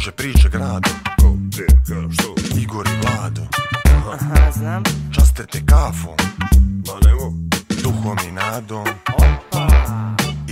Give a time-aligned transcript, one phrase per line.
[0.00, 2.34] kruže priče grado Ko, gdje, kada, što?
[2.58, 3.42] Igor i Vlado.
[4.12, 4.82] Aha, znam.
[5.14, 6.16] Časte te kafom.
[6.86, 7.32] Ma nemo,
[7.82, 8.84] Duhom i nadom.
[9.14, 9.66] Opa.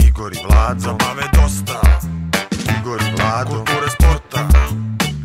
[0.08, 0.80] Igor i Vlado.
[0.80, 1.80] Zabave dosta.
[2.80, 3.50] Igor i Vlado.
[3.50, 4.48] Kulture sporta.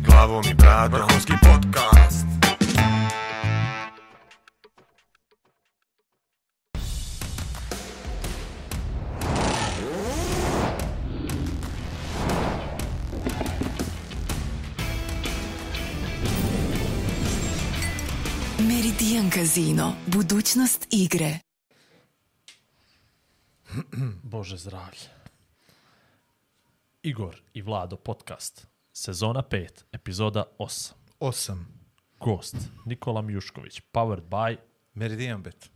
[0.06, 1.00] Glavom i bradom.
[1.00, 2.43] Vrhunski podcast
[18.94, 19.92] Meridian Casino.
[20.06, 21.38] Budućnost igre.
[24.22, 25.08] Bože zdravlje.
[27.02, 28.66] Igor i Vlado podcast.
[28.92, 30.92] Sezona 5, epizoda 8.
[31.20, 31.66] Osam.
[32.20, 34.56] Gost Nikola Mjušković, powered by
[34.94, 35.70] Meridian bet.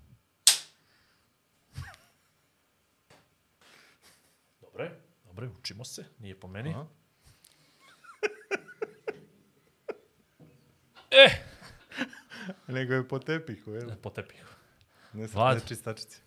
[4.61, 6.71] Dobre, dobre, učimo se, nije po meni.
[6.71, 6.87] Aha.
[12.69, 13.91] Nego je po tepihu, jel?
[14.03, 14.49] Po tepihu.
[15.13, 15.55] Ne Vlad.
[15.57, 16.21] ne čistačice.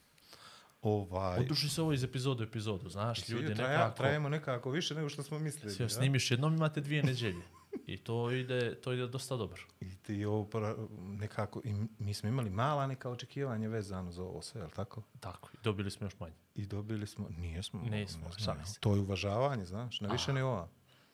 [0.82, 1.40] Ovaj.
[1.40, 3.98] Oduši se ovo iz epizodu epizodu, znaš, Svi ljudi traja- nekako...
[3.98, 5.74] Trajemo nekako više nego što smo mislili.
[5.74, 5.90] Sve ja?
[5.90, 7.42] snimiš jednom, imate dvije neđelje.
[7.86, 9.62] I to ide, to ide dosta dobro.
[9.82, 14.42] I ti ovo pra- nekako, i mi smo imali mala neka očekivanja vezano za ovo
[14.42, 15.02] sve, jel tako?
[15.20, 16.34] Tako, i dobili smo još manje.
[16.56, 17.82] I dobili smo, nijesmo.
[17.82, 18.58] Nismo, ne znam.
[18.80, 20.68] To je uvažavanje, znaš, na više nivoa.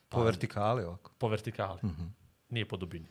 [0.10, 1.12] Po Pa- vertikali ovako.
[1.18, 1.80] Po vertikali.
[1.84, 2.04] Mhm.
[2.50, 3.08] Nije po dubini.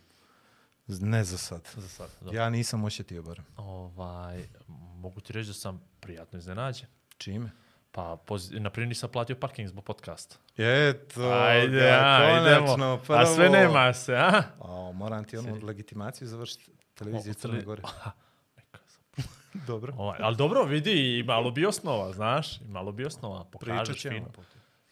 [0.87, 1.69] Ne za sad.
[1.77, 2.11] Za sad.
[2.21, 2.39] Dobro.
[2.39, 3.45] Ja nisam osjetio barem.
[3.57, 4.49] Ovaj,
[4.97, 6.89] mogu ti reći da sam prijatno iznenađen.
[7.19, 7.51] Čime?
[7.93, 8.51] Pa, poz...
[8.53, 10.37] naprimjer nisam platio parking zbog podcasta.
[10.57, 13.59] Eto, Ajde, ga, a, konačno, A sve prvo.
[13.59, 14.43] nema se, a?
[14.61, 17.83] A, moram ti onu legitimaciju završiti televizije O, Crne Gore.
[19.67, 19.95] Dobro.
[19.97, 24.33] Ovaj, ali dobro, vidi, i malo bi osnova, znaš, i malo bi osnova, pokažeš fino.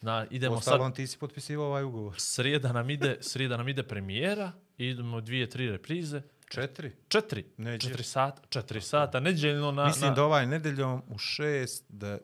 [0.01, 2.15] Zna, idemo Ostalom sad, ti si potpisivao ovaj ugovor.
[2.17, 6.93] srijeda nam ide, srijeda nam ide premijera, idemo dvije, tri reprize, Četiri.
[7.09, 7.89] četiri, Neđe.
[7.89, 9.85] četiri sata, četiri sata, neđeljno na...
[9.85, 10.15] Mislim na...
[10.15, 12.19] da ovaj nedeljom u šest, da,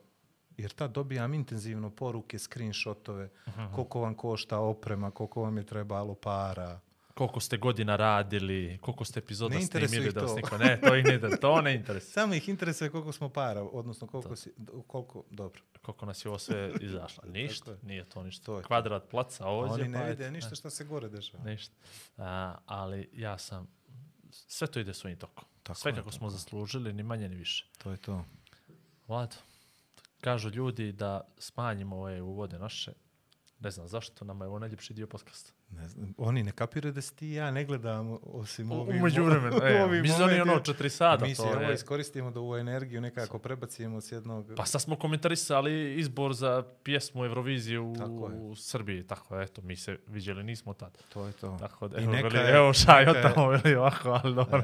[0.57, 3.73] jer tad dobijam intenzivno poruke, screenshotove, Mhm.
[3.75, 6.79] koliko vam košta oprema, koliko vam je trebalo para.
[7.13, 10.57] Koliko ste godina radili, koliko ste epizoda Ne snimili da vas niko...
[10.57, 12.11] Ne, to ih ne, inter- to ne interesuje.
[12.21, 14.53] Samo ih interesuje koliko smo para, odnosno koliko si,
[14.87, 15.61] koliko, dobro.
[15.81, 17.23] Koliko nas je ovo sve izašlo.
[17.33, 17.77] Ništa, je.
[17.83, 18.45] nije to ništa.
[18.45, 18.63] To je.
[18.63, 19.73] Kvadrat placa ovdje.
[19.73, 21.43] Oni ne pa vide ništa što se gore dešava.
[21.43, 21.75] Ništa.
[22.17, 23.67] A, ali ja sam,
[24.31, 25.45] sve to ide svojim tokom.
[25.63, 27.65] Tako sve kako smo zaslužili, ni manje ni više.
[27.83, 28.25] To je to.
[29.07, 29.35] Vlado,
[30.21, 32.91] kažu ljudi da smanjimo ove uvode naše.
[33.59, 35.51] Ne znam zašto, nama je ovo najljepši dio podcasta.
[35.71, 38.95] Ne znam, oni ne kapiraju da si ti i ja ne gledamo osim U, ovih
[38.95, 41.25] umeđu vremenu, e, ovih mislim da oni ono četiri sata.
[41.25, 41.73] Mi se ovo je.
[41.73, 44.53] iskoristimo da ovu energiju nekako prebacimo s jednog...
[44.57, 48.05] Pa sad smo komentarisali izbor za pjesmu Eurovizije u, je.
[48.05, 49.03] u Srbiji.
[49.03, 50.97] Tako, eto, mi se viđeli nismo tad.
[51.09, 51.57] To je to.
[51.59, 54.35] Tako da, I evo, neka veli, je- evo šaj neka je- tamo, veli ovako, ali
[54.35, 54.63] dobro.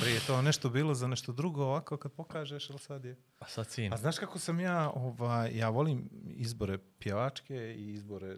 [0.00, 3.16] Prije je to nešto bilo za nešto drugo ovako kad pokažeš, ali sad je...
[3.38, 3.92] A sad sin.
[3.92, 8.36] A znaš kako sam ja, ovaj, ja volim izbore pjevačke i izbore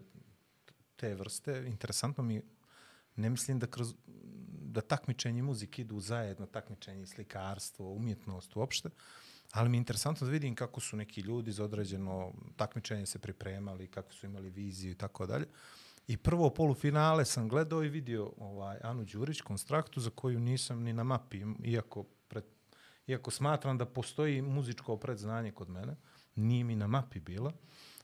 [1.03, 1.65] te vrste.
[1.67, 2.43] Interesantno mi,
[3.17, 3.95] ne mislim da kroz
[4.73, 8.91] da takmičenje i muzik idu zajedno, takmičenje slikarstvo, umjetnost uopšte,
[9.53, 13.89] ali mi je interesantno da vidim kako su neki ljudi za određeno takmičenje se pripremali,
[13.89, 15.47] kako su imali viziju i tako dalje.
[16.07, 20.93] I prvo polufinale sam gledao i vidio ovaj Anu Đurić konstraktu za koju nisam ni
[20.93, 22.45] na mapi, iako pred,
[23.07, 25.97] iako smatram da postoji muzičko predznanje kod mene,
[26.35, 27.53] nije mi na mapi bila.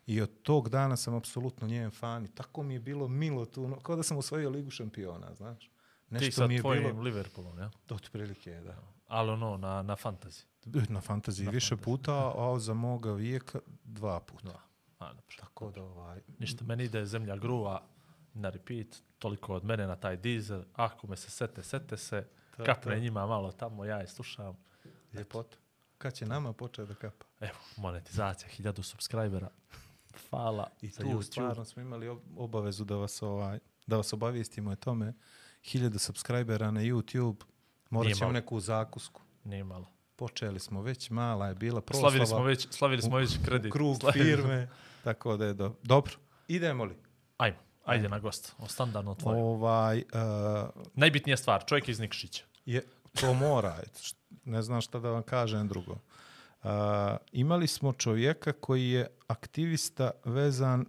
[0.09, 3.77] I od tog dana sam apsolutno njen fan i tako mi je bilo milo tu,
[3.83, 5.65] kao da sam osvojio ligu šampiona, znaš.
[5.65, 5.71] Ti
[6.11, 7.71] Nešto sa mi je tvojim bilo, Liverpoolom, ja?
[7.91, 8.77] otprilike, da.
[9.07, 10.43] Ali ono, na, na fantazi.
[10.89, 14.49] Na fantaziji više puta, a za moga vijeka dva puta.
[14.49, 14.61] Da.
[14.99, 15.37] A, dobro.
[15.41, 17.83] Tako da, ovaj, Ništa, meni ide zemlja gruva
[18.35, 18.87] na repeat,
[19.19, 23.01] toliko od mene na taj dizel, ako me se sete, sete se, To kapne to.
[23.01, 24.57] njima malo tamo, ja je slušam.
[25.13, 25.57] ljepota.
[25.99, 27.27] Kad će nama početi da kapa?
[27.41, 29.49] Evo, monetizacija, hiljadu subscribera.
[30.21, 31.23] Hvala I tu YouTube.
[31.23, 35.15] stvarno smo imali ob- obavezu da vas, ovaj, da vas obavijestimo o tome.
[35.65, 37.37] Hiljadu subscribera na YouTube,
[37.91, 39.21] morat ćemo neku zakusku.
[39.45, 39.87] Nije malo.
[40.17, 42.11] Počeli smo već, mala je bila proslava.
[42.11, 43.73] Slavili smo već, slavili smo već kredit.
[43.73, 44.69] krug Slavili- firme,
[45.05, 45.75] tako da je do...
[45.83, 46.13] dobro.
[46.49, 46.97] Idemo li?
[47.37, 48.53] Ajmo, ajde na gost.
[48.59, 49.43] O standardno tvoje.
[49.43, 52.45] Ovaj, uh, Najbitnija stvar, čovjek iz Nikšića.
[52.67, 52.83] je,
[53.21, 53.77] to mora,
[54.45, 55.97] ne znam šta da vam kažem drugo.
[56.63, 56.71] Uh,
[57.33, 60.87] imali smo čovjeka koji je aktivista vezan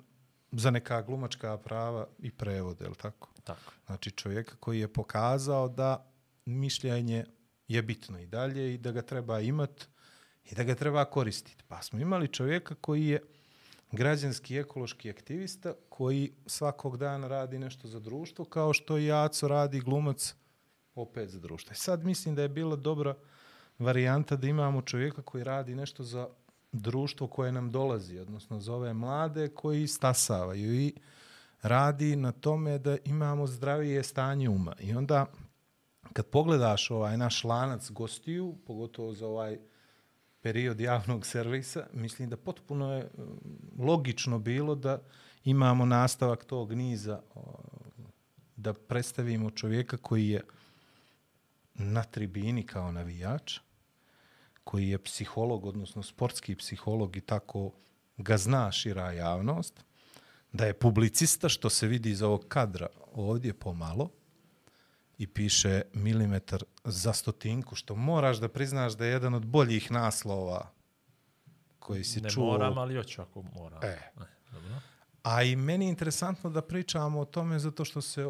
[0.52, 3.30] za neka glumačka prava i prevode, je li tako?
[3.44, 3.74] Tako.
[3.86, 6.12] Znači čovjeka koji je pokazao da
[6.46, 7.26] mišljenje
[7.68, 9.88] je bitno i dalje i da ga treba imat
[10.52, 11.64] i da ga treba koristiti.
[11.68, 13.22] Pa smo imali čovjeka koji je
[13.92, 19.80] građanski ekološki aktivista koji svakog dana radi nešto za društvo, kao što i Aco radi
[19.80, 20.36] glumac
[20.96, 21.74] opet za društvo.
[21.74, 23.16] I sad mislim da je bila dobra
[23.80, 26.28] varijanta da imamo čovjeka koji radi nešto za
[26.72, 30.94] društvo koje nam dolazi, odnosno za ove mlade koji stasavaju i
[31.62, 34.76] radi na tome da imamo zdravije stanje uma.
[34.80, 35.26] I onda
[36.14, 39.60] kad pogledaš ovaj naš lanac gostiju, pogotovo za ovaj
[40.42, 45.02] period javnog servisa, mislim da potpuno je mm, logično bilo da
[45.44, 47.22] imamo nastavak tog niza,
[48.56, 50.42] da predstavimo čovjeka koji je
[51.74, 53.60] na tribini kao navijač,
[54.70, 57.72] koji je psiholog, odnosno sportski psiholog i tako
[58.18, 59.84] ga zna šira javnost,
[60.52, 64.10] da je publicista, što se vidi iz ovog kadra ovdje pomalo,
[65.18, 70.72] i piše milimetar za stotinku, što moraš da priznaš da je jedan od boljih naslova
[71.80, 72.46] koji si Ne čuo.
[72.46, 73.84] moram, ali hoću ako moram.
[73.84, 74.12] E.
[74.20, 74.76] Ne, dobro.
[75.24, 78.30] A i meni je interesantno da pričamo o tome zato što se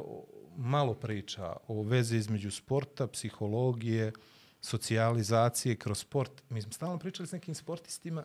[0.58, 4.12] malo priča o vezi između sporta, psihologije,
[4.62, 6.44] socijalizacije kroz sport.
[6.50, 8.24] Mi smo stalno pričali s nekim sportistima,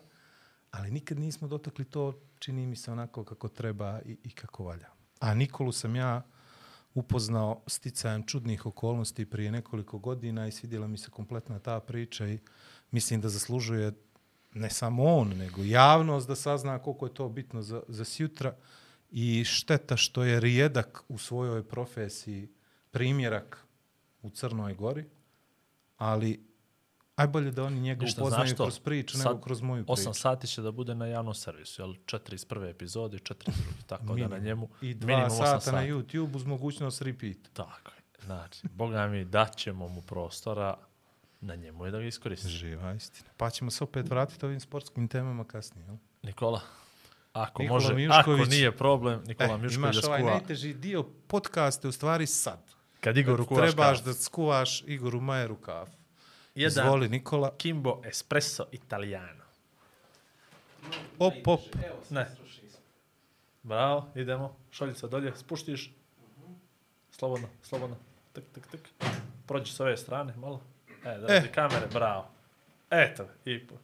[0.71, 4.87] ali nikad nismo dotakli to, čini mi se onako kako treba i, i kako valja.
[5.19, 6.21] A Nikolu sam ja
[6.93, 12.39] upoznao sticajem čudnih okolnosti prije nekoliko godina i svidjela mi se kompletna ta priča i
[12.91, 13.91] mislim da zaslužuje
[14.53, 18.55] ne samo on, nego javnost da sazna koliko je to bitno za, za sjutra
[19.11, 22.49] i šteta što je rijedak u svojoj profesiji
[22.91, 23.65] primjerak
[24.21, 25.05] u Crnoj Gori,
[25.97, 26.45] ali
[27.15, 30.01] ajbolje da oni njega Ništa, upoznaju kroz priču Sad nego kroz moju priču.
[30.01, 31.93] 8 sati će da bude na javnom servisu, jel?
[32.05, 33.77] Četiri iz prve epizode, četiri iz druge.
[33.87, 35.75] Tako da na njemu I dva minimum 8 sata sati.
[35.75, 37.37] na YouTube uz mogućnost repeat.
[37.53, 38.25] Tako je.
[38.25, 40.77] Znači, boga mi, daćemo mu prostora,
[41.41, 42.47] na njemu je da ga iskoristi.
[42.47, 43.29] Živa istina.
[43.37, 45.85] Pa ćemo se opet vratiti ovim sportskim temama kasnije.
[45.85, 45.95] Jel?
[46.23, 46.61] Nikola,
[47.33, 48.41] ako Nikola može, Mišković.
[48.41, 50.31] ako nije problem, Nikola E, Mišković imaš da ovaj skuva.
[50.31, 52.74] najteži dio podcasta u stvari sad.
[53.05, 54.09] Kad Igor Kad kuvaš trebaš kafu.
[54.09, 55.97] da skuvaš Igoru Majeru kafu.
[56.55, 57.51] Jedan Izvoli Nikola.
[57.57, 59.43] Kimbo Espresso Italiano.
[61.19, 61.61] Op, op.
[62.09, 62.27] Ne.
[63.63, 64.55] Bravo, idemo.
[64.71, 65.93] Šoljica dolje, spuštiš.
[67.11, 67.95] Slobodno, slobodno.
[68.33, 68.89] Tik, tik, tik.
[69.47, 70.61] Prođi s ove strane, malo.
[71.05, 72.27] E, da vidi kamere, bravo.
[72.89, 73.75] Eto, i po.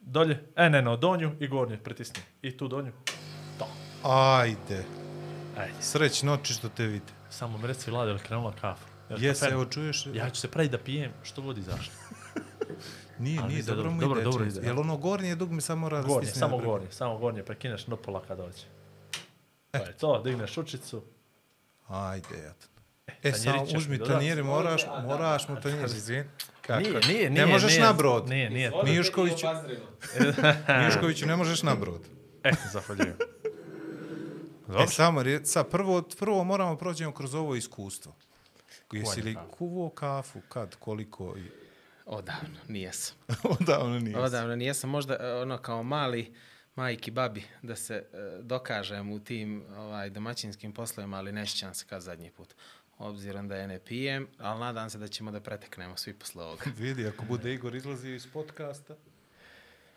[0.00, 2.22] Dolje, e, ne, no, donju i gornje, pritisni.
[2.42, 2.92] I tu donju.
[3.58, 3.68] To.
[4.10, 4.84] Ajde.
[5.58, 5.82] Ajde.
[5.82, 7.19] Srećno oči što te vidi.
[7.30, 8.84] Samo mi reci, Vlade, je li krenula kafa?
[9.08, 9.46] Kafe?
[9.52, 10.06] evo čuješ?
[10.14, 11.92] Ja ću se praviti da pijem što god izašlo.
[13.18, 14.24] Nije, Ali nije, dobro dobro, mu dobro, ide.
[14.30, 14.60] dobro ide.
[14.66, 18.38] Jel ono gornje dugme samo mora da Gornje, samo gornje, samo gornje, prekineš nopola kad
[18.38, 18.64] dođe.
[19.70, 21.02] To je to, digneš učicu.
[21.88, 22.66] Ajde, ja to.
[23.22, 26.24] E, tanjirić samo uzmi tanjire, moraš, moraš mu tanjir, izvini.
[26.66, 26.80] Kako?
[26.80, 27.46] Nije, nije, Ne nije.
[27.46, 28.28] možeš nije, na brod.
[28.28, 28.72] Nije, nije.
[28.84, 29.46] Mijuškoviću,
[30.80, 32.00] Mijuškoviću ne možeš na brod.
[32.44, 33.16] E, zahvaljujem.
[34.70, 34.86] E, Dobro.
[34.86, 38.14] samo, rje- sad, prvo, prvo moramo prođemo kroz ovo iskustvo.
[38.92, 39.50] Jesi li kafu.
[39.50, 41.42] kuvo kafu, kad, koliko i...
[42.06, 43.16] Odavno, nijesam.
[43.60, 44.18] Odavno nije.
[44.18, 44.90] Odavno nijesam.
[44.90, 46.34] Možda e, ono kao mali
[46.76, 51.84] majki babi da se e, dokažem u tim ovaj, domaćinskim poslovima, ali ne sjećam se
[51.88, 52.54] kao zadnji put.
[52.98, 56.64] Obzirom da je ne pijem, ali nadam se da ćemo da preteknemo svi posle ovoga.
[56.78, 58.96] Vidi, ako bude Igor izlazio iz podcasta,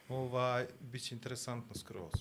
[0.09, 2.13] ovaj, bit će interesantno skroz.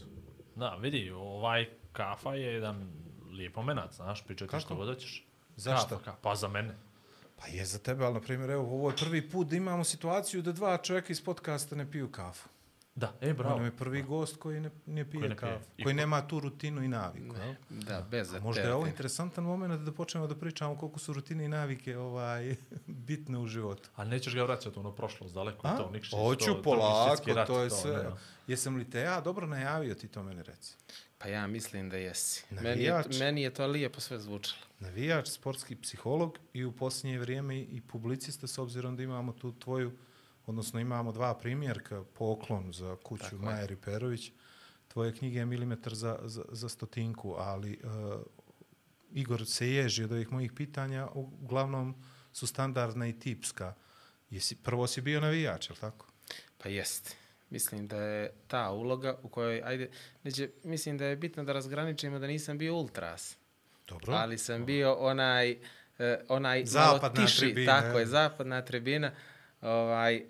[0.56, 2.88] Da, vidi, ovaj kafa je jedan
[3.30, 5.26] lijep momenat, znaš, pričati što god hoćeš.
[5.56, 5.98] Zašto?
[5.98, 6.74] Kafa, ka- pa za mene.
[7.36, 10.42] Pa je za tebe, ali na primjer, evo, ovo je prvi put da imamo situaciju
[10.42, 12.48] da dva čovjeka iz podcasta ne piju kafu.
[12.94, 13.56] Da, e, Bravo.
[13.56, 15.52] On je prvi gost koji ne, ne pije Koji ne pije.
[15.52, 17.36] kafu, I koji ko- nema tu rutinu i naviku.
[17.36, 17.54] jel?
[17.70, 21.44] Da, bez A možda je ovo interesantan moment da počnemo da pričamo koliko su rutine
[21.44, 22.56] i navike ovaj,
[23.06, 23.88] bitne u životu.
[23.96, 25.76] Ali nećeš ga vraćati ono prošlost, daleko A?
[25.76, 27.92] to, Nikšić, to, Hoću Drugi polako, rat, to je ne, sve.
[27.92, 28.10] ne.
[28.46, 30.74] Jesam li te ja dobro najavio, ti to meni reci.
[31.18, 32.44] Pa ja mislim da jesi.
[32.52, 33.18] Meni je, Navijač.
[33.18, 34.62] meni je to lijepo sve zvučalo.
[34.80, 39.52] Navijač, sportski psiholog i u posljednje vrijeme i- i publicista s obzirom da imamo tu
[39.54, 39.92] tvoju,
[40.52, 43.42] odnosno imamo dva primjerka, poklon za kuću Tako je.
[43.42, 44.32] Maja Riperović,
[44.88, 48.20] tvoje knjige je milimetar za, za, za stotinku, ali uh,
[49.12, 51.94] Igor se ježi od ovih mojih pitanja, uglavnom
[52.32, 53.74] su standardna i tipska.
[54.30, 56.06] Jesi, prvo si bio navijač, je li tako?
[56.58, 57.16] Pa jest.
[57.50, 59.90] Mislim da je ta uloga u kojoj, ajde,
[60.24, 63.36] neće, mislim da je bitno da razgraničimo da nisam bio ultras.
[63.88, 64.12] Dobro.
[64.12, 65.50] Ali sam bio onaj,
[65.98, 68.06] eh, onaj Zapadna malo tiši, tribina, tako je, je.
[68.06, 69.12] zapadna tribina,
[69.62, 70.24] ovaj, eh,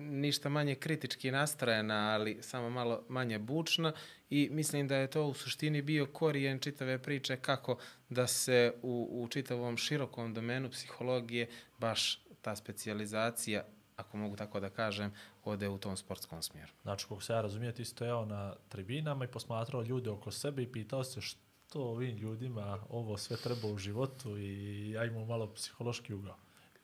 [0.00, 3.92] ništa manje kritički nastrojena, ali samo malo manje bučna
[4.30, 9.08] i mislim da je to u suštini bio korijen čitave priče kako da se u,
[9.12, 11.48] u čitavom širokom domenu psihologije
[11.78, 13.64] baš ta specijalizacija
[13.98, 15.12] ako mogu tako da kažem,
[15.44, 16.72] ode u tom sportskom smjeru.
[16.82, 20.72] Znači, kako se ja razumijem, ti stojao na tribinama i posmatrao ljude oko sebe i
[20.72, 26.36] pitao se što ovim ljudima ovo sve treba u životu i ajmo malo psihološki ugao.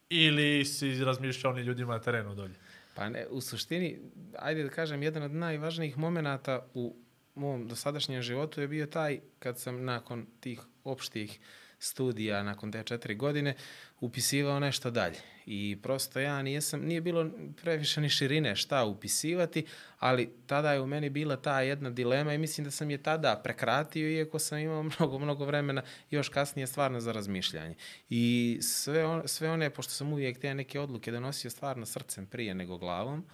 [0.08, 2.54] Ili si razmišljao ni ljudima na terenu dolje?
[2.94, 3.98] Pa ne, u suštini,
[4.38, 6.96] ajde da kažem, jedan od najvažnijih momenata u
[7.34, 11.40] mom dosadašnjem životu je bio taj kad sam nakon tih opštih
[11.84, 13.54] studija, nakon te četiri godine,
[14.00, 15.18] upisivao nešto dalje.
[15.46, 17.30] I prosto ja nijesam, nije bilo
[17.62, 19.66] previše ni širine šta upisivati,
[19.98, 23.40] ali tada je u meni bila ta jedna dilema i mislim da sam je tada
[23.44, 27.74] prekratio, iako sam imao mnogo, mnogo vremena još kasnije stvarno za razmišljanje.
[28.08, 32.54] I sve, on, sve one, pošto sam uvijek te neke odluke donosio stvarno srcem prije
[32.54, 33.24] nego glavom,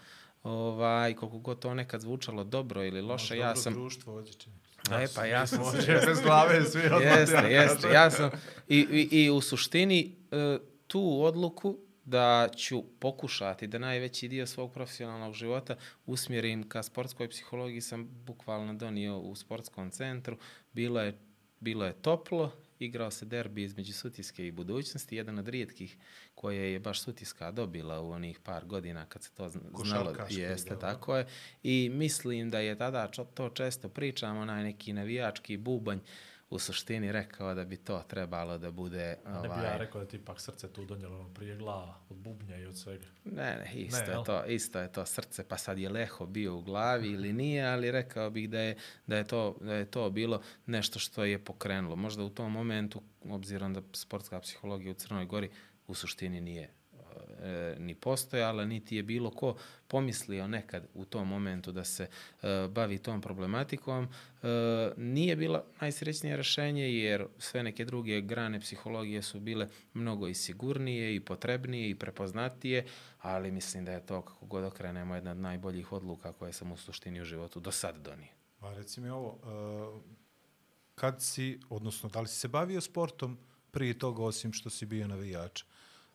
[0.42, 3.73] ovaj, koliko god to nekad zvučalo dobro ili loše, ja sam...
[3.73, 4.14] društvo
[4.91, 6.01] E, pa ja sam se...
[6.07, 7.03] Bez glave svi odmah.
[7.03, 7.89] Jeste, jeste.
[7.89, 8.31] Ja sam
[8.69, 14.73] i, i, i u suštini e, tu odluku da ću pokušati da najveći dio svog
[14.73, 20.37] profesionalnog života usmjerim ka sportskoj psihologiji sam bukvalno donio u sportskom centru.
[20.73, 21.19] Bilo je,
[21.61, 22.53] bilo je toplo,
[22.85, 25.97] igrao se derbi između Sutiske i budućnosti, jedan od rijetkih
[26.35, 30.15] koje je baš Sutiska dobila u onih par godina kad se to zn- znalo.
[30.31, 30.81] Jeste, igra, da.
[30.81, 31.27] tako je.
[31.63, 35.99] I mislim da je tada, to često pričamo, onaj neki navijački bubanj
[36.50, 39.16] u suštini rekao da bi to trebalo da bude...
[39.42, 42.57] Ne bi ja rekao da ti ipak srce tu donijelo ono prije glava, od bubnja
[42.57, 43.07] i od svega.
[43.25, 44.19] Ne, ne, isto, Ne, jel?
[44.19, 47.66] je to, isto je to srce, pa sad je leho bio u glavi ili nije,
[47.66, 48.76] ali rekao bih da je,
[49.07, 51.97] da je, to, da je to bilo nešto što je pokrenulo.
[51.97, 55.50] Možda u tom momentu, obzirom da sportska psihologija u Crnoj Gori
[55.87, 56.80] u suštini nije
[57.42, 59.56] e, ni postojala, niti je bilo ko
[59.88, 62.02] pomislio nekad u tom momentu da se
[62.42, 64.04] e, bavi tom problematikom.
[64.04, 64.47] E,
[64.97, 71.14] nije bila najsrećnije rešenje jer sve neke druge grane psihologije su bile mnogo i sigurnije
[71.14, 72.87] i potrebnije i prepoznatije,
[73.18, 76.76] ali mislim da je to kako god okrenemo jedna od najboljih odluka koje sam u
[76.76, 78.32] suštini u životu do sad donio.
[78.61, 80.02] A reci mi ovo, uh,
[80.94, 83.38] kad si, odnosno da li si se bavio sportom
[83.70, 85.62] prije toga osim što si bio navijač?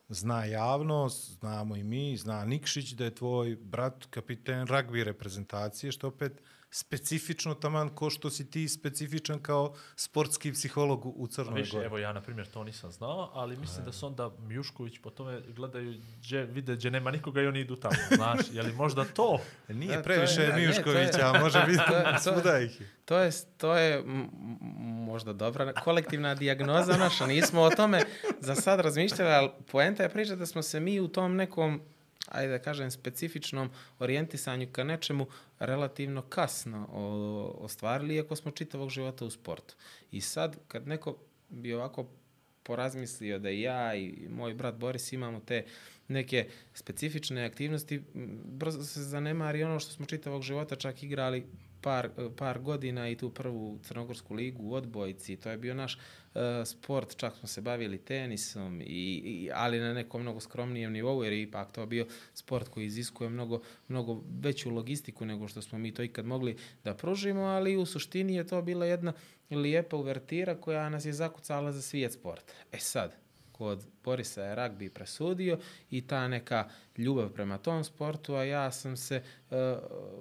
[0.08, 6.08] Zna javnost, znamo i mi, zna Nikšić da je tvoj brat kapiten ragbi reprezentacije, što
[6.08, 11.86] opet specifično taman ko što si ti specifičan kao sportski psiholog u- Crnoj Više, Gori.
[11.86, 15.40] evo ja, na primjer, to nisam znao, ali mislim da su onda Mjušković po tome
[15.46, 19.38] gledaju, gdje, vide gdje nema nikoga i oni idu tamo, znaš, je li možda to?
[19.68, 21.82] Nije Da, to previše je- da, ne, Mijuškovića, to je- može biti
[22.22, 22.82] svuda ih.
[23.04, 24.02] To je, to je
[25.06, 28.00] možda dobra kolektivna dijagnoza naša, nismo o tome
[28.40, 31.80] za sad razmišljali, ali poenta je priča da smo se mi u tom nekom,
[32.28, 35.26] ajde da kažem, specifičnom orijentisanju ka nečemu
[35.58, 36.86] relativno kasno
[37.58, 39.74] ostvarili, iako smo čitavog života u sportu.
[40.10, 41.16] I sad, kad neko
[41.48, 42.06] bi ovako
[42.62, 45.64] porazmislio da ja i moj brat Boris imamo te
[46.08, 48.02] neke specifične aktivnosti,
[48.44, 51.46] brzo se zanemari ono što smo čitavog života čak igrali
[51.86, 55.36] par, par godina i tu prvu Crnogorsku ligu u odbojci.
[55.36, 59.92] To je bio naš uh, sport, čak smo se bavili tenisom, i, i, ali na
[59.94, 64.70] nekom mnogo skromnijem nivou, jer je ipak to bio sport koji iziskuje mnogo, mnogo veću
[64.70, 68.62] logistiku nego što smo mi to ikad mogli da pružimo, ali u suštini je to
[68.62, 69.12] bila jedna
[69.50, 72.52] lijepa uvertira koja nas je zakucala za svijet sporta.
[72.72, 73.25] E sad,
[73.58, 75.58] kod Borisa je ragbi presudio
[75.90, 79.56] i ta neka ljubav prema tom sportu, a ja sam se uh,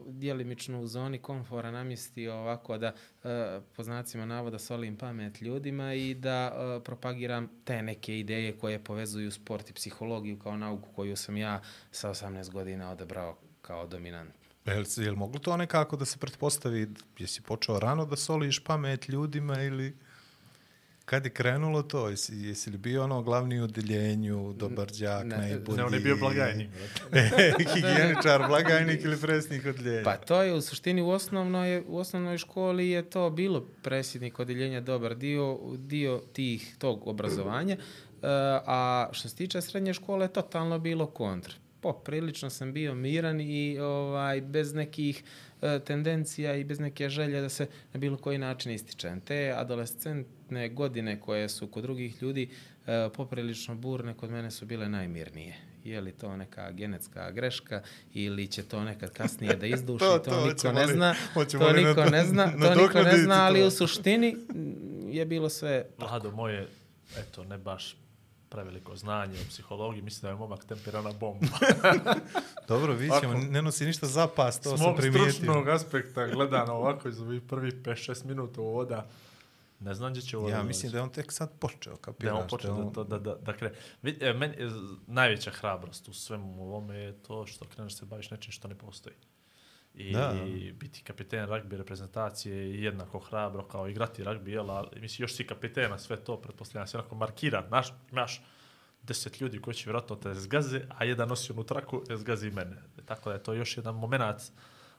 [0.07, 3.29] djelimično u zoni komfora namjestio ovako da uh,
[3.75, 9.31] po znacima navoda solim pamet ljudima i da uh, propagiram te neke ideje koje povezuju
[9.31, 11.61] sport i psihologiju kao nauku koju sam ja
[11.91, 14.33] sa 18 godina odabrao kao dominant.
[14.65, 16.87] Jel, je li moglo to nekako da se pretpostavi,
[17.17, 19.97] jesi počeo rano da soliš pamet ljudima ili
[21.05, 22.09] kad je krenulo to?
[22.09, 25.77] Jesi, jesi li bio ono glavni u odeljenju, dobar đak, Ne, najbolji?
[25.77, 26.69] Ne, on je bio blagajnik.
[27.73, 30.03] Higijeničar, blagajnik ili presnik odeljenja?
[30.03, 34.81] Pa to je u suštini u osnovnoj, u osnovnoj školi je to bilo predsjednik odeljenja
[34.81, 37.79] dobar dio, dio tih tog obrazovanja, e,
[38.65, 41.53] a što se tiče srednje škole totalno bilo kontra.
[41.81, 45.23] Poprilično sam bio miran i ovaj bez nekih
[45.61, 49.21] e, tendencija i bez neke želje da se na bilo koji način ističem.
[49.21, 49.53] Te
[50.45, 52.49] adolescentne godine koje su kod drugih ljudi
[52.87, 55.53] e, poprilično burne, kod mene su bile najmirnije.
[55.83, 57.81] Je li to neka genetska greška
[58.13, 61.15] ili će to nekad kasnije da izduši, To- to, to niko ne zna.
[61.33, 63.67] To niko ne zna, to niko ne zna, ali to?
[63.67, 66.67] u suštini mm, je bilo sve Vlado moje,
[67.17, 67.95] eto, ne baš
[68.49, 71.47] preveliko znanje o psihologiji, mislim da je momak temperana bomba.
[72.67, 75.31] Dobro, vi ćemo, ne nosi ništa zapas, to S sam mog primijetio.
[75.31, 79.07] stručnog aspekta gledano ovako iz ovih prvih 5-6 minuta uvoda,
[79.85, 82.01] Ne znam gdje će ovo Ja da mislim da je on tek sad počeo, Da
[82.01, 82.37] kapiraš.
[82.37, 83.75] je on počeo da, to, da, da, da krene.
[84.01, 84.69] Vid, e, meni, e,
[85.07, 89.15] najveća hrabrost u svemu ovome je to što kreneš se baviš nečim što ne postoji.
[89.93, 90.33] I, Da.
[90.47, 95.35] i biti kapiten ragbi reprezentacije je jednako hrabro kao igrati ragbi, jel, ali mislim, još
[95.35, 98.41] si kapitena, sve to, pretpostavljam se onako markiran, naš, imaš
[99.03, 102.51] deset ljudi koji će vjerojatno te zgaze, a jedan nosi onu traku, e, zgazi i
[102.51, 102.75] mene.
[103.05, 104.41] Tako da je to još jedan moment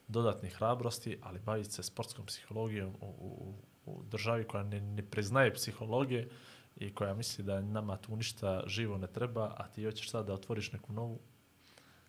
[0.09, 3.55] dodatnih hrabrosti, ali baviti se sportskom psihologijom u, u,
[3.87, 6.29] u državi koja ne, ne priznaje psihologije
[6.77, 10.35] i koja misli da nama tu ništa živo ne treba, a ti hoćeš sad da
[10.35, 11.19] otvoriš neku novu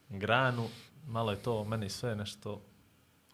[0.10, 0.67] granu,
[1.05, 2.62] malo je to meni sve nešto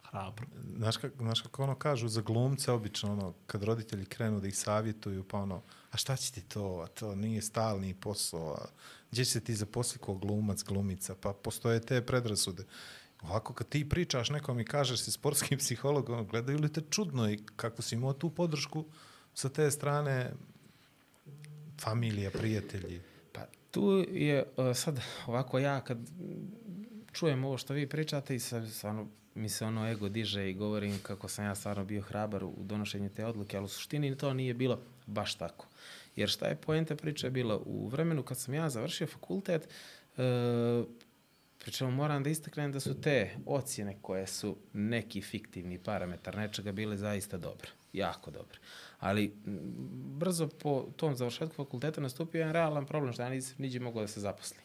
[0.02, 0.46] hrabro.
[0.76, 4.58] Znaš, kak, znaš kako ono kažu za glumce, obično ono, kad roditelji krenu da ih
[4.58, 8.66] savjetuju, pa ono, a šta će ti to, a to nije stalni posao, a
[9.10, 12.64] gdje će se ti zaposliti kao glumac, glumica, pa postoje te predrasude.
[13.28, 17.30] Ovako kad ti pričaš nekom i kažeš si sportski psiholog, ono, gledaju li te čudno
[17.30, 18.84] i kako si imao tu podršku
[19.34, 20.32] sa te strane
[21.80, 23.00] familija, prijatelji.
[23.32, 25.98] Pa tu je uh, sad ovako ja kad
[27.12, 30.98] čujem ovo što vi pričate i sad stvarno mi se ono ego diže i govorim
[31.02, 34.54] kako sam ja stvarno bio hrabar u donošenju te odluke, ali u suštini to nije
[34.54, 35.66] bilo baš tako.
[36.16, 39.68] Jer šta je poenta priče bila u vremenu kad sam ja završio fakultet,
[40.16, 40.22] uh,
[41.64, 46.96] Pričemu moram da istaknem da su te ocjene koje su neki fiktivni parametar nečega bile
[46.96, 47.68] zaista dobre.
[47.92, 48.58] Jako dobre.
[48.98, 49.58] Ali m,
[50.18, 54.08] brzo po tom završetku fakulteta nastupio jedan realan problem što ja nisam niđe mogao da
[54.08, 54.60] se zaposlim.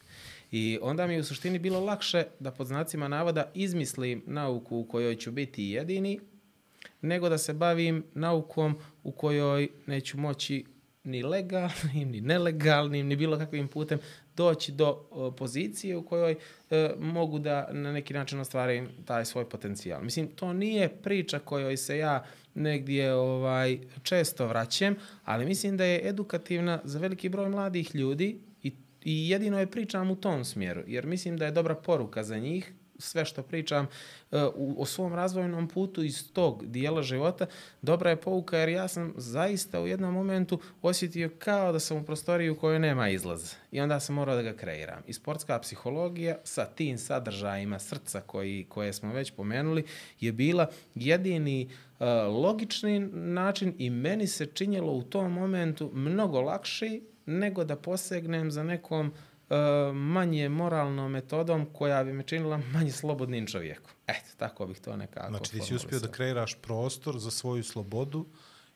[0.51, 4.87] I onda mi je u suštini bilo lakše da pod znacima navoda izmislim nauku u
[4.87, 6.19] kojoj ću biti jedini,
[7.01, 10.65] nego da se bavim naukom u kojoj neću moći
[11.09, 13.99] ni legalnim, ni nelegalnim, ni bilo kakvim putem
[14.35, 16.35] doći do o, pozicije u kojoj
[16.69, 20.03] e, mogu da na neki način ostvarim taj svoj potencijal.
[20.03, 22.25] Mislim, to nije priča kojoj se ja
[22.55, 28.71] negdje ovaj često vraćam, ali mislim da je edukativna za veliki broj mladih ljudi i,
[29.03, 32.73] i jedino je pričam u tom smjeru, jer mislim da je dobra poruka za njih,
[32.99, 33.87] sve što pričam
[34.31, 37.45] uh, u, o svom razvojnom putu iz tog dijela života,
[37.81, 42.03] dobra je pouka jer ja sam zaista u jednom momentu osjetio kao da sam u
[42.03, 43.55] prostoriji u kojoj nema izlaza.
[43.71, 45.03] I onda sam morao da ga kreiram.
[45.07, 49.85] I sportska psihologija sa tim sadržajima srca koji, koje smo već pomenuli
[50.19, 52.05] je bila jedini uh,
[52.43, 58.63] logični način i meni se činjelo u tom momentu mnogo lakši nego da posegnem za
[58.63, 59.28] nekom uh,
[59.93, 63.91] manje moralnom metodom koja bi me činila manje slobodnim čovjekom.
[64.07, 68.25] Eto, tako bih to nekako Znači ti si uspio da kreiraš prostor za svoju slobodu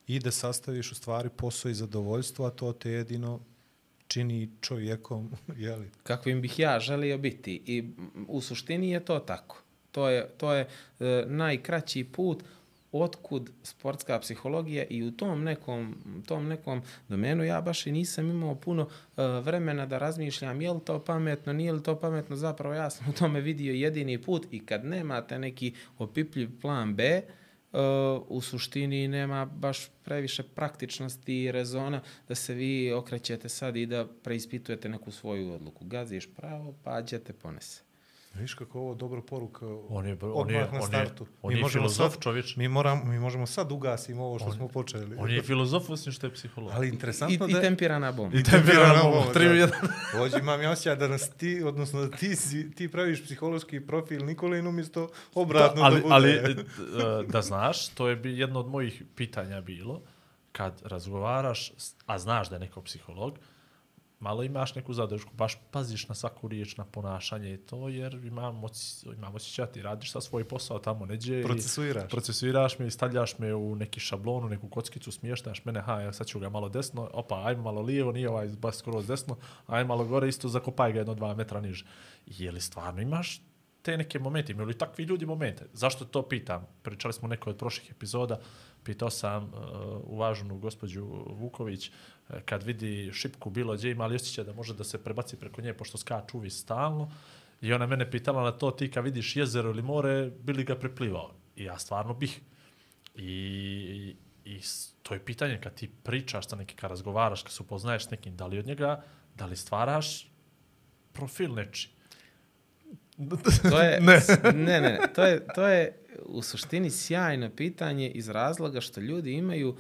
[0.07, 3.39] i da sastaviš u stvari posao i zadovoljstvo, a to te jedino
[4.07, 5.91] čini čovjekom, jeli?
[6.03, 7.93] kakvim bih ja želio biti i
[8.27, 9.57] u suštini je to tako.
[9.91, 10.67] To je, to je
[10.99, 12.43] e, najkraći put
[12.93, 15.95] otkud sportska psihologija i u tom nekom,
[16.27, 20.79] tom nekom domenu ja baš i nisam imao puno e, vremena da razmišljam je li
[20.86, 24.65] to pametno, nije li to pametno, zapravo ja sam u tome vidio jedini put i
[24.65, 27.21] kad nemate neki opipljiv plan B,
[27.73, 27.79] Uh,
[28.27, 34.08] u suštini nema baš previše praktičnosti i rezona da se vi okrećete sad i da
[34.23, 35.86] preispitujete neku svoju odluku.
[35.86, 37.92] Gaziš pravo, pa ćete ponese.
[38.34, 41.26] Viš kako ovo dobra poruka On je, on je, na on je, startu.
[41.41, 42.56] on mi je možemo filozof sad, čovječ.
[42.56, 45.15] Mi, moram, mi možemo sad ugasimo ovo što On- smo počeli.
[45.19, 46.72] On je filozof osim što je psiholog.
[46.74, 47.62] Ali I, interesantno i da...
[47.62, 48.38] tempirana bomba.
[48.38, 49.34] I tempirana bomba, bomba, da.
[49.34, 49.80] tri u jedan.
[50.19, 52.36] Ovdje imam ja osjećaj da nas ti, odnosno da ti,
[52.76, 56.13] ti praviš psihološki profil Nikolin umjesto obratno ali, da bude.
[56.13, 56.56] ali e,
[57.28, 60.02] da znaš, to je bi- jedno od mojih pitanja bilo,
[60.52, 61.72] kad razgovaraš,
[62.06, 63.39] a znaš da je neko psiholog,
[64.23, 68.63] malo imaš neku zadršku, baš paziš na svaku riječ, na ponašanje i to, jer imam,
[68.63, 71.39] oci, imam osjećaj, ti radiš sa svoj posao tamo neđe.
[71.39, 72.09] i Procesuiraš.
[72.09, 76.27] Procesuiraš me i stavljaš me u neki šablonu, neku kockicu, smještaš mene, ha, ja sad
[76.27, 80.05] ću ga malo desno, opa, ajmo malo lijevo, nije ovaj baš skroz desno, ajmo malo
[80.05, 81.86] gore, isto zakopaj ga jedno dva metra niže.
[82.25, 83.41] Je li stvarno imaš
[83.81, 85.65] te neke momente, imaju li takvi ljudi momente?
[85.73, 86.67] Zašto to pitam?
[86.81, 88.39] Pričali smo u nekoj od prošlih epizoda,
[88.83, 89.51] pitao sam uh,
[90.03, 91.93] uvaženu gospođu Vuković, uh,
[92.45, 95.73] kad vidi šipku bilo gdje, ima li osjećaj da može da se prebaci preko nje,
[95.73, 97.12] pošto skaču uvi stalno,
[97.62, 101.33] i ona mene pitala na to, ti kad vidiš jezero ili more, bili ga preplivao?
[101.55, 102.41] I ja stvarno bih.
[103.15, 104.59] I, i
[105.03, 108.36] to je pitanje kad ti pričaš sa nekim, kad razgovaraš, kad se upoznaješ s nekim,
[108.36, 109.03] da li od njega,
[109.36, 110.31] da li stvaraš
[111.13, 111.89] profil neči?
[113.69, 114.21] To je, Ne.
[114.43, 119.33] ne, ne, ne, to je, to je u suštini sjajno pitanje iz razloga što ljudi
[119.33, 119.77] imaju uh,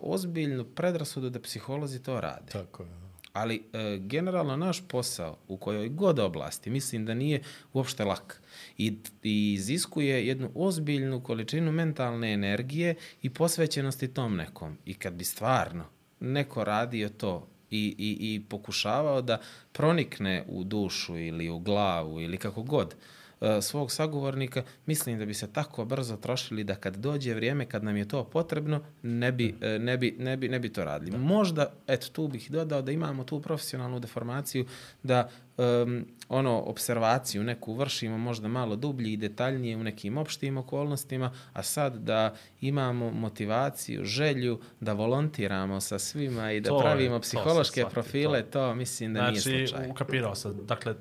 [0.00, 2.52] ozbiljnu predrasudu da psiholozi to rade.
[2.52, 3.00] Tako je.
[3.32, 8.42] Ali e, generalno naš posao u kojoj god oblasti mislim da nije uopšte lak
[8.78, 14.78] i, i iziskuje jednu ozbiljnu količinu mentalne energije i posvećenosti tom nekom.
[14.84, 15.84] I kad bi stvarno
[16.20, 19.40] neko radio to i, i, i pokušavao da
[19.72, 23.19] pronikne u dušu ili u glavu ili kako god, e,
[23.60, 27.96] svog sagovornika, mislim da bi se tako brzo trošili da kad dođe vrijeme kad nam
[27.96, 31.18] je to potrebno, ne bi, e, ne bi, ne bi, ne bi to radili.
[31.18, 34.66] Možda, eto, tu bih dodao da imamo tu profesionalnu deformaciju,
[35.02, 41.32] da um, ono, observaciju neku vršimo možda malo dublji i detaljnije u nekim opštim okolnostima,
[41.52, 47.18] a sad da imamo motivaciju, želju da volontiramo sa svima i da To je- pravimo
[47.18, 48.50] to sam psihološke shvatio, profile, to.
[48.50, 49.90] to mislim da nije Znači, slučaj.
[49.90, 50.66] ukapirao sam.
[50.66, 50.94] Dakle,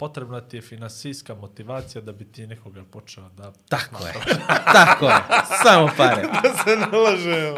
[0.00, 3.52] potrebna ti je finansijska motivacija da bi ti nekoga počeo da...
[3.68, 4.12] Tako je.
[4.78, 5.16] Tako je.
[5.62, 6.22] Samo pare.
[6.64, 7.52] se ne laže.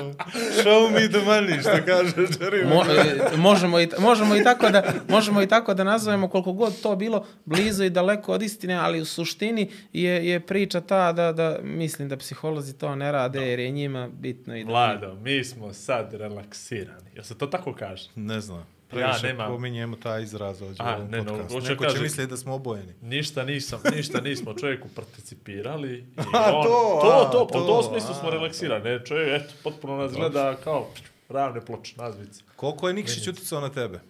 [0.62, 2.68] Show me the money, što kaže Jerry.
[2.68, 6.83] Mo, e, možemo, i, možemo, i tako da, možemo i tako da nazovemo koliko god
[6.83, 11.33] to bilo blizu i daleko od istine, ali u suštini je, je priča ta da,
[11.33, 14.70] da mislim da psiholozi to ne rade jer je njima bitno i da...
[14.70, 17.11] Vlado, mi smo sad relaksirani.
[17.14, 18.11] Jel se to tako kaže?
[18.14, 18.71] Ne znam.
[18.92, 21.55] Ja Previše nemam- pominjemo taj izraz ovdje A, u ovom ne, no, podcastu.
[21.55, 22.92] hoću Neko kažem- će misliti da smo obojeni.
[23.02, 25.98] Ništa nisam, ništa nismo čovjeku participirali.
[25.98, 28.85] I A, on, to, to, a, to, po to, tom smislu smo relaksirani.
[28.85, 30.88] Ne, čovjek, eto, potpuno nas gleda kao
[31.28, 32.42] ravne ploče, nazvice.
[32.57, 34.00] Koliko je Nikšić utjecao na tebe?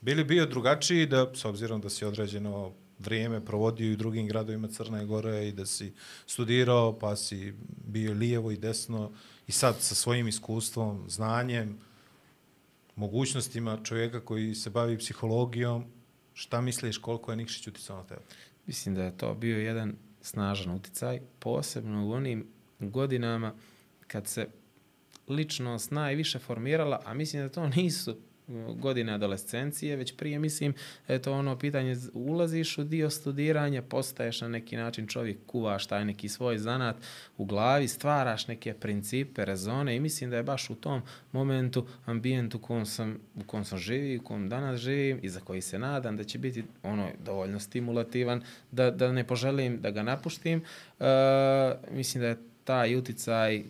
[0.00, 4.68] Bili bio drugačiji da, s obzirom da si određeno vrijeme provodio i u drugim gradovima
[4.68, 5.92] Crne Gore i da si
[6.26, 7.54] studirao, pa si
[7.86, 9.12] bio lijevo i desno
[9.46, 11.78] i sad sa svojim iskustvom, znanjem,
[12.96, 15.84] mogućnostima čovjeka koji se bavi psihologijom,
[16.32, 18.22] šta misliš koliko je Nikšić utjecao na tebe?
[18.66, 22.46] Mislim da je to bio jedan snažan uticaj, posebno u onim
[22.78, 23.54] godinama
[24.06, 24.48] kad se
[25.28, 28.16] ličnost najviše formirala, a mislim da to nisu
[28.74, 30.74] godine adolescencije, već prije mislim
[31.08, 35.86] da je to ono pitanje, ulaziš u dio studiranja, postaješ na neki način čovjek, kuvaš
[35.86, 36.96] taj neki svoj zanat
[37.36, 42.58] u glavi, stvaraš neke principe, rezone i mislim da je baš u tom momentu, ambijentu
[42.58, 45.78] u kom sam, u kom sam živi, u kom danas živim i za koji se
[45.78, 50.64] nadam da će biti ono dovoljno stimulativan, da, da ne poželim da ga napuštim,
[50.98, 51.06] uh,
[51.90, 53.64] mislim da je taj uticaj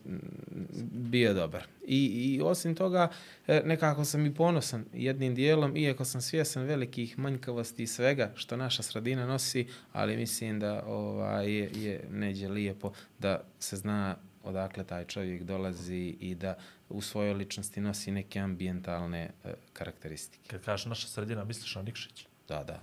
[0.92, 1.66] bio dobar.
[1.86, 3.08] I, I osim toga,
[3.46, 8.56] e, nekako sam i ponosan jednim dijelom, iako sam svjesan velikih manjkavosti i svega što
[8.56, 14.84] naša sredina nosi, ali mislim da ovaj, je, je neđe lijepo da se zna odakle
[14.84, 16.56] taj čovjek dolazi i da
[16.88, 20.50] u svojoj ličnosti nosi neke ambijentalne e, karakteristike.
[20.50, 22.26] Kad kažeš naša sredina, misliš na Nikšić?
[22.48, 22.80] Da, da.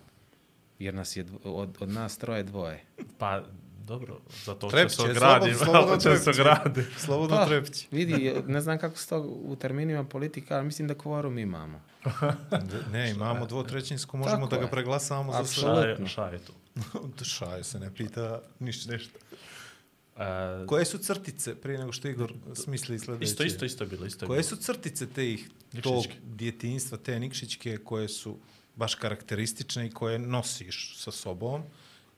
[0.79, 2.83] Jer nas je dvo, od, od nas troje dvoje.
[3.17, 3.43] Pa,
[3.83, 5.53] dobro, zato će Trepće, se slobodno- ogradi.
[5.55, 6.41] slobodno će se trepće.
[6.41, 6.83] ogradi.
[6.97, 7.87] Slobodno Pa, trepići.
[7.91, 11.81] vidi, ne znam kako se to u terminima politika, ali mislim da kvorum imamo.
[12.91, 15.69] Ne, imamo dvotrećinsku, možemo Tako da ga preglasamo za sve.
[15.69, 16.07] Apsolutno.
[16.07, 16.53] Šta je, šta je tu?
[17.25, 18.91] Šaje se, ne pita ništa.
[18.91, 19.19] Ništa.
[20.17, 23.23] E, Koje su crtice, prije nego što Igor smisli sljedeće?
[23.23, 24.49] isto, isto, isto je bilo, isto je Koje bilo.
[24.49, 25.49] su crtice te ih,
[25.83, 28.37] tog djetinjstva, te nikšićke, koje su
[28.75, 31.63] baš karakteristične i koje nosiš sa sobom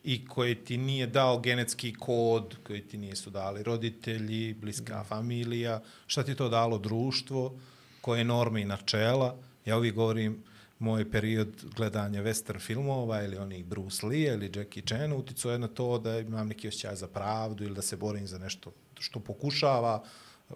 [0.07, 6.23] i koje ti nije dao genetski kod, koji ti nisu dali roditelji, bliska familija, šta
[6.23, 7.59] ti to dalo društvo,
[8.01, 9.35] koje norme i načela.
[9.65, 10.43] Ja uvijek govorim,
[10.79, 15.67] moj period gledanja western filmova ili onih Bruce Lee ili Jackie Chan uticao je na
[15.67, 20.03] to da imam neki osjećaj za pravdu ili da se borim za nešto što pokušava,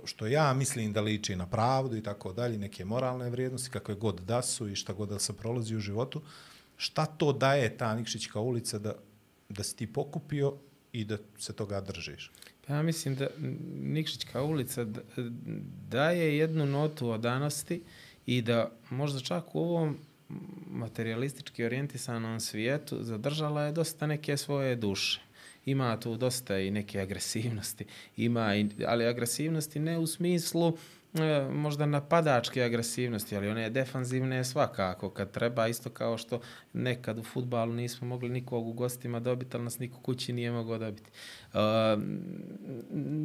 [0.05, 4.19] što ja mislim da liči na pravdu i tako dalje, neke moralne vrijednosti, kakve god
[4.19, 6.21] da su i šta god da se prolazi u životu.
[6.77, 8.93] Šta to daje ta Nikšićka ulica da,
[9.49, 10.53] da si ti pokupio
[10.91, 12.31] i da se toga držiš?
[12.67, 13.27] Pa ja mislim da
[13.81, 14.85] Nikšićka ulica
[15.89, 17.81] daje jednu notu o danosti
[18.25, 19.97] i da možda čak u ovom
[20.67, 25.21] materialistički orijentisanom svijetu zadržala je dosta neke svoje duše.
[25.65, 27.85] Ima tu dosta i neke agresivnosti,
[28.17, 30.98] ima i, ali agresivnosti ne u smislu e,
[31.51, 36.41] možda napadačke agresivnosti, ali one defanzivne svakako kad treba, isto kao što
[36.73, 40.77] nekad u futbalu nismo mogli nikog u gostima dobiti, ali nas niko kući nije mogao
[40.77, 41.09] dobiti.
[41.53, 41.59] Uh,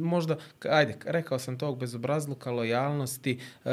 [0.01, 0.37] možda,
[0.69, 3.71] ajde, rekao sam tog bezobrazluka, lojalnosti, uh,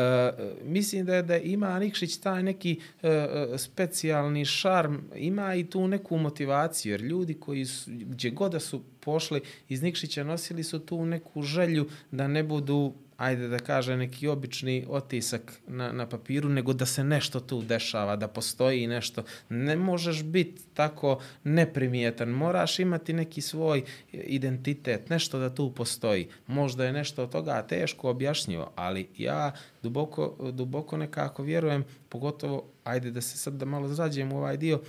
[0.65, 5.89] mislim da je da ima Nikšić taj neki uh, uh, specijalni šarm, ima i tu
[5.89, 10.79] neku motivaciju, jer ljudi koji su, gdje god da su pošli iz Nikšića nosili su
[10.79, 16.49] tu neku želju da ne budu ajde da kaže, neki obični otisak na, na papiru,
[16.49, 19.23] nego da se nešto tu dešava, da postoji nešto.
[19.49, 23.83] Ne možeš biti tako neprimjetan, moraš imati neki svoj
[24.13, 26.29] identitet, nešto da tu postoji.
[26.47, 33.11] Možda je nešto od toga teško objašnjivo, ali ja duboko, duboko nekako vjerujem, pogotovo, ajde
[33.11, 34.81] da se sad da malo zrađujem u ovaj dio,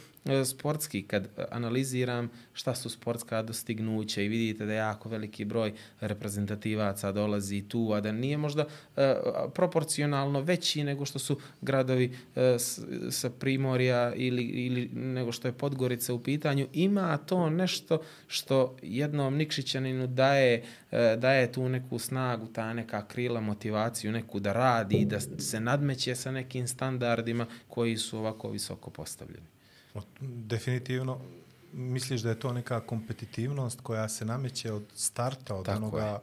[0.45, 7.61] sportski, kad analiziram šta su sportska dostignuća i vidite da jako veliki broj reprezentativaca dolazi
[7.67, 8.65] tu, a da nije možda
[8.97, 9.15] e,
[9.53, 15.51] proporcionalno veći nego što su gradovi e, s, sa Primorja ili, ili nego što je
[15.51, 22.47] Podgorica u pitanju, ima to nešto što jednom Nikšićaninu daje, e, daje tu neku snagu,
[22.47, 28.17] ta neka krila, motivaciju, neku da radi, da se nadmeće sa nekim standardima koji su
[28.17, 29.52] ovako visoko postavljeni.
[30.21, 31.19] Definitivno,
[31.73, 36.19] misliš da je to neka kompetitivnost koja se nameće od starta, od, Tako onoga, je.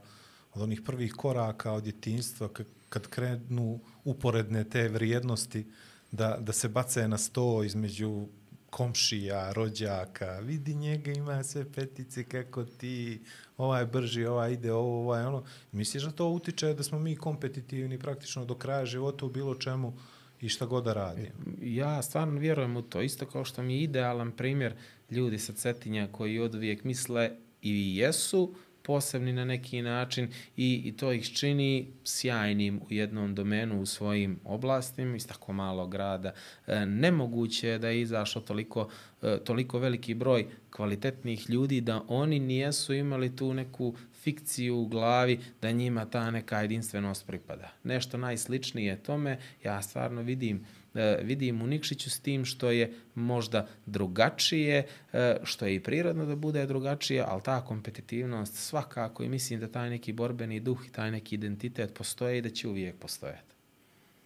[0.54, 2.48] od onih prvih koraka, od djetinjstva,
[2.88, 5.66] kad krenu uporedne te vrijednosti,
[6.12, 8.26] da, da se bace na sto između
[8.70, 13.22] komšija, rođaka, vidi njega, ima sve petice kako ti,
[13.56, 15.44] ovaj brži, ovaj ide, ovo, ovaj ono.
[15.72, 19.96] Misliš da to utiče da smo mi kompetitivni praktično do kraja života u bilo čemu
[20.40, 21.28] i šta god da radimo?
[21.62, 23.02] Ja stvarno vjerujem u to.
[23.02, 24.74] Isto kao što mi je idealan primjer
[25.10, 27.30] ljudi sa Cetinja koji od uvijek misle
[27.62, 33.80] i jesu posebni na neki način i, i to ih čini sjajnim u jednom domenu
[33.82, 36.32] u svojim oblastima iz tako malog grada.
[36.66, 38.88] E, nemoguće je da je izašao toliko,
[39.22, 45.40] e, toliko veliki broj kvalitetnih ljudi da oni nijesu imali tu neku fikciju u glavi
[45.62, 47.72] da njima ta neka jedinstvenost pripada.
[47.84, 53.68] Nešto najsličnije tome ja stvarno vidim e, vidim u Nikšiću s tim što je možda
[53.86, 59.60] drugačije, e, što je i prirodno da bude drugačije, ali ta kompetitivnost svakako i mislim
[59.60, 63.54] da taj neki borbeni duh i taj neki identitet postoje i da će uvijek postojati.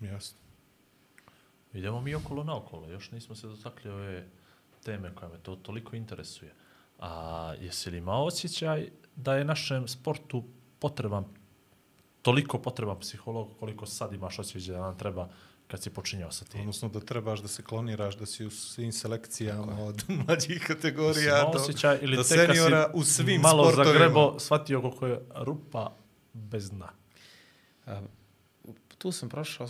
[0.01, 0.39] Jasno.
[1.75, 4.25] Idemo mi okolo naokolo, još nismo se dotakli ove
[4.85, 6.53] teme koja me to toliko interesuje.
[6.99, 10.45] A jesi li imao osjećaj da je našem sportu
[10.79, 11.25] potreban,
[12.23, 15.29] toliko potreban psiholog koliko sad imaš osjećaj da nam treba
[15.67, 16.61] kad si počinjao sa tim?
[16.61, 21.59] Odnosno da trebaš da se kloniraš, da si u svim selekcijama od mlađih kategorija do,
[21.59, 23.93] osjećaj ili do seniora u svim malo sportovima.
[23.93, 25.97] zagrebo, shvatio koliko je rupa
[26.33, 26.89] bez dna?
[27.87, 28.01] A,
[28.99, 29.69] tu sam prošao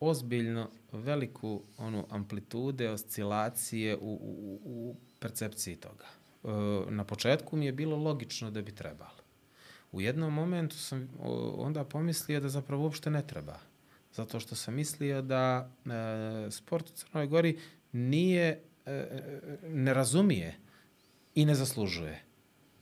[0.00, 6.04] ozbiljno veliku onu amplitude, oscilacije u, u, u percepciji toga.
[6.88, 9.24] Na početku mi je bilo logično da bi trebalo.
[9.92, 11.08] U jednom momentu sam
[11.56, 13.58] onda pomislio da zapravo uopšte ne treba.
[14.12, 17.58] Zato što sam mislio da e, sport u Crnoj Gori
[17.92, 19.06] nije, e,
[19.68, 20.56] ne razumije
[21.34, 22.22] i ne zaslužuje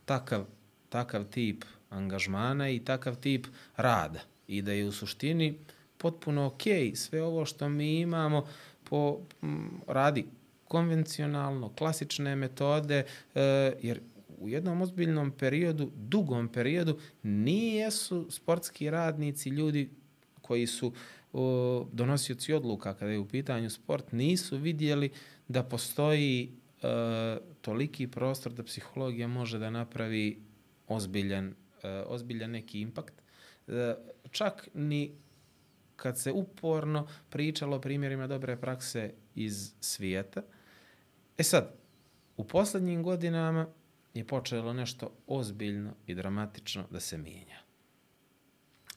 [0.04, 0.44] takav,
[0.88, 3.46] takav tip angažmana i takav tip
[3.76, 4.20] rada.
[4.46, 5.58] I da je u suštini
[5.98, 6.62] potpuno ok
[6.94, 8.46] sve ovo što mi imamo
[8.84, 10.26] po m, radi
[10.72, 13.04] konvencionalno, klasične metode,
[13.34, 13.40] e,
[13.82, 14.00] jer
[14.38, 19.90] u jednom ozbiljnom periodu, dugom periodu, nijesu sportski radnici, ljudi
[20.42, 20.92] koji su
[21.92, 25.10] donosioci odluka kada je u pitanju sport, nisu vidjeli
[25.48, 26.88] da postoji e,
[27.60, 30.38] toliki prostor da psihologija može da napravi
[30.88, 33.14] ozbiljan, e, ozbiljan neki impakt.
[34.30, 35.12] Čak ni
[35.96, 40.40] kad se uporno pričalo o primjerima dobre prakse iz svijeta.
[40.40, 40.61] E
[41.40, 41.74] sad,
[42.36, 43.66] u posljednjim godinama
[44.14, 47.58] je počelo nešto ozbiljno i dramatično da se mijenja.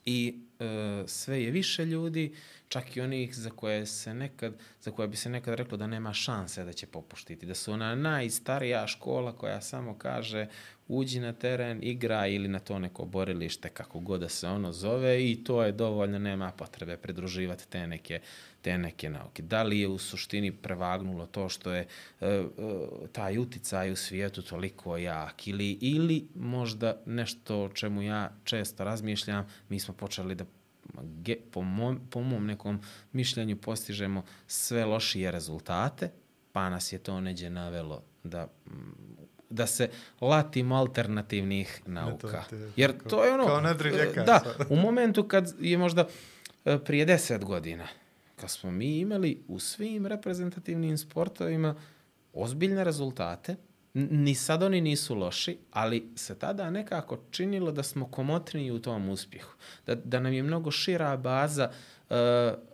[0.05, 2.35] I e, sve je više ljudi,
[2.67, 6.13] čak i onih za koje se nekad, za koje bi se nekad reklo da nema
[6.13, 10.47] šanse da će popuštiti, da su ona najstarija škola koja samo kaže
[10.87, 15.31] uđi na teren, igra ili na to neko borilište, kako god da se ono zove
[15.31, 18.21] i to je dovoljno, nema potrebe pridruživati te neke,
[18.65, 19.43] te neke nauke.
[19.43, 22.45] Da li je u suštini prevagnulo to što je e, e,
[23.11, 29.45] taj uticaj u svijetu toliko jak ili, ili možda nešto o čemu ja često razmišljam,
[29.69, 30.45] mi smo počeli da
[31.03, 36.09] ge, po, mom, po mom nekom mišljenju postižemo sve lošije rezultate,
[36.51, 38.47] pa nas je to neđe navelo da
[39.49, 39.89] da se
[40.21, 42.43] latimo alternativnih nauka.
[42.75, 43.45] Jer to je ono...
[43.45, 46.07] kao Nedri Ljekar Da, u momentu kad je možda
[46.65, 47.87] e, prije deset godina,
[48.35, 51.75] kad smo mi imali u svim reprezentativnim sportovima
[52.33, 53.55] ozbiljne rezultate,
[53.93, 59.09] ni sad oni nisu loši, ali se tada nekako činilo da smo komotniji u tom
[59.09, 59.55] uspjehu.
[59.85, 61.71] Da, da nam je mnogo šira baza
[62.09, 62.15] e,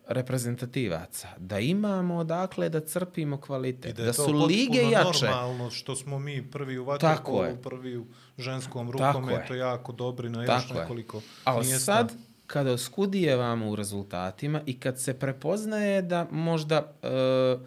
[0.07, 1.27] reprezentativaca.
[1.37, 3.95] Da imamo odakle da crpimo I kvalitet.
[3.97, 5.25] da, Da, to su lige jače.
[5.25, 8.05] normalno što smo mi prvi u vaterpolu, prvi u
[8.37, 10.79] ženskom rukometu, jako dobri na još Tako je.
[10.81, 11.79] nekoliko Ali mjesta.
[11.79, 12.13] sad,
[12.51, 17.57] kad oskudijevamo u rezultatima i kad se prepoznaje da možda e,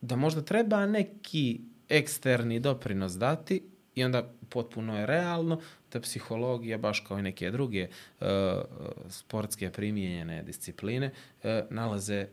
[0.00, 3.62] da možda treba neki eksterni doprinos dati
[3.94, 5.60] i onda potpuno je realno
[5.92, 7.90] da psihologija, baš kao i neke druge e,
[9.08, 11.10] sportske primijenjene discipline,
[11.42, 12.26] e, nalaze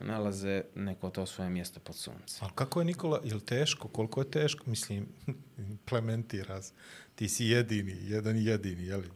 [0.00, 2.38] nalaze neko to svoje mjesto pod suncem.
[2.40, 5.08] Ali kako je Nikola, je teško, koliko je teško, mislim,
[5.70, 6.72] implementira se.
[7.22, 9.08] Ti si jedini, jedan jedini, jeli?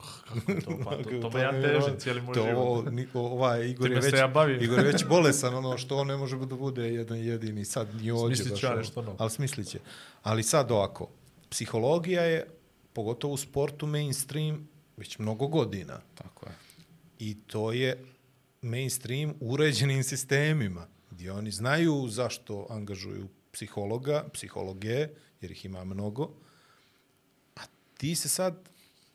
[0.64, 2.92] To, pa, to, to, to ja težim cijeli moj to, život.
[2.92, 4.62] Ni, ovaj, Igor je, već, ja bavim.
[4.62, 8.10] Igor je već bolesan, ono što on ne može da bude jedan jedini, sad ni
[8.10, 8.36] ovdje.
[8.36, 9.16] Smislit ću ja nešto novo.
[9.18, 9.78] Ali smislit će.
[10.22, 11.08] Ali sad ovako,
[11.50, 12.46] psihologija je,
[12.92, 16.00] pogotovo u sportu, mainstream već mnogo godina.
[16.14, 16.54] Tako je.
[17.18, 18.04] I to je
[18.62, 25.08] mainstream uređenim sistemima, gdje oni znaju zašto angažuju psihologa, psihologe,
[25.40, 26.45] jer ih ima mnogo,
[27.96, 28.68] ti se sad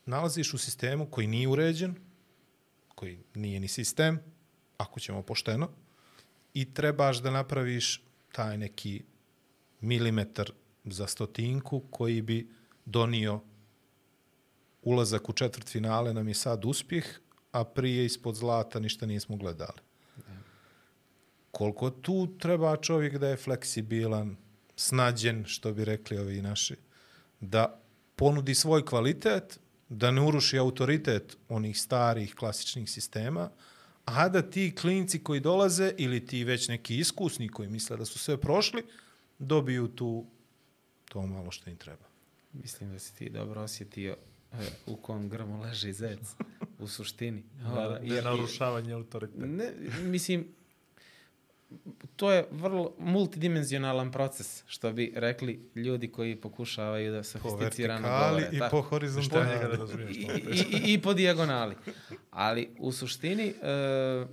[0.05, 1.95] nalaziš u sistemu koji nije uređen,
[2.95, 4.19] koji nije ni sistem,
[4.77, 5.69] ako ćemo pošteno,
[6.53, 9.03] i trebaš da napraviš taj neki
[9.81, 10.51] milimetar
[10.83, 12.49] za stotinku koji bi
[12.85, 13.41] donio
[14.81, 17.05] ulazak u četvrt finale nam je sad uspjeh,
[17.51, 19.79] a prije ispod zlata ništa nismo gledali.
[21.51, 24.35] Koliko tu treba čovjek da je fleksibilan,
[24.75, 26.75] snađen, što bi rekli ovi naši,
[27.39, 27.80] da
[28.15, 33.49] ponudi svoj kvalitet, da ne uruši autoritet onih starih klasičnih sistema,
[34.05, 38.19] a da ti klinci koji dolaze ili ti već neki iskusni koji misle da su
[38.19, 38.83] sve prošli,
[39.39, 40.25] dobiju tu
[41.05, 42.05] to malo što im treba.
[42.53, 44.15] Mislim da si ti dobro osjetio
[44.51, 46.19] e, u kom grmu leži zec
[46.79, 47.43] u suštini.
[47.65, 49.45] Da, I- je i- narušavanje autoriteta.
[49.45, 49.71] Ne,
[50.01, 50.47] mislim,
[52.15, 58.41] to je vrlo multidimenzionalan proces, što bi rekli ljudi koji pokušavaju da Po sofisticirano vertikali
[58.41, 58.49] govore.
[58.55, 58.71] i Tako.
[58.71, 59.45] po Šta horizontali.
[59.47, 60.17] njega da razumiješ?
[60.17, 61.75] I, i, i, i po dijagonali.
[62.31, 63.53] Ali u suštini,
[64.21, 64.29] uh,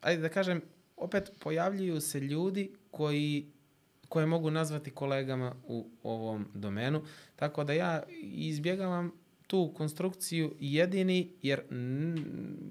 [0.00, 0.62] ajde da kažem,
[0.96, 3.46] opet pojavljuju se ljudi koji
[4.08, 7.02] koje mogu nazvati kolegama u ovom domenu.
[7.36, 9.12] Tako da ja izbjegavam
[9.46, 11.62] tu konstrukciju jedini, jer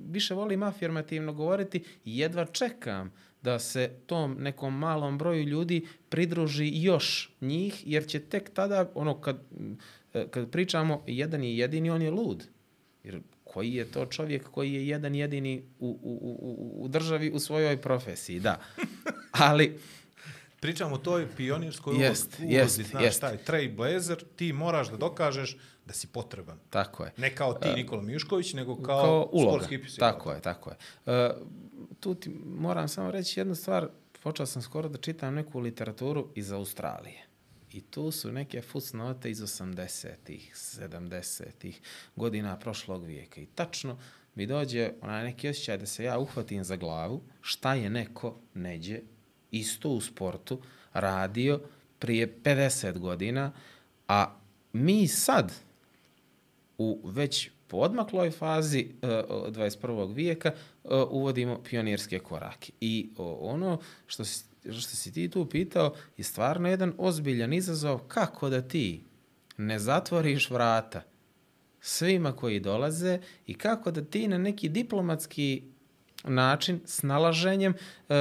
[0.09, 7.31] više volim afirmativno govoriti jedva čekam da se tom nekom malom broju ljudi pridruži još
[7.41, 9.41] njih, jer će tek tada, ono kad,
[10.13, 12.47] eh, kad pričamo jedan je jedini, on je lud.
[13.03, 17.39] Jer koji je to čovjek koji je jedan jedini u, u, u, u državi u
[17.39, 18.59] svojoj profesiji, da.
[19.31, 19.79] Ali,
[20.59, 23.21] Pričamo o toj pionirskoj Jest, ulozi, jest, znaš, jest.
[23.21, 26.59] taj trailblazer, ti moraš da dokažeš da si potreban.
[26.69, 27.11] tako je.
[27.17, 29.51] Ne kao ti, Nikola Mijušković, nego kao, kao uloga.
[29.51, 30.13] sportski psiholog.
[30.13, 30.75] Tako je, tako je.
[31.05, 31.31] E,
[31.99, 33.89] tu ti moram samo reći jednu stvar.
[34.23, 37.25] Počeo sam skoro da čitam neku literaturu iz Australije.
[37.71, 41.81] I tu su neke fusnote iz 80-ih, 70-ih
[42.15, 43.41] godina prošlog vijeka.
[43.41, 43.97] I tačno
[44.35, 48.99] mi dođe onaj neki osjećaj da se ja uhvatim za glavu šta je neko neđe
[49.51, 50.61] isto u sportu
[50.93, 51.61] radio
[51.99, 53.51] prije 50 godina,
[54.07, 54.35] a
[54.73, 55.53] mi sad
[56.77, 60.13] u već po odmakloj fazi uh, 21.
[60.15, 60.51] vijeka
[60.83, 62.71] uh, uvodimo pionirske korake.
[62.81, 68.49] I ono što si, što si ti tu pitao je stvarno jedan ozbiljan izazov kako
[68.49, 69.03] da ti
[69.57, 71.01] ne zatvoriš vrata
[71.81, 75.63] svima koji dolaze i kako da ti na neki diplomatski
[76.23, 78.15] način, snalaženjem, uh,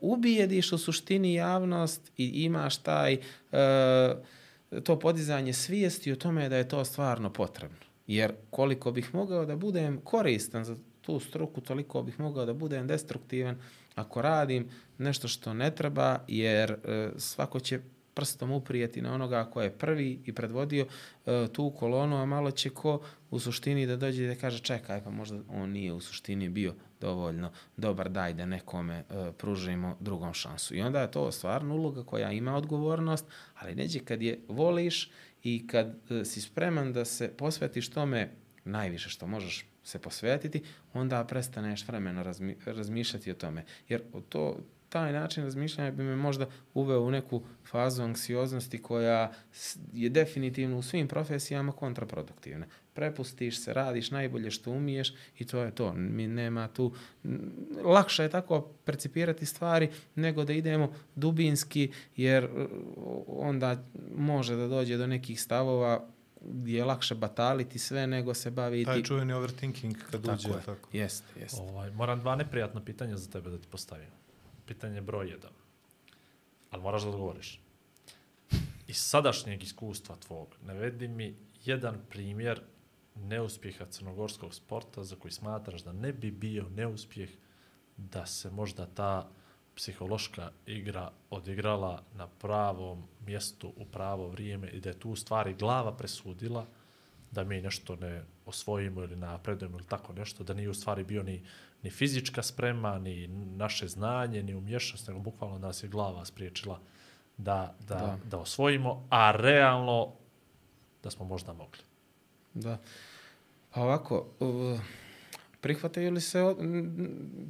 [0.00, 3.58] ubijediš u suštini javnost i imaš taj uh,
[4.84, 7.85] to podizanje svijesti o tome da je to stvarno potrebno.
[8.06, 12.86] Jer koliko bih mogao da budem koristan za tu struku, toliko bih mogao da budem
[12.86, 13.56] destruktivan
[13.94, 17.80] ako radim nešto što ne treba, jer e, svako će
[18.16, 20.86] prstom uprijeti na onoga ko je prvi i predvodio
[21.26, 25.04] e, tu kolonu, a malo će ko u suštini da dođe i da kaže čekaj,
[25.04, 30.32] pa možda on nije u suštini bio dovoljno dobar, daj da nekome e, pružimo drugom
[30.32, 30.74] šansu.
[30.74, 35.10] I onda je to stvarno uloga koja ima odgovornost, ali neđe kad je voliš
[35.46, 38.30] i kad e, si spreman da se posvetiš tome
[38.64, 43.64] najviše što možeš se posvetiti, onda prestaneš vremeno razmi, razmišljati o tome.
[43.88, 49.32] Jer to, taj način razmišljanja bi me možda uveo u neku fazu anksioznosti koja
[49.92, 52.66] je definitivno u svim profesijama kontraproduktivna.
[52.92, 55.92] Prepustiš se, radiš najbolje što umiješ i to je to.
[55.92, 56.92] Mi nema tu...
[57.84, 62.48] Lakše je tako percipirati stvari nego da idemo dubinski jer
[63.26, 63.84] onda
[64.16, 66.08] može da dođe do nekih stavova
[66.40, 68.84] gdje je lakše bataliti sve nego se baviti...
[68.84, 70.48] Taj čuveni overthinking kad tako uđe.
[70.48, 70.62] Je.
[70.66, 70.88] Tako.
[70.92, 71.60] Jest, jest.
[71.60, 74.08] Ovaj, moram dva neprijatna pitanja za tebe da ti postavim.
[74.66, 75.52] Pitanje broj jedan.
[76.70, 77.60] Ali moraš da odgovoriš.
[78.86, 82.60] Iz sadašnjeg iskustva tvog, navedi mi jedan primjer
[83.14, 87.30] neuspjeha crnogorskog sporta za koji smatraš da ne bi bio neuspjeh
[87.96, 89.30] da se možda ta
[89.74, 95.96] psihološka igra odigrala na pravom mjestu u pravo vrijeme i da je tu stvari glava
[95.96, 96.66] presudila
[97.30, 101.22] da mi nešto ne osvojimo ili napredujemo ili tako nešto, da nije u stvari bio
[101.22, 101.42] ni,
[101.82, 103.26] ni fizička sprema, ni
[103.56, 106.80] naše znanje, ni umješnost, nego bukvalno da nas je glava spriječila
[107.36, 108.18] da, da, da.
[108.24, 108.38] Da.
[108.38, 110.12] osvojimo, a realno
[111.02, 111.80] da smo možda mogli.
[112.54, 112.78] Da.
[113.74, 114.80] Pa ovako, uh,
[115.66, 116.42] prihvataju li se,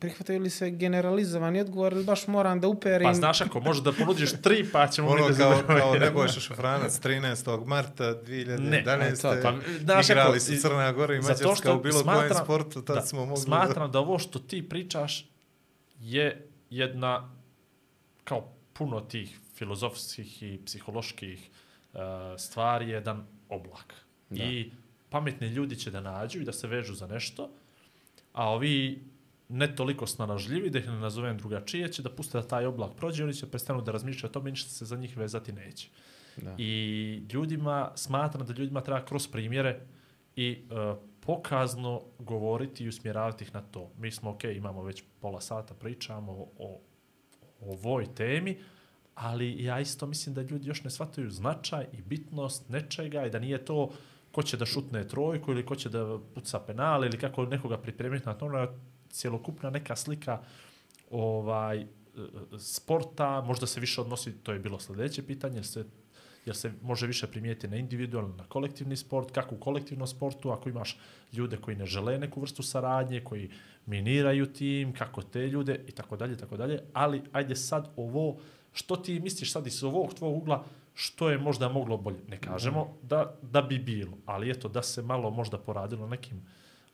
[0.01, 3.09] prihvataju li se generalizovani odgovor ili baš moram da uperim...
[3.09, 6.41] Pa znaš ako možeš da ponudiš tri, pa ćemo Ono mi da kao, kao Nebojša
[6.41, 7.67] Šofranac 13.
[7.67, 8.99] marta 2011.
[8.99, 12.19] Ne, to, pa, znaš igrali kako, su Crna Gora i Mađarska što u bilo kojem
[12.19, 13.43] smatram- sportu, tad da, smo mogli...
[13.43, 15.29] Smatram da ovo što ti pričaš
[16.01, 17.35] je jedna
[18.25, 21.51] kao puno tih filozofskih i psiholoških
[21.93, 22.01] uh,
[22.39, 23.95] stvari jedan oblak.
[24.31, 24.45] Da.
[24.45, 24.71] I
[25.11, 27.51] pametni ljudi će da nađu i da se vežu za nešto,
[28.37, 29.05] a ovi
[29.49, 33.23] ne toliko snalažljivi, da ih ne nazovem drugačije, će da puste da taj oblak prođe
[33.23, 35.89] i oni će prestanu da razmišljaju o tome, ništa se za njih vezati neće.
[36.37, 36.55] Da.
[36.59, 39.81] I ljudima, smatram da ljudima treba kroz primjere
[40.37, 43.91] i uh, pokazno govoriti i usmjeravati ih na to.
[43.99, 46.81] Mi smo, ok, imamo već pola sata, pričamo o, o
[47.61, 48.59] ovoj temi,
[49.15, 53.39] ali ja isto mislim da ljudi još ne shvataju značaj i bitnost nečega i da
[53.39, 53.91] nije to
[54.37, 58.27] ko će da šutne trojku ili ko će da puca penal ili kako nekoga pripremiti
[58.27, 58.69] na to, ono je
[59.11, 60.41] cjelokupna neka slika
[61.11, 61.87] ovaj
[62.59, 65.85] sporta, možda se više odnosi, to je bilo sljedeće pitanje, se
[66.47, 70.69] jer se može više primijeti na individualni, na kolektivni sport, kako u kolektivnom sportu, ako
[70.69, 70.99] imaš
[71.33, 73.51] ljude koji ne žele neku vrstu saradnje, koji
[73.87, 78.37] miniraju tim, kako te ljude i tako dalje, tako dalje, ali ajde sad ovo,
[78.73, 80.65] što ti misliš sad iz ovog tvog ugla,
[80.99, 82.21] što je možda moglo bolje?
[82.29, 86.47] Ne kažemo da, da bi bilo, ali eto, da se malo možda poradilo nekim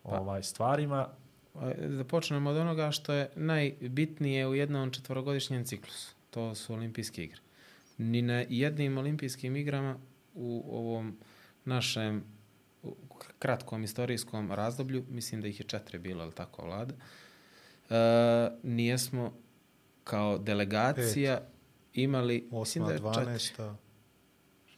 [0.05, 1.09] ovaj, stvarima,
[1.89, 6.15] Da počnemo od onoga što je najbitnije u jednom četvorogodišnjem ciklusu.
[6.31, 7.41] To su olimpijske igre.
[7.99, 9.97] Ni na jednim olimpijskim igrama
[10.35, 11.19] u ovom
[11.65, 12.25] našem
[13.39, 17.95] kratkom istorijskom razdoblju, mislim da ih je četiri bilo, ali tako vlada, e,
[18.63, 19.33] nijesmo
[20.05, 21.41] kao delegacija
[21.95, 22.87] imali, mislim 8.
[22.87, 23.65] da je četiri,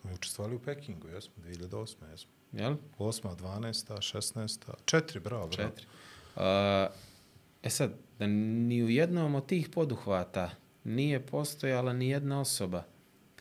[0.04, 0.06] 12.
[0.06, 2.10] Smo učestvovali u Pekingu, jesmo, 2008.
[2.10, 2.32] jesmo.
[2.52, 2.76] jel?
[2.98, 3.36] 8.
[3.36, 3.96] 12.
[3.96, 4.70] 16.
[4.84, 5.70] Četiri, bravo, bravo.
[5.70, 5.86] Četiri.
[6.36, 6.42] Uh,
[7.62, 10.50] e sad, da ni u jednom od tih poduhvata
[10.84, 12.84] nije postojala ni jedna osoba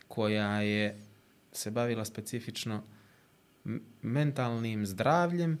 [0.08, 1.00] koja je
[1.52, 2.82] se bavila specifično
[4.02, 5.58] mentalnim zdravljem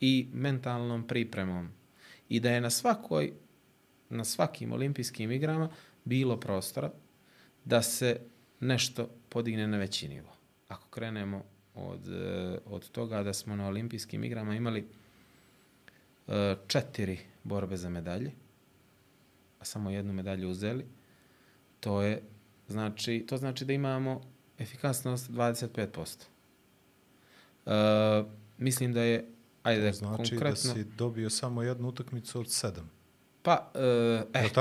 [0.00, 1.68] i mentalnom pripremom.
[2.28, 3.32] I da je na svakoj,
[4.08, 5.70] na svakim olimpijskim igrama
[6.04, 6.90] bilo prostora
[7.64, 8.20] da se
[8.60, 10.31] nešto podigne na veći nivo.
[10.72, 11.44] Ako krenemo
[11.74, 14.88] od, e, od toga da smo na olimpijskim igrama imali
[16.28, 18.32] e, četiri borbe za medalje,
[19.58, 20.86] a samo jednu medalju uzeli,
[21.80, 22.22] to je
[22.68, 24.20] znači, to znači da imamo
[24.58, 26.24] efikasnost 25%.
[27.66, 28.24] E,
[28.58, 29.28] mislim da je,
[29.62, 32.90] ajde, znači konkretno, da si dobio samo jednu utakmicu od sedam.
[33.42, 34.52] pa, e, E, je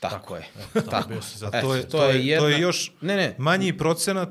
[0.00, 0.14] tako?
[0.16, 0.42] tako je.
[0.74, 1.14] tako, Tako.
[1.34, 4.28] za to je, to, je, to je jedna- još Ne, ne, manji procenat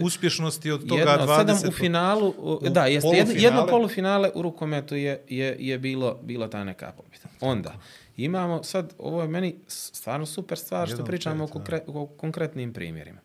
[0.00, 1.38] uspješnosti od toga jedno, 20.
[1.38, 3.42] sedam u finalu, u, da, jeste, polufinale.
[3.42, 7.28] jedno polufinale u rukometu je, je, je bilo, bilo ta neka pobjeda.
[7.42, 7.74] Onda,
[8.16, 11.52] imamo sad, ovo je meni stvarno super stvar što pričamo o, pet, da.
[11.54, 13.20] konkre, o konkretnim primjerima.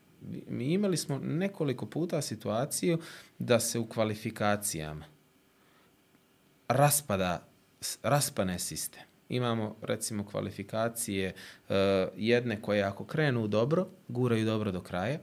[0.48, 2.98] Mi imali smo nekoliko puta situaciju
[3.38, 5.04] da se u kvalifikacijama
[6.68, 7.42] raspada,
[8.02, 9.02] raspane sistem.
[9.28, 11.74] Imamo recimo kvalifikacije uh,
[12.16, 15.18] jedne koje ako krenu dobro, guraju dobro do kraja.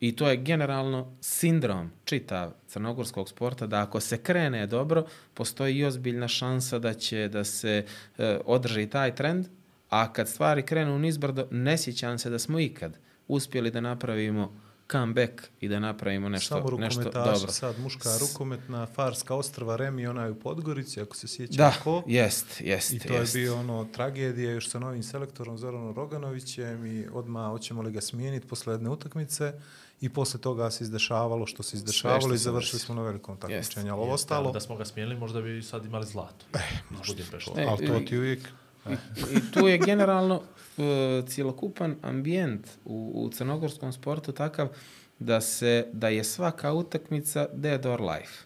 [0.00, 5.84] I to je generalno sindrom čitav crnogorskog sporta da ako se krene dobro, postoji i
[5.84, 9.46] ozbiljna šansa da će da se uh, održi taj trend,
[9.88, 14.63] a kad stvari krenu nizbrdo, ne sjećam se da smo ikad uspjeli da napravimo
[14.94, 17.52] comeback i da napravimo nešto, Samo nešto dobro.
[17.52, 22.02] sad muška rukometna, Farska ostrva, Remi, ona je u Podgorici, ako se sjeća Da, ko.
[22.06, 23.34] jest, jest, I to jest.
[23.34, 28.00] je bio ono tragedija još sa novim selektorom Zoranom Roganovićem i odmah hoćemo li ga
[28.00, 29.52] smijeniti posle jedne utakmice
[30.00, 33.92] i posle toga se izdešavalo što se izdešavalo što i završili smo na velikom takmičenju.
[33.92, 36.46] Ali ovo Jeste, ostalo, ali Da smo ga smijenili, možda bi sad imali zlato.
[36.54, 36.58] Eh,
[37.08, 37.50] Budimpešte.
[37.62, 38.48] E, ali to ti uvijek
[38.90, 38.92] I,
[39.36, 40.84] I tu je generalno uh,
[41.28, 44.68] cjelokupan ambijent u, u crnogorskom sportu takav
[45.18, 48.44] da se da je svaka utakmica dead or life.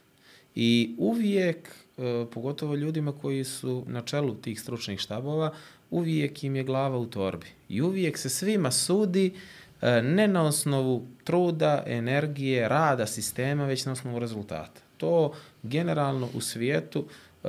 [0.54, 5.52] I uvijek, uh, pogotovo ljudima koji su na čelu tih stručnih štabova,
[5.90, 7.46] uvijek im je glava u torbi.
[7.68, 13.92] I uvijek se svima sudi uh, ne na osnovu truda, energije, rada, sistema, već na
[13.92, 14.80] osnovu rezultata.
[14.98, 15.32] to
[15.62, 17.04] generalno u svijetu
[17.44, 17.48] e,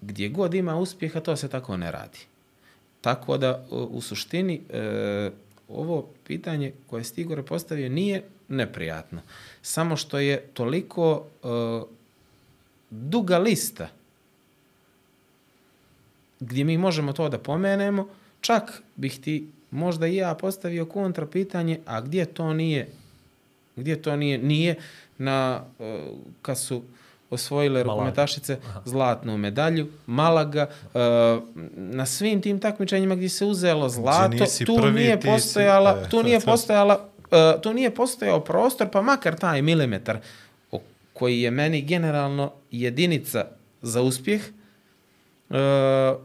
[0.00, 2.18] gdje god ima uspjeha, to se tako ne radi.
[3.00, 5.30] Tako da u, suštini e,
[5.68, 9.20] ovo pitanje koje ste Igore postavio nije neprijatno.
[9.62, 11.46] Samo što je toliko e,
[12.90, 13.88] duga lista
[16.40, 18.08] gdje mi možemo to da pomenemo,
[18.40, 22.88] čak bih ti možda i ja postavio kontra pitanje, a gdje to nije,
[23.76, 24.74] gdje to nije, nije
[25.18, 25.86] na, uh,
[26.42, 26.82] kad su
[27.30, 27.90] osvojile Malaga.
[27.92, 31.00] rukometašice zlatnu medalju, Malaga, uh,
[31.72, 35.98] na svim tim takmičenjima gdje se uzelo zlato, nisi tu prvi, nije ti si- postojala,
[35.98, 40.18] e, tu nije to- postojala, uh, tu nije postojao prostor, pa makar taj milimetar
[41.12, 43.44] koji je meni generalno jedinica
[43.82, 44.42] za uspjeh,
[45.48, 45.56] uh,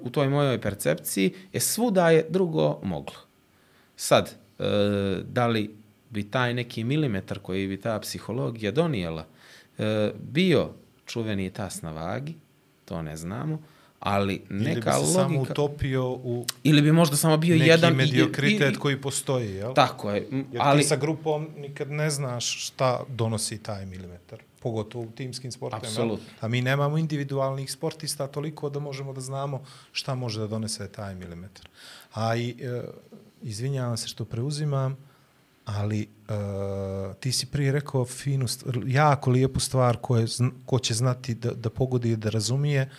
[0.02, 3.16] u toj mojoj percepciji, je svuda je drugo moglo.
[3.96, 4.30] Sad,
[4.60, 4.66] uh,
[5.24, 5.76] da li
[6.10, 9.26] bi taj neki milimetar koji bi ta psihologija donijela
[9.78, 9.86] uh,
[10.22, 10.70] bio
[11.06, 12.34] čuveni tas na vagi,
[12.86, 13.60] to ne znamo,
[14.00, 15.52] ali Ili bi neka se samo logika...
[15.54, 17.94] utopio u Ili bi možda samo bio neki jedan...
[17.94, 19.74] i- mediokritet i- koji postoji, jel?
[19.74, 20.82] Tako je, Jer ali...
[20.82, 24.40] ti sa grupom nikad ne znaš šta donosi taj milimetar.
[24.60, 25.86] Pogotovo u timskim sportovima.
[25.86, 25.92] jel?
[25.92, 26.26] Apsolutno.
[26.40, 31.16] A mi nemamo individualnih sportista toliko da možemo da znamo šta može da donese taj
[31.16, 31.68] milimetar.
[32.14, 32.82] A i, e,
[33.42, 34.98] izvinjavam se što preuzimam,
[35.78, 36.08] ali e,
[37.20, 38.46] ti si prije rekao finu,
[38.86, 40.26] jako lijepu stvar koje,
[40.66, 42.90] ko će znati da, da pogodi i da razumije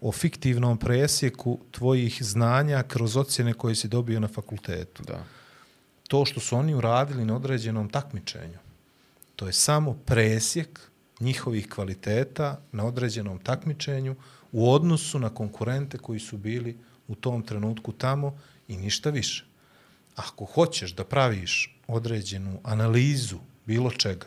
[0.00, 5.24] o fiktivnom presjeku tvojih znanja kroz ocjene koje si dobio na fakultetu Da.
[6.08, 8.58] to što su oni uradili na određenom takmičenju,
[9.36, 10.80] to je samo presjek
[11.20, 14.16] njihovih kvaliteta na određenom takmičenju
[14.52, 16.78] u odnosu na konkurente koji su bili
[17.08, 18.38] u tom trenutku tamo
[18.68, 19.44] i ništa više.
[20.16, 24.26] Ako hoćeš da praviš određenu analizu bilo čega,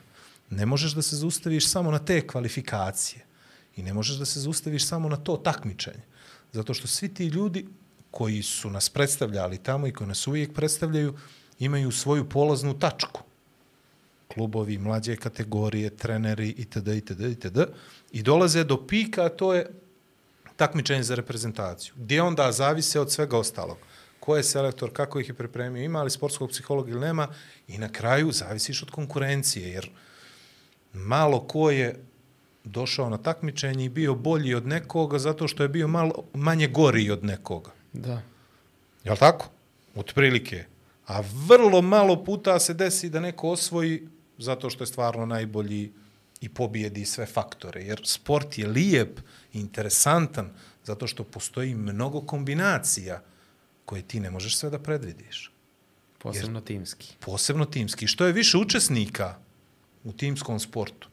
[0.49, 3.25] ne možeš da se zaustaviš samo na te kvalifikacije
[3.75, 6.03] i ne možeš da se zaustaviš samo na to takmičenje.
[6.51, 7.67] Zato što svi ti ljudi
[8.11, 11.17] koji su nas predstavljali tamo i koji nas uvijek predstavljaju,
[11.59, 13.21] imaju svoju polaznu tačku.
[14.27, 16.87] Klubovi, mlađe kategorije, treneri itd.
[16.87, 17.21] itd.
[17.21, 17.59] itd.
[18.11, 19.71] I dolaze do pika, a to je
[20.55, 21.93] takmičenje za reprezentaciju.
[21.97, 23.77] Gdje onda zavise od svega ostalog.
[24.19, 27.27] Ko je selektor, kako ih je pripremio, ima li sportskog psihologa ili nema
[27.67, 29.89] i na kraju zavisiš od konkurencije, jer
[30.93, 31.99] malo ko je
[32.63, 37.11] došao na takmičenje i bio bolji od nekoga zato što je bio malo manje gori
[37.11, 37.71] od nekoga.
[37.93, 38.21] Da.
[39.03, 39.49] Jel tako?
[39.95, 40.65] Otprilike.
[41.07, 44.07] A vrlo malo puta se desi da neko osvoji
[44.37, 45.91] zato što je stvarno najbolji
[46.41, 47.81] i pobijedi sve faktore.
[47.81, 49.19] Jer sport je lijep,
[49.53, 50.49] interesantan,
[50.83, 53.21] zato što postoji mnogo kombinacija
[53.89, 55.51] koje ti ne možeš sve da predvidiš.
[56.17, 57.15] Posebno timski.
[57.19, 58.07] Posebno timski.
[58.07, 59.39] Što je više učesnika
[60.03, 61.09] u timskom sportu,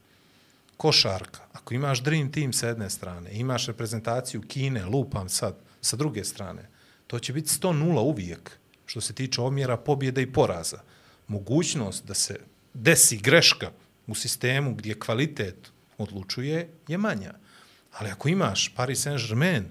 [0.77, 6.24] košarka, ako imaš Dream Team sa jedne strane, imaš reprezentaciju Kine, lupam sad, sa druge
[6.24, 6.68] strane,
[7.07, 10.83] to će biti 100-0 uvijek, što se tiče omjera pobjede i poraza.
[11.29, 12.41] Mogućnost da se
[12.74, 13.70] desi greška
[14.07, 17.35] u sistemu gdje kvalitet odlučuje je manja.
[17.93, 19.64] Ali ako imaš Paris Saint-Germain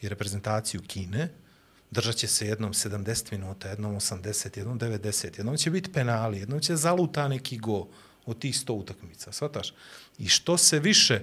[0.00, 1.28] i reprezentaciju Kine,
[1.92, 6.60] držat će se jednom 70 minuta, jednom 80, jednom 90, jednom će biti penali, jednom
[6.60, 7.86] će zaluta neki go
[8.26, 9.74] od tih 100 utakmica, shvataš?
[10.18, 11.20] I što se više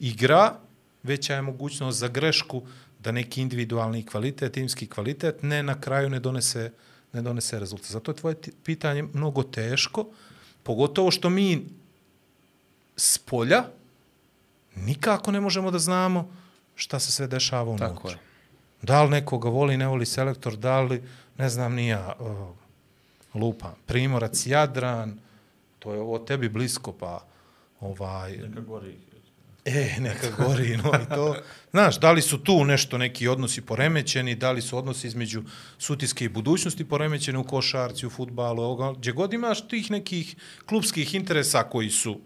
[0.00, 0.58] igra,
[1.02, 2.62] veća je mogućnost za grešku
[2.98, 6.72] da neki individualni kvalitet, timski kvalitet, ne na kraju ne donese,
[7.12, 7.90] ne donese rezultat.
[7.90, 10.06] Zato je tvoje pitanje mnogo teško,
[10.62, 11.68] pogotovo što mi
[12.96, 13.64] s polja
[14.76, 16.32] nikako ne možemo da znamo
[16.74, 17.88] šta se sve dešava unutra.
[17.88, 18.18] Tako je.
[18.86, 21.02] Da li nekoga voli, ne voli selektor, da li,
[21.38, 22.54] ne znam, nija, uh,
[23.34, 25.16] lupa, Primorac, Jadran,
[25.78, 27.24] to je ovo tebi blisko, pa,
[27.80, 28.94] ovaj, Neka gori.
[29.64, 31.36] e, neka gori, no i to.
[31.70, 35.42] Znaš, da li su tu nešto neki odnosi poremećeni, da li su odnosi između
[35.78, 41.14] sutiske i budućnosti poremećeni u košarci, u futbalu, ovoga, gdje god imaš tih nekih klubskih
[41.14, 42.20] interesa koji su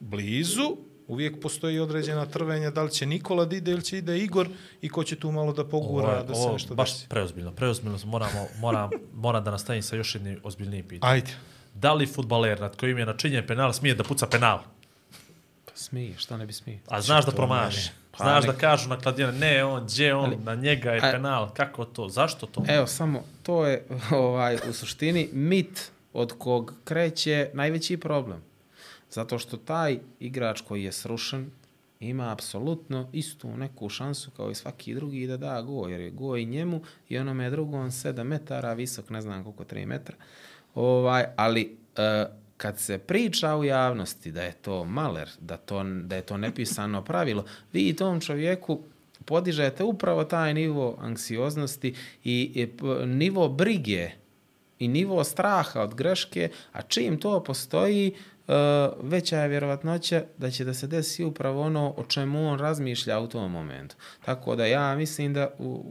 [0.00, 0.76] blizu,
[1.08, 4.48] uvijek postoji određena trvenja, da li će Nikola da ide ili će ide Igor
[4.80, 7.08] i ko će tu malo da pogura Ovo, da se ovo nešto baš desi.
[7.08, 7.52] preozbiljno.
[7.52, 11.14] Preozbiljno moramo, moram, moram da nastavim sa još jednim ozbiljnijim pitanjem.
[11.14, 11.30] Ajde.
[11.74, 14.58] Da li futbaler nad kojim je načinjen penal smije da puca penal?
[15.64, 16.78] Pa smije, šta ne bi smije?
[16.88, 17.76] A znaš da promaši.
[17.78, 17.90] mene.
[18.10, 20.98] Pa Znaš nek- da kažu na kladijane, ne on, gdje on, Ali- na njega je
[21.00, 21.50] a- penal.
[21.50, 22.08] Kako to?
[22.08, 22.64] Zašto to?
[22.68, 25.80] Evo, samo, to je ovaj, u suštini mit
[26.12, 28.42] od kog kreće najveći problem.
[29.10, 31.50] Zato što taj igrač koji je srušen
[32.00, 36.36] ima apsolutno istu neku šansu kao i svaki drugi da da go, jer je go
[36.36, 40.16] i njemu i onome drugom 7 metara, visok ne znam koliko 3 metra.
[40.74, 46.16] Ovaj, ali e, kad se priča u javnosti da je to maler, da, to, da
[46.16, 48.80] je to nepisano pravilo, vi tom čovjeku
[49.24, 51.94] podižete upravo taj nivo anksioznosti
[52.24, 52.68] i, i
[53.06, 54.10] nivo brige
[54.78, 58.14] i nivo straha od greške, a čim to postoji,
[59.02, 63.28] veća je vjerovatnoća da će da se desi upravo ono o čemu on razmišlja u
[63.28, 63.96] tom momentu.
[64.24, 65.84] Tako da ja mislim da u,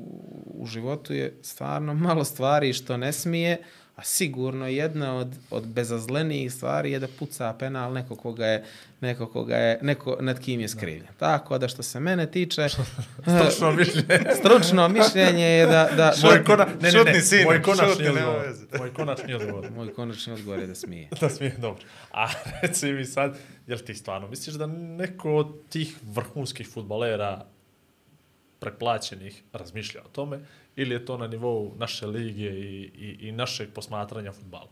[0.46, 3.58] u životu je stvarno malo stvari što ne smije,
[3.98, 8.64] a sigurno jedna od, od bezazlenijih stvari je da puca penal neko koga je,
[9.02, 11.08] neko koga je, neko nad kim je skrivljen.
[11.18, 12.68] Tako da što se mene tiče,
[13.38, 14.20] Stručno mišljenje.
[14.40, 18.46] stručno mišljenje je da, da Moj, kona, ne, ne, ne, sine, moj konačni odgovor.
[18.80, 19.72] Moj konačni odgovor.
[19.72, 21.10] moj konačni odgovor je da smije.
[21.22, 21.84] da smije, dobro.
[22.12, 22.28] A
[22.62, 23.38] reci mi sad,
[23.68, 27.46] jel ti stvarno misliš da neko od tih vrhunskih futbolera
[28.60, 30.40] preplaćenih razmišlja o tome
[30.78, 34.68] ili je to na nivou naše lige i, i, i našeg posmatranja futbala?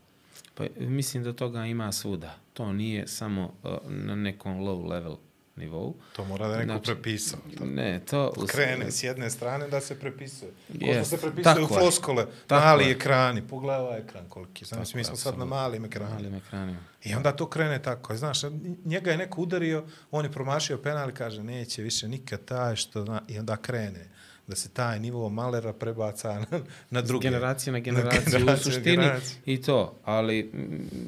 [0.55, 2.35] Pa, mislim da toga ima svuda.
[2.53, 5.15] To nije samo uh, na nekom low level
[5.57, 5.95] nivou.
[6.15, 7.39] To mora da neko Znači, prepisao.
[7.57, 8.33] To Ne, to...
[8.37, 10.51] u- krene s jedne strane da se prepisuje.
[10.71, 11.79] Jest, se prepisuju tako je.
[11.79, 12.91] floskole, Tako mali je.
[12.91, 14.65] ekrani, pogledaj ovaj ekran koliki.
[14.65, 16.15] Znači, Tako mi smo sad na malim ekranima.
[16.15, 16.79] malim ekranima.
[17.03, 18.15] I onda to krene tako.
[18.15, 18.39] Znaš,
[18.85, 23.05] njega je neko udario, on je promašio penal i kaže neće više nikad taj što...
[23.05, 23.21] Na...
[23.27, 24.09] I onda krene
[24.47, 27.27] da se taj nivo malera prebaca na, na druge.
[27.27, 29.37] Generacija na generaciju, u suštini generaciju.
[29.45, 29.95] i to.
[30.03, 30.51] Ali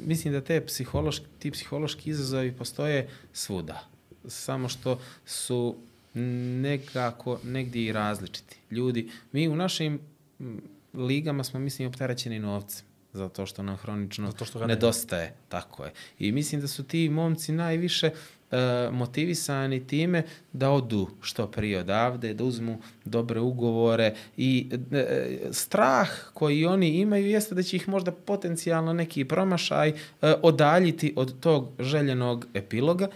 [0.06, 3.84] mislim da te psihološki, ti psihološki izazovi postoje svuda.
[4.28, 5.76] Samo što su
[6.62, 8.56] nekako negdje i različiti.
[8.70, 10.00] Ljudi, mi u našim
[10.94, 14.68] ligama smo, mislim, opterećeni novcem zato što nam hronično Zato što nema.
[14.68, 15.34] nedostaje.
[15.48, 15.92] Tako je.
[16.18, 18.10] I mislim da su ti momci najviše
[18.50, 20.22] e, motivisani time
[20.52, 27.26] da odu što prije odavde, da uzmu dobre ugovore i e, strah koji oni imaju
[27.26, 29.94] jeste da će ih možda potencijalno neki promašaj e,
[30.42, 33.08] odaljiti od tog željenog epiloga.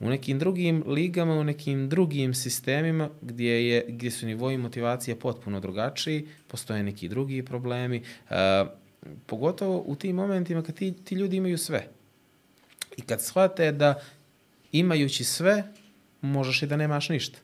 [0.00, 5.60] U nekim drugim ligama, u nekim drugim sistemima gdje, je, gdje su nivoji motivacije potpuno
[5.60, 8.64] drugačiji, postoje neki drugi problemi, e,
[9.26, 11.86] pogotovo u tim momentima kad ti, ti ljudi imaju sve.
[12.96, 14.00] I kad shvate da
[14.78, 15.64] imajući sve,
[16.20, 17.38] možeš i da nemaš ništa.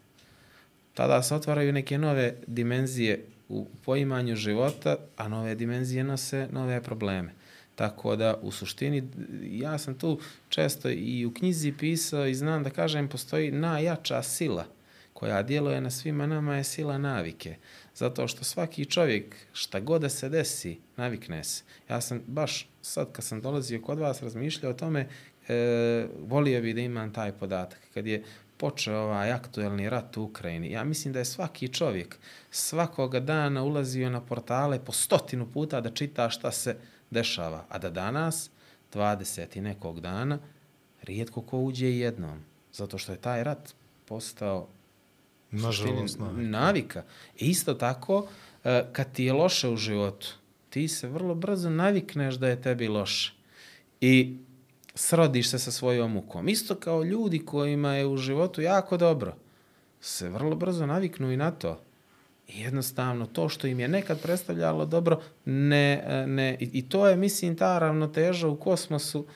[0.95, 7.33] Tada se otvaraju neke nove dimenzije u poimanju života, a nove dimenzije nose nove probleme.
[7.75, 9.03] Tako da, u suštini,
[9.43, 14.67] ja sam tu često i u knjizi pisao i znam da kažem, postoji najjača sila
[15.13, 17.57] koja djeluje na svima nama je sila navike.
[17.95, 21.63] Zato što svaki čovjek, šta god da se desi, navikne se.
[21.89, 25.09] Ja sam baš sad kad sam dolazio kod vas razmišljao o tome,
[25.51, 27.79] e, volio bi da imam taj podatak.
[27.95, 28.23] Kad je
[28.57, 32.19] počeo ovaj aktuelni rat u Ukrajini, ja mislim da je svaki čovjek
[32.51, 36.77] svakoga dana ulazio na portale po stotinu puta da čita šta se
[37.11, 37.65] dešava.
[37.69, 38.51] A da danas,
[38.95, 40.39] 20 i nekog dana,
[41.03, 42.39] rijetko ko uđe jednom.
[42.73, 43.75] Zato što je taj rat
[44.05, 44.69] postao
[45.51, 46.43] Nažalost, navika.
[46.43, 47.03] navika.
[47.39, 48.29] I isto tako,
[48.65, 50.29] e, kad ti je loše u životu,
[50.71, 53.33] ti se vrlo brzo navikneš da je tebi loše.
[54.01, 54.37] I
[54.95, 56.49] srodiš se sa svojom mukom.
[56.49, 59.35] Isto kao ljudi kojima je u životu jako dobro,
[60.01, 61.81] se vrlo brzo naviknu i na to.
[62.49, 67.17] I jednostavno, to što im je nekad predstavljalo dobro, ne, ne, i, i to je,
[67.17, 69.27] mislim, ta ravnoteža u kosmosu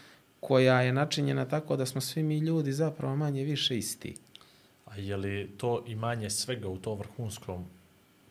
[0.40, 4.14] koja je načinjena tako da smo svi mi ljudi zapravo manje više isti.
[4.84, 7.64] A je li to imanje svega u to vrhunskom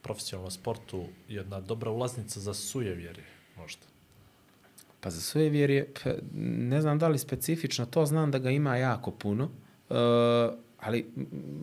[0.02, 3.26] profesionalnom sportu jedna dobra ulaznica za sujevjerje,
[3.58, 3.93] možda?
[5.04, 6.12] Pa za svoje vjerje, pa,
[6.70, 9.98] ne znam da li specifično, to znam da ga ima jako puno, uh,
[10.80, 11.06] ali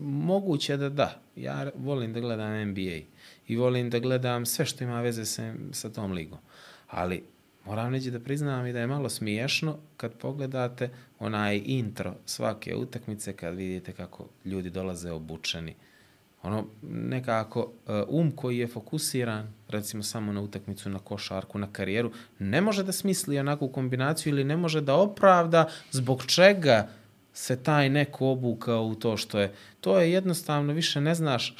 [0.01, 1.21] moguće da da.
[1.35, 2.99] Ja volim da gledam NBA
[3.47, 6.39] i volim da gledam sve što ima veze sa, sa tom ligom.
[6.87, 7.23] Ali
[7.65, 10.89] moram reći da priznam i da je malo smiješno kad pogledate
[11.19, 15.75] onaj intro svake utakmice kad vidite kako ljudi dolaze obučeni.
[16.43, 22.11] Ono, nekako, uh, um koji je fokusiran, recimo samo na utakmicu, na košarku, na karijeru,
[22.39, 26.89] ne može da smisli onakvu kombinaciju ili ne može da opravda zbog čega
[27.33, 29.53] se taj neko obukao u to što je.
[29.81, 31.55] To je jednostavno, više ne znaš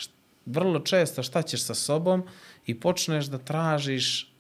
[0.46, 2.24] vrlo često šta ćeš sa sobom
[2.66, 4.31] i počneš da tražiš e,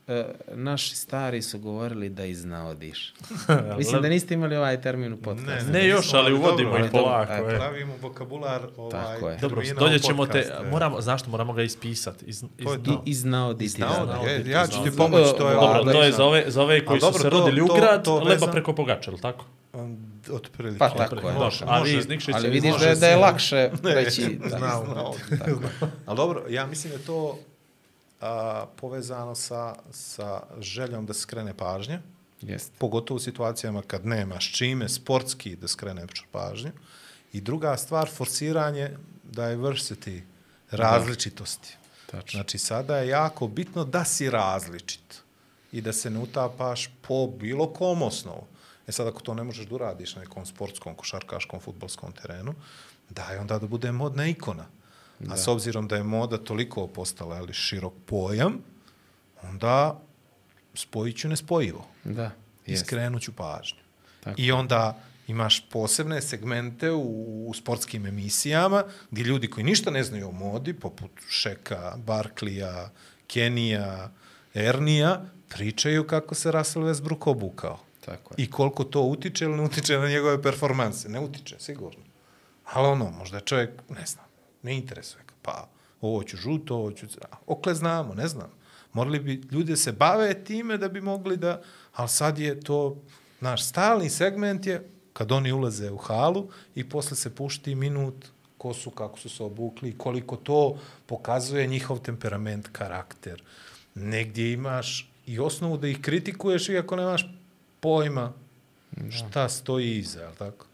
[0.53, 3.13] naši stari su govorili da iznaodiš.
[3.77, 5.71] Mislim da niste imali ovaj termin u podcastu.
[5.71, 7.33] Ne još, ali uvodimo ali i dobro, polako.
[7.33, 7.49] eto.
[7.49, 7.55] e.
[7.55, 9.37] Pravimo vokabular ovaj, Tako je.
[9.37, 10.69] Dobro, dolje ćemo te, je.
[10.71, 12.25] moramo, zašto moramo ga ispisati?
[12.25, 13.69] Iz, iz, To je I, iznaoditi.
[13.69, 16.43] Znao je, Naoditi, ja ću ti pomoći, to je Dobro, Dobro, to je za ove,
[16.47, 19.45] za ove koji Ali su dobro, se rodili u grad, leba preko pogača, ili tako?
[19.73, 20.79] Um, Otprilike.
[20.79, 21.33] Pa tako je.
[21.33, 24.39] Može, a vi iz Nikšića Ali vidiš da je, da je lakše reći.
[24.49, 24.49] da.
[24.49, 25.15] Znao.
[25.39, 25.87] Tako.
[26.05, 27.39] Ali dobro, ja mislim da to
[28.21, 31.99] a, povezano sa, sa željom da skrene pažnja
[32.41, 32.71] Jeste.
[32.77, 36.71] pogotovo u situacijama kad nemaš čime sportski da skreneš pažnju.
[37.33, 38.91] I druga stvar, forsiranje
[39.31, 40.21] diversity,
[40.71, 41.75] različitosti.
[42.05, 42.37] Tačno.
[42.37, 45.21] Znači, sada je jako bitno da si različit
[45.71, 48.47] i da se ne utapaš po bilo kom osnovu.
[48.87, 52.53] E sad, ako to ne možeš da uradiš na nekom sportskom, košarkaškom, futbolskom terenu,
[53.09, 54.65] daj onda da bude modna ikona.
[55.29, 58.57] A s obzirom da je moda toliko postala ali, širok pojam,
[59.43, 60.01] onda
[60.73, 61.87] spojit ću nespojivo.
[62.03, 62.31] Da,
[62.65, 63.79] I skrenut ću pažnju.
[64.23, 64.41] Tako.
[64.41, 70.27] I onda imaš posebne segmente u, u sportskim emisijama gdje ljudi koji ništa ne znaju
[70.27, 72.89] o modi, poput Šeka, Barklija,
[73.27, 74.11] Kenija,
[74.53, 77.79] Ernija, pričaju kako se Russell Westbrook obukao.
[78.05, 78.43] Tako je.
[78.43, 81.09] I koliko to utiče ili ne utiče na njegove performanse.
[81.09, 82.03] Ne utiče, sigurno.
[82.73, 84.25] Ali ono, možda je čovjek, ne znam,
[84.63, 85.33] ne interesuje ga.
[85.41, 85.67] Pa,
[86.01, 87.05] ovo ću žuto, ovo ću...
[87.47, 88.51] Okle znamo, ne znam.
[88.93, 91.61] Morali bi ljudi da se bave time da bi mogli da...
[91.93, 92.97] Ali sad je to...
[93.39, 98.25] Naš stalni segment je kad oni ulaze u halu i posle se pušti minut
[98.57, 103.43] ko su, kako su se obukli i koliko to pokazuje njihov temperament, karakter.
[103.95, 107.25] Negdje imaš i osnovu da ih kritikuješ iako nemaš
[107.79, 108.33] pojma
[109.09, 110.65] šta stoji iza, jel tako?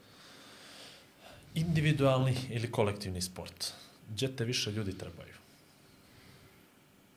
[1.58, 3.74] Individualni ili kolektivni sport?
[4.10, 5.34] Gdje te više ljudi trebaju?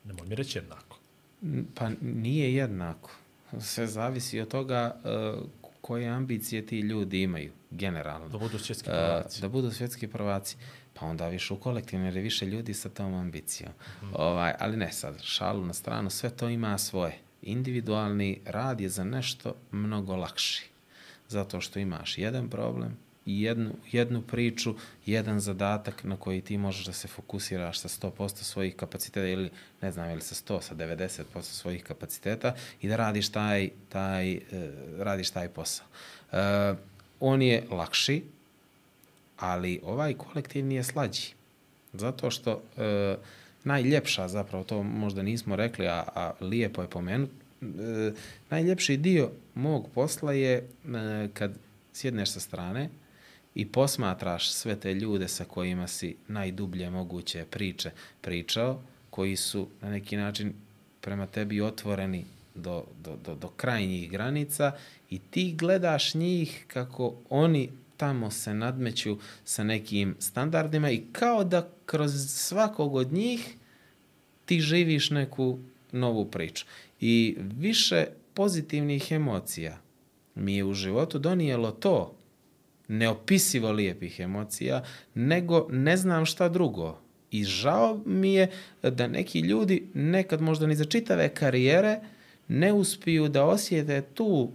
[0.05, 0.97] Nemoj mi reći jednako.
[1.75, 3.11] Pa nije jednako.
[3.59, 5.43] Sve zavisi od toga uh,
[5.81, 8.29] koje ambicije ti ljudi imaju, generalno.
[8.29, 9.41] Da budu svjetski Uh, prvaci.
[9.41, 10.57] da budu svjetski prvaci.
[10.93, 13.71] Pa onda više u kolektivno, jer je više ljudi sa tom ambicijom.
[14.01, 17.17] Mm ovaj, ali ne sad, šalu na stranu, sve to ima svoje.
[17.41, 20.69] Individualni rad je za nešto mnogo lakši.
[21.27, 26.93] Zato što imaš jedan problem, jednu, jednu priču, jedan zadatak na koji ti možeš da
[26.93, 29.49] se fokusiraš sa 100% svojih kapaciteta ili
[29.81, 34.41] ne znam ili sa 100, sa 90% svojih kapaciteta i da radiš taj, taj, uh,
[34.97, 35.85] radiš taj posao.
[36.31, 36.37] Uh,
[37.19, 38.23] on je lakši,
[39.37, 41.33] ali ovaj kolektivni je slađi.
[41.93, 43.15] Zato što e,
[43.63, 47.29] najljepša, zapravo to možda nismo rekli, a, a lijepo je pomenut,
[47.61, 47.65] e,
[48.49, 50.63] najljepši dio mog posla je e,
[51.33, 51.51] kad
[51.93, 52.89] sjedneš sa strane
[53.55, 57.91] i posmatraš sve te ljude sa kojima si najdublje moguće priče
[58.21, 60.53] pričao, koji su na neki način
[61.01, 62.25] prema tebi otvoreni
[62.55, 64.71] do, do, do, do krajnjih granica
[65.09, 71.69] i ti gledaš njih kako oni tamo se nadmeću sa nekim standardima i kao da
[71.85, 73.55] kroz svakog od njih
[74.45, 75.59] ti živiš neku
[75.91, 76.65] novu priču.
[76.99, 79.77] I više pozitivnih emocija
[80.35, 82.15] mi je u životu donijelo to,
[82.91, 84.83] neopisivo lijepih emocija,
[85.13, 86.97] nego ne znam šta drugo.
[87.31, 88.51] I žao mi je
[88.83, 91.99] da neki ljudi nekad možda ni za čitave karijere
[92.47, 94.51] ne uspiju da osjete tu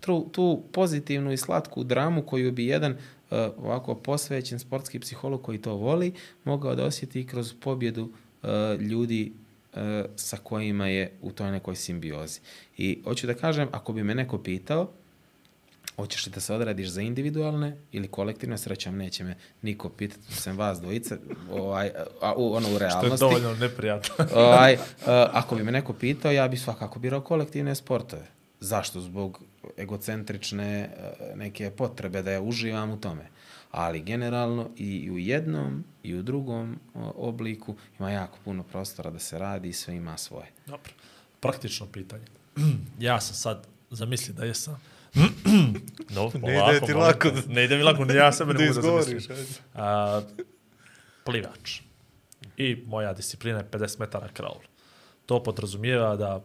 [0.00, 5.58] tu, tu pozitivnu i slatku dramu koju bi jedan uh, ovako posvećen sportski psiholog koji
[5.58, 6.12] to voli
[6.44, 8.48] mogao da osjeti kroz pobjedu uh,
[8.80, 9.32] ljudi
[9.72, 9.80] uh,
[10.16, 12.40] sa kojima je u toj nekoj simbiozi.
[12.78, 14.90] I hoću da kažem, ako bi me neko pitao,
[15.96, 20.58] hoćeš li da se odradiš za individualne ili kolektivne, srećam, neće me niko pitati, sem
[20.58, 21.18] vas dvojice,
[21.50, 21.90] ovaj,
[22.20, 23.20] a, u, ono u Što je realnosti.
[23.20, 24.14] dovoljno neprijatno.
[24.46, 24.80] ovaj, uh,
[25.32, 28.26] ako bi me neko pitao, ja bi svakako birao kolektivne sportove.
[28.60, 29.00] Zašto?
[29.00, 29.42] Zbog
[29.76, 33.26] egocentrične uh, neke potrebe da ja uživam u tome.
[33.70, 36.80] Ali generalno i u jednom i u drugom
[37.16, 40.46] obliku ima jako puno prostora da se radi i sve ima svoje.
[40.66, 40.92] Dobro.
[41.40, 42.24] Praktično pitanje.
[42.98, 44.80] ja sam sad zamislio da jesam.
[46.10, 48.96] No, Ne ide ti lako da- Ne ide mi lako, ja sebe ne da mogu
[48.96, 49.46] da zamislim.
[49.74, 50.22] A,
[51.24, 51.80] plivač.
[52.56, 54.60] I moja disciplina je 50 metara kraul.
[55.26, 56.44] To podrazumijeva da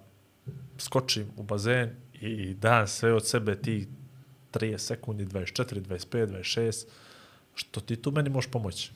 [0.77, 3.87] skočim u bazen i dan sve od sebe ti
[4.51, 6.85] 30 sekundi, 24, 25, 26,
[7.55, 8.91] što ti tu meni možeš pomoći.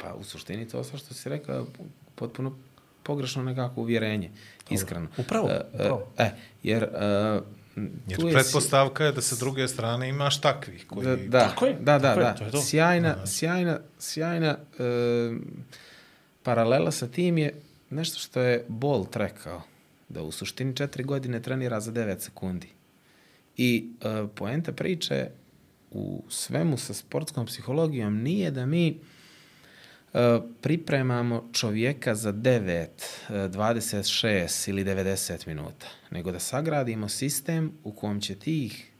[0.00, 1.66] Pa u suštini to sve što si rekao
[2.14, 2.58] potpuno
[3.02, 4.30] pogrešno nekako uvjerenje,
[4.70, 5.08] iskreno.
[5.16, 6.12] Upravo, E, upravo.
[6.18, 6.30] E,
[6.62, 7.40] jer, e,
[7.76, 11.06] Jer tu je si- pretpostavka je da sa druge strane imaš takvih koji...
[11.06, 12.34] Da, da, Tako je, da, da, tako je, da.
[12.34, 12.62] to je to.
[12.62, 15.32] Sjajna, sjajna, sjajna e,
[16.42, 17.54] paralela sa tim je
[17.90, 19.62] nešto što je Bolt rekao,
[20.08, 22.68] da u suštini četiri godine trenira za 9 sekundi.
[23.56, 25.28] I e, poenta priče
[25.90, 28.98] u svemu sa sportskom psihologijom nije da mi
[30.60, 32.86] pripremamo čovjeka za 9,
[33.28, 38.90] e, 26 ili 90 minuta, nego da sagradimo sistem u kom će tih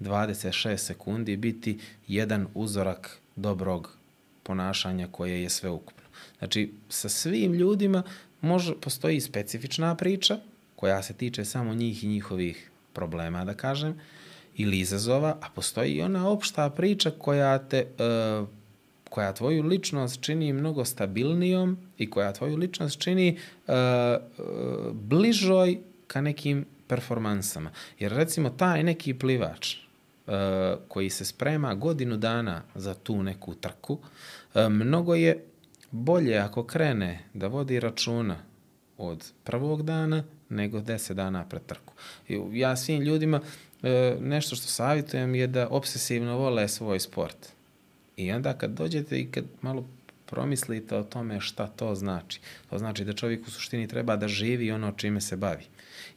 [0.00, 3.96] 26 sekundi biti jedan uzorak dobrog
[4.42, 6.04] ponašanja koje je sveukupno.
[6.38, 8.02] Znači, sa svim ljudima
[8.40, 10.38] može, postoji specifična priča
[10.76, 14.00] koja se tiče samo njih i njihovih problema, da kažem,
[14.56, 17.86] ili izazova, a postoji i ona opšta priča koja te e,
[19.12, 24.18] koja tvoju ličnost čini mnogo stabilnijom i koja tvoju ličnost čini e, e,
[24.92, 27.70] bližoj ka nekim performansama.
[27.98, 29.78] Jer recimo taj neki plivač e,
[30.88, 33.98] koji se sprema godinu dana za tu neku trku,
[34.54, 35.44] e, mnogo je
[35.90, 38.36] bolje ako krene da vodi računa
[38.98, 41.94] od prvog dana nego deset dana pred trku.
[42.52, 43.40] Ja svim ljudima
[43.82, 47.52] e, nešto što savjetujem je da obsesivno vole svoj sport.
[48.16, 49.84] I onda kad dođete i kad malo
[50.32, 52.40] promislite o tome šta to znači.
[52.70, 55.64] To znači da čovjek u suštini treba da živi ono čime se bavi.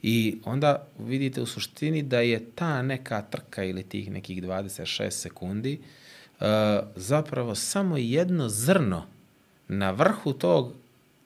[0.02, 5.80] I onda vidite u suštini da je ta neka trka ili tih nekih 26 sekundi
[5.80, 6.46] uh,
[6.96, 9.06] zapravo samo jedno zrno
[9.68, 10.74] na vrhu tog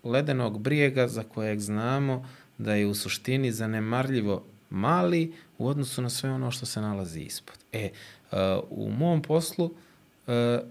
[0.03, 6.31] ledenog brijega za kojeg znamo da je u suštini zanemarljivo mali u odnosu na sve
[6.31, 7.57] ono što se nalazi ispod.
[7.71, 7.89] E,
[8.31, 8.37] uh,
[8.69, 9.71] u mom poslu uh,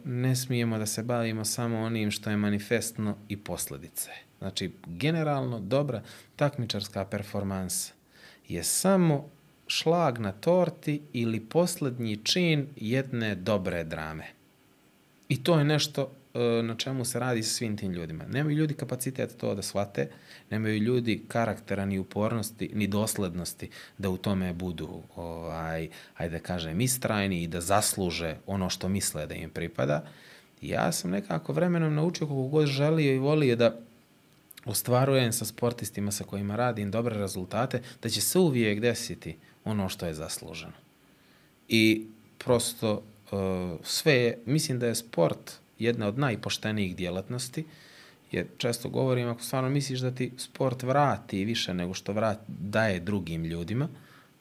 [0.05, 4.11] ne smijemo da se bavimo samo onim što je manifestno i posledice.
[4.39, 6.03] Znači, generalno dobra
[6.37, 7.93] takmičarska performansa
[8.49, 9.29] je samo
[9.67, 14.27] šlag na torti ili poslednji čin jedne dobre drame.
[15.29, 16.18] I to je nešto e,
[16.63, 18.25] na čemu se radi sa svim tim ljudima.
[18.27, 20.11] Nemaju ljudi kapacitet to da shvate,
[20.51, 26.81] nemaju ljudi karaktera ni upornosti, ni doslednosti da u tome budu, ovaj, ajde da kažem,
[26.81, 30.05] istrajni i da zasluže ono što misle da im pripada.
[30.61, 33.77] Ja sam nekako vremenom naučio koliko god želio i volio da
[34.65, 40.07] ostvarujem sa sportistima sa kojima radim dobre rezultate, da će se uvijek desiti ono što
[40.07, 40.73] je zasluženo.
[41.69, 42.07] I
[42.39, 47.65] prosto uh, sve je, mislim da je sport jedna od najpoštenijih djelatnosti,
[48.33, 53.01] jer često govorim, ako stvarno misliš da ti sport vrati više nego što vrat, daje
[53.01, 53.89] drugim ljudima,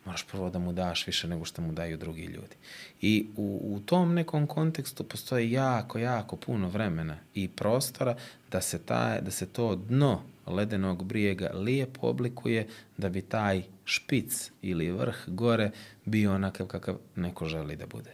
[0.06, 2.56] moraš prvo da mu daš više nego što mu daju drugi ljudi.
[3.02, 8.16] I u, u tom nekom kontekstu postoji jako, jako puno vremena i prostora
[8.52, 12.68] da se, taj, da se to dno ledenog brijega lijepo oblikuje
[12.98, 15.72] da bi taj špic ili vrh gore
[16.06, 18.12] bio onakav kakav neko želi da bude.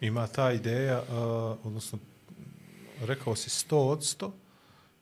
[0.00, 1.98] Ima ta ideja, uh, odnosno,
[3.00, 4.30] rekao si 100 od 100,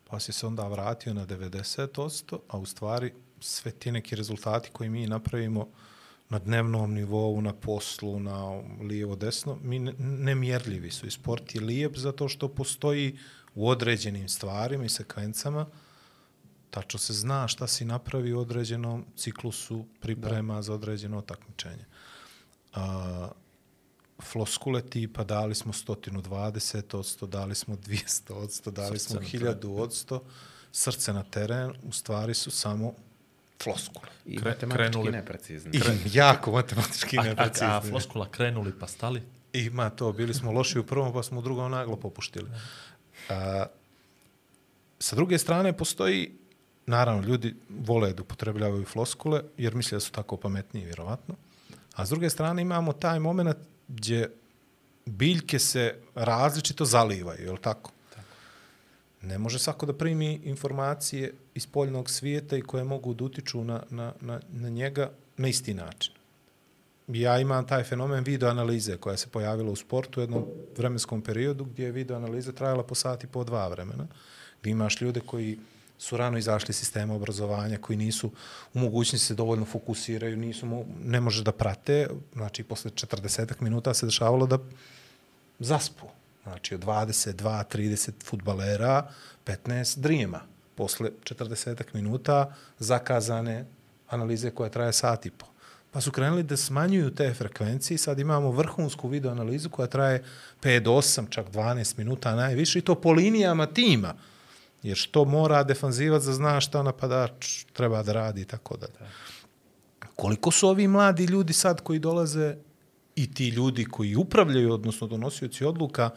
[0.05, 4.90] pa si se onda vratio na 90%, a u stvari sve ti neki rezultati koji
[4.90, 5.68] mi napravimo
[6.28, 11.07] na dnevnom nivou, na poslu, na lijevo-desno, mi ne, nemjerljivi su.
[11.07, 13.18] I sport je lijep zato što postoji
[13.55, 15.66] u određenim stvarima i sekvencama,
[16.70, 20.62] tačno se zna šta si napravi u određenom ciklusu priprema da.
[20.62, 21.84] za određeno takmičenje.
[22.74, 23.28] A,
[24.23, 29.81] floskule tipa dali smo 120 od 100, dali smo 200 od 100, dali smo 1000
[29.81, 30.21] od 100,
[30.73, 32.93] srce na teren, u stvari su samo
[33.62, 34.09] floskule.
[34.27, 35.12] I Kre, matematički krenuli.
[35.12, 35.71] neprecizni.
[35.77, 35.81] I
[36.12, 37.66] jako matematički A, a, neprecizni.
[37.69, 39.23] a floskula krenuli pa stali?
[39.53, 42.51] Ima to, bili smo loši u prvom, pa smo u drugom naglo popuštili.
[43.29, 43.66] A,
[44.99, 46.39] sa druge strane, postoji,
[46.87, 51.35] naravno, ljudi vole da upotrebljavaju floskule, jer misle da su tako pametniji, vjerovatno.
[51.95, 53.57] A s druge strane, imamo taj moment
[53.89, 54.30] gdje
[55.07, 57.93] biljke se različito zalivaju, je li tako?
[59.22, 63.82] Ne može svako da primi informacije iz poljnog svijeta i koje mogu da utiču na,
[63.91, 66.18] na, na, na njega na isti način
[67.09, 70.45] ja imam taj fenomen video analize koja se pojavila u sportu u jednom
[70.76, 74.07] vremenskom periodu gdje je video analiza trajala po sati po dva vremena.
[74.61, 75.59] Gdje imaš ljude koji
[75.99, 78.30] su rano izašli iz sistema obrazovanja, koji nisu
[78.74, 83.94] u mogućnosti se dovoljno fokusiraju, nisu mo ne može da prate, znači posle 40 minuta
[83.94, 84.59] se dešavalo da
[85.59, 86.07] zaspu.
[86.42, 89.11] Znači od 22, 30 futbalera,
[89.46, 90.40] 15 drijema.
[90.74, 93.64] Posle 40 minuta zakazane
[94.09, 95.46] analize koja traje sat i po.
[95.90, 100.24] Pa su krenuli da smanjuju te frekvencije sad imamo vrhunsku video analizu koja traje
[100.62, 104.14] 5 do 8, čak 12 minuta najviše i to po linijama tima.
[104.83, 108.87] Jer što mora defanzivac da zna šta napadač treba da radi i tako da.
[110.16, 112.57] Koliko su ovi mladi ljudi sad koji dolaze
[113.16, 116.11] i ti ljudi koji upravljaju, odnosno donosioci odluka,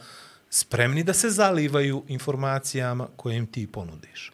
[0.50, 4.32] spremni da se zalivaju informacijama koje im ti ponudiš?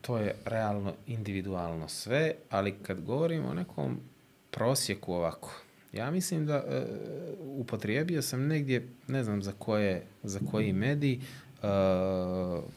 [0.00, 4.00] to je realno individualno sve, ali kad govorimo o nekom
[4.50, 5.52] prosjeku ovako,
[5.92, 6.86] ja mislim da e,
[7.40, 11.20] upotrijebio sam negdje, ne znam za koje, za koji medij,
[11.62, 11.66] e,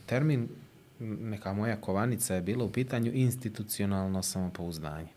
[0.06, 0.48] termin,
[1.00, 5.08] neka moja kovanica je bila u pitanju institucionalno samopouzdanje.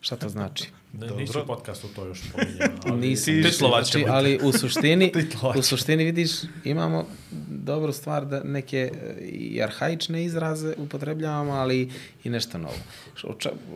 [0.00, 0.70] Šta to znači?
[1.00, 2.68] Ne, nisi u podcastu to još spominjao.
[2.86, 3.42] ali Nisam.
[3.42, 5.12] Titlovat Znači, ali u suštini,
[5.58, 6.30] u suštini vidiš,
[6.64, 7.06] imamo
[7.48, 11.90] dobru stvar da neke e, i arhaične izraze upotrebljavamo, ali
[12.24, 12.74] i nešto novo.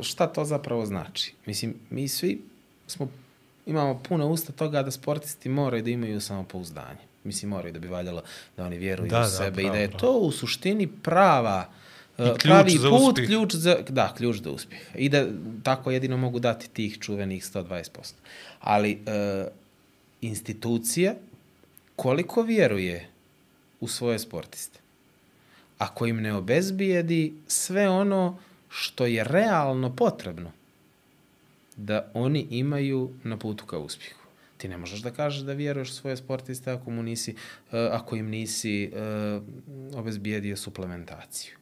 [0.02, 1.34] Šta to zapravo znači?
[1.46, 2.42] Mislim, mi svi
[2.86, 3.08] smo,
[3.66, 7.07] imamo puno usta toga da sportisti moraju da imaju samopouzdanje.
[7.24, 8.22] Mislim, moraju da bi valjalo
[8.56, 11.68] da oni vjeruju Da, u da, sebe i pravo, da je to u suštini prava
[12.18, 13.28] e, ključ pravi za put, uspjeh.
[13.28, 14.80] ključ za, da, ključ za uspjeh.
[14.94, 15.26] I da
[15.62, 18.12] tako jedino mogu dati tih čuvenih 120%.
[18.60, 19.46] Ali e,
[20.20, 21.14] institucija
[21.96, 23.08] koliko vjeruje
[23.80, 24.80] u svoje sportiste,
[25.78, 28.38] ako im ne obezbijedi sve ono
[28.68, 30.52] što je realno potrebno
[31.76, 34.17] da oni imaju na putu ka uspjehu.
[34.58, 37.34] Ti ne možeš da kažeš da vjeruješ svoje sportiste ako, mu nisi,
[37.72, 38.90] e, ako im nisi e,
[39.94, 41.54] obezbijedio suplementaciju,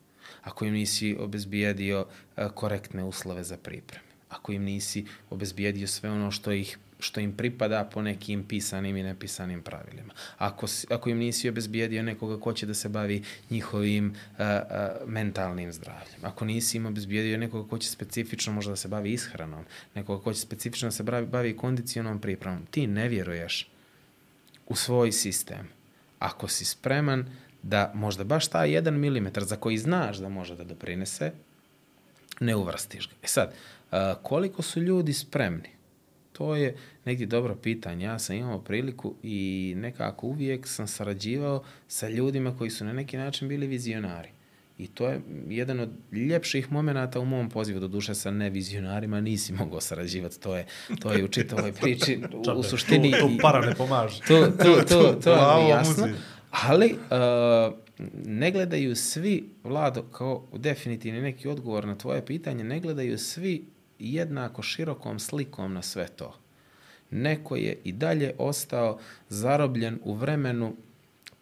[0.42, 6.30] ako im nisi obezbijedio e, korektne uslove za pripreme, ako im nisi obezbijedio sve ono
[6.30, 10.14] što ih što im pripada po nekim pisanim i nepisanim pravilima.
[10.38, 15.72] Ako, ako im nisi obezbijedio nekoga ko će da se bavi njihovim a, a, mentalnim
[15.72, 20.24] zdravljem, ako nisi im obezbijedio nekoga ko će specifično možda da se bavi ishranom, nekoga
[20.24, 23.68] ko će specifično da se bavi, bavi kondicionom pripremom, ti ne vjeruješ
[24.66, 25.68] u svoj sistem.
[26.18, 27.26] Ako si spreman
[27.62, 31.32] da možda baš taj jedan milimetar za koji znaš da može da doprinese,
[32.40, 33.14] ne uvrstiš ga.
[33.22, 33.55] E sad,
[33.90, 35.76] a, koliko su ljudi spremni?
[36.39, 38.05] To je negdje dobro pitanje.
[38.05, 43.16] Ja sam imao priliku i nekako uvijek sam sarađivao sa ljudima koji su na neki
[43.16, 44.28] način bili vizionari.
[44.78, 47.80] I to je jedan od ljepših momenata u mom pozivu.
[47.80, 50.41] Do duše sa nevizionarima nisi mogao sarađivati.
[50.41, 50.66] To je,
[51.01, 52.18] to je u čitavoj priči.
[52.57, 53.11] U, suštini...
[53.11, 54.20] Tu para ne pomaže.
[54.28, 56.09] To, to, to, to je jasno.
[56.51, 57.74] Ali uh,
[58.26, 63.64] ne gledaju svi, Vlado, kao definitivni neki odgovor na tvoje pitanje, ne gledaju svi
[63.99, 66.34] jednako širokom slikom na sve to.
[67.11, 70.76] Neko je i dalje ostao zarobljen u vremenu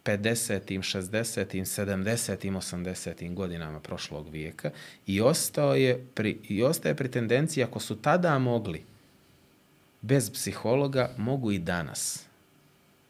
[0.05, 0.79] 50.
[0.79, 1.45] 60.
[1.63, 2.51] 70.
[2.51, 3.33] 80.
[3.33, 4.71] godinama prošlog vijeka
[5.07, 8.83] i ostao je pri, i ostaje pri tendenciji ako su tada mogli
[10.01, 12.25] bez psihologa mogu i danas.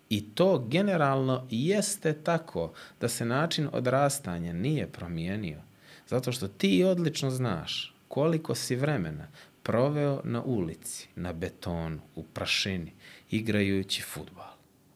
[0.10, 5.62] I to generalno jeste tako da se način odrastanja nije promijenio.
[6.08, 9.28] Zato što ti odlično znaš koliko si vremena
[9.64, 12.92] proveo na ulici, na betonu, u prašini,
[13.32, 14.54] igrajući futbal,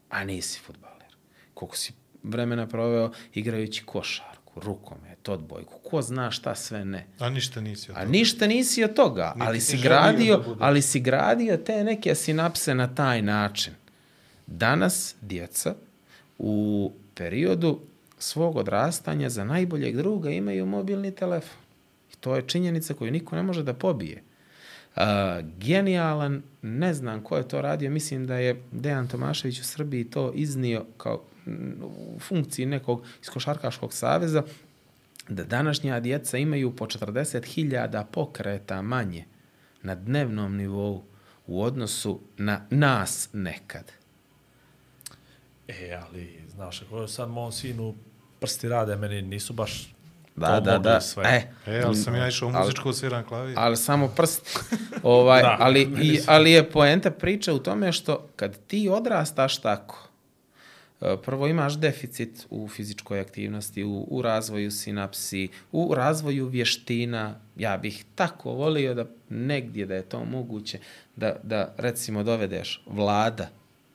[0.09, 1.15] a nisi futbaler.
[1.53, 1.93] Koliko si
[2.23, 7.05] vremena proveo igrajući košarku, rukomet, odbojku, ko zna šta sve ne.
[7.19, 8.11] A ništa nisi od A toga.
[8.11, 12.15] ništa nisi od toga, Niti ali si želio gradio, da ali si gradio te neke
[12.15, 13.73] sinapse na taj način.
[14.47, 15.75] Danas djeca
[16.37, 17.79] u periodu
[18.19, 21.57] svog odrastanja za najboljeg druga imaju mobilni telefon.
[22.19, 24.23] To je činjenica koju niko ne može da pobije.
[24.95, 25.03] Uh,
[25.57, 30.31] genijalan, ne znam ko je to radio, mislim da je Dejan Tomašević u Srbiji to
[30.35, 31.23] iznio kao
[32.15, 34.43] u funkciji nekog iz Košarkaškog saveza,
[35.29, 39.25] da današnja djeca imaju po 40.000 pokreta manje
[39.81, 41.03] na dnevnom nivou
[41.47, 43.91] u odnosu na nas nekad.
[45.67, 47.95] E, ali, znaš, ako sad mom sinu
[48.39, 49.93] prsti rade, meni nisu baš
[50.47, 51.01] Da, da, da.
[51.01, 51.23] sve.
[51.25, 53.55] E, E, ali sam ja išao u muzičku sviran klavir.
[53.57, 54.59] ali samo prst.
[55.03, 60.09] Ovaj, Da, ali, i, ali je poenta priče u tome što kad ti odrastaš tako,
[61.01, 67.35] e, prvo imaš deficit u fizičkoj aktivnosti, u, u razvoju sinapsi, u razvoju vještina.
[67.55, 70.79] Ja bih tako volio da negdje da je to moguće,
[71.15, 73.49] da, da recimo dovedeš vlada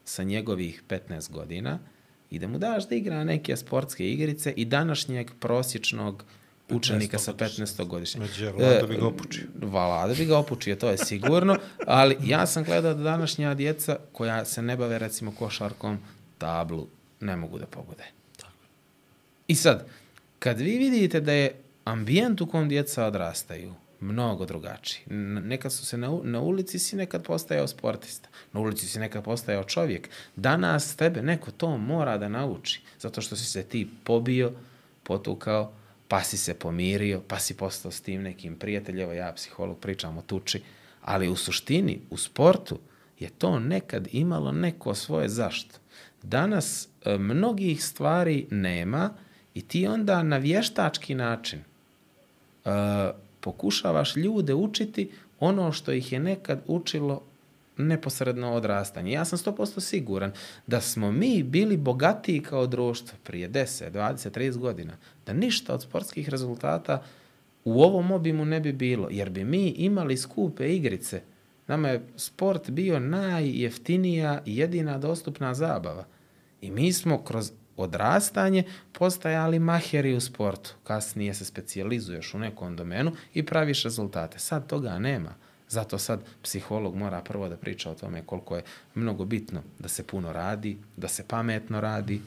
[0.05, 1.79] sa njegovih 15 godina
[2.35, 6.25] i da mu daš da igra neke sportske igrice i današnjeg prosječnog
[6.71, 8.21] učenika sa 15 godišnje.
[8.21, 9.45] Međe, Vlado bi ga opučio.
[9.63, 11.57] Vlada bi ga opučio, to je sigurno,
[11.87, 15.99] ali ja sam gledao da današnja djeca koja se ne bave recimo košarkom,
[16.39, 16.87] tablu,
[17.21, 18.05] ne mogu da pogode.
[19.49, 19.87] I sad,
[20.39, 21.55] kad vi vidite da je
[21.85, 23.75] ambijent u kom djeca odrastaju
[24.05, 25.05] mnogo drugačiji.
[25.45, 28.29] Nekad su se na, na ulici si nekad postajao sportista.
[28.53, 30.09] Na ulici si nekad postajao čovjek.
[30.37, 32.83] Danas tebe neko to mora da nauči.
[33.01, 34.53] Zato što si se ti pobio,
[35.03, 35.73] potukao,
[36.09, 39.01] pa si se pomirio, pa si postao s tim nekim prijateljem.
[39.01, 40.63] Evo ja, psiholog, pričam o tuči.
[41.03, 42.79] Ali u suštini, u sportu,
[43.19, 45.79] je to nekad imalo neko svoje zašto.
[46.23, 49.11] Danas e, mnogih stvari nema
[49.55, 51.61] i ti onda na vještački način
[52.65, 52.73] uh,
[53.45, 57.23] pokušavaš ljude učiti ono što ih je nekad učilo
[57.77, 59.13] neposredno odrastanje.
[59.13, 60.33] Ja sam 100% siguran
[60.67, 65.83] da smo mi bili bogatiji kao društvo prije 10, 20, 30 godina, da ništa od
[65.83, 67.03] sportskih rezultata
[67.65, 71.23] u ovom obimu ne bi bilo, jer bi mi imali skupe igrice.
[71.67, 76.05] Nama je sport bio najjeftinija i jedina dostupna zabava.
[76.61, 80.75] I mi smo kroz odrastanje postajali maheri u sportu.
[80.85, 84.39] Kasnije se specijalizuješ u nekom domenu i praviš rezultate.
[84.39, 85.35] Sad toga nema.
[85.69, 88.63] Zato sad psiholog mora prvo da priča o tome koliko je
[88.95, 92.21] mnogo bitno da se puno radi, da se pametno radi,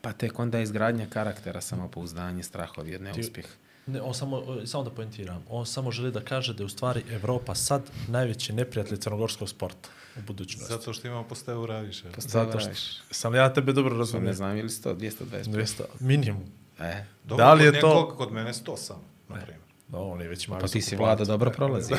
[0.00, 3.48] pa tek onda izgradnja karaktera, samopouzdanje, strahovi od neuspjeha.
[3.86, 7.02] Ne, on samo, samo da poentiram, on samo želi da kaže da je u stvari
[7.10, 10.68] Evropa sad najveći neprijatelj crnogorskog sporta u budućnosti.
[10.68, 12.04] Zato što imamo po 100 eura više.
[12.18, 12.70] Zato što
[13.10, 14.34] sam li ja tebe dobro Ne razumijem.
[14.34, 15.44] znam, ili 100, 225.
[15.44, 16.42] 200, minimum.
[16.80, 19.60] E, Dobro, Da li je to- nekog, Kod mene 100 samo, na primjer.
[19.88, 21.94] No, on je već ima pa ti si vlada dobro prolazi.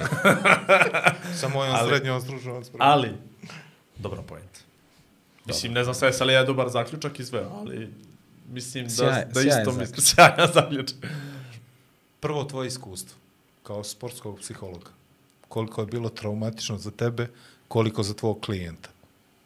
[1.40, 2.88] Sa mojom Ali- srednjom stručnom spremom.
[2.88, 3.12] Ali,
[3.98, 4.50] dobra point.
[5.46, 7.94] Mislim, ne znam sve, sad li ja dobar zaključak izveo, ali
[8.48, 10.02] mislim da, Sjaj- da sjajan isto mislim.
[10.08, 10.98] Sjajan zaključak.
[12.20, 13.18] Prvo tvoje iskustvo
[13.64, 14.90] kao sportskog psihologa.
[15.48, 17.28] Koliko je bilo traumatično za tebe,
[17.68, 18.90] koliko za tvog klijenta.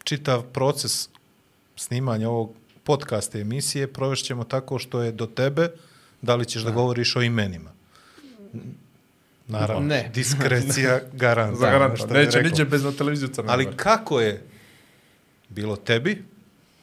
[0.04, 1.10] Čitav proces
[1.76, 2.54] snimanja ovog
[2.84, 5.70] podcasta i emisije provešćemo tako što je do tebe,
[6.22, 7.72] da li ćeš da govoriš o imenima.
[9.48, 10.10] Naravno, Ne.
[10.16, 11.58] diskrecija garant.
[11.58, 13.52] Za garant, što bi neće niđe bez na televiziju crno.
[13.52, 14.44] Ali kako je
[15.50, 16.24] bilo tebi,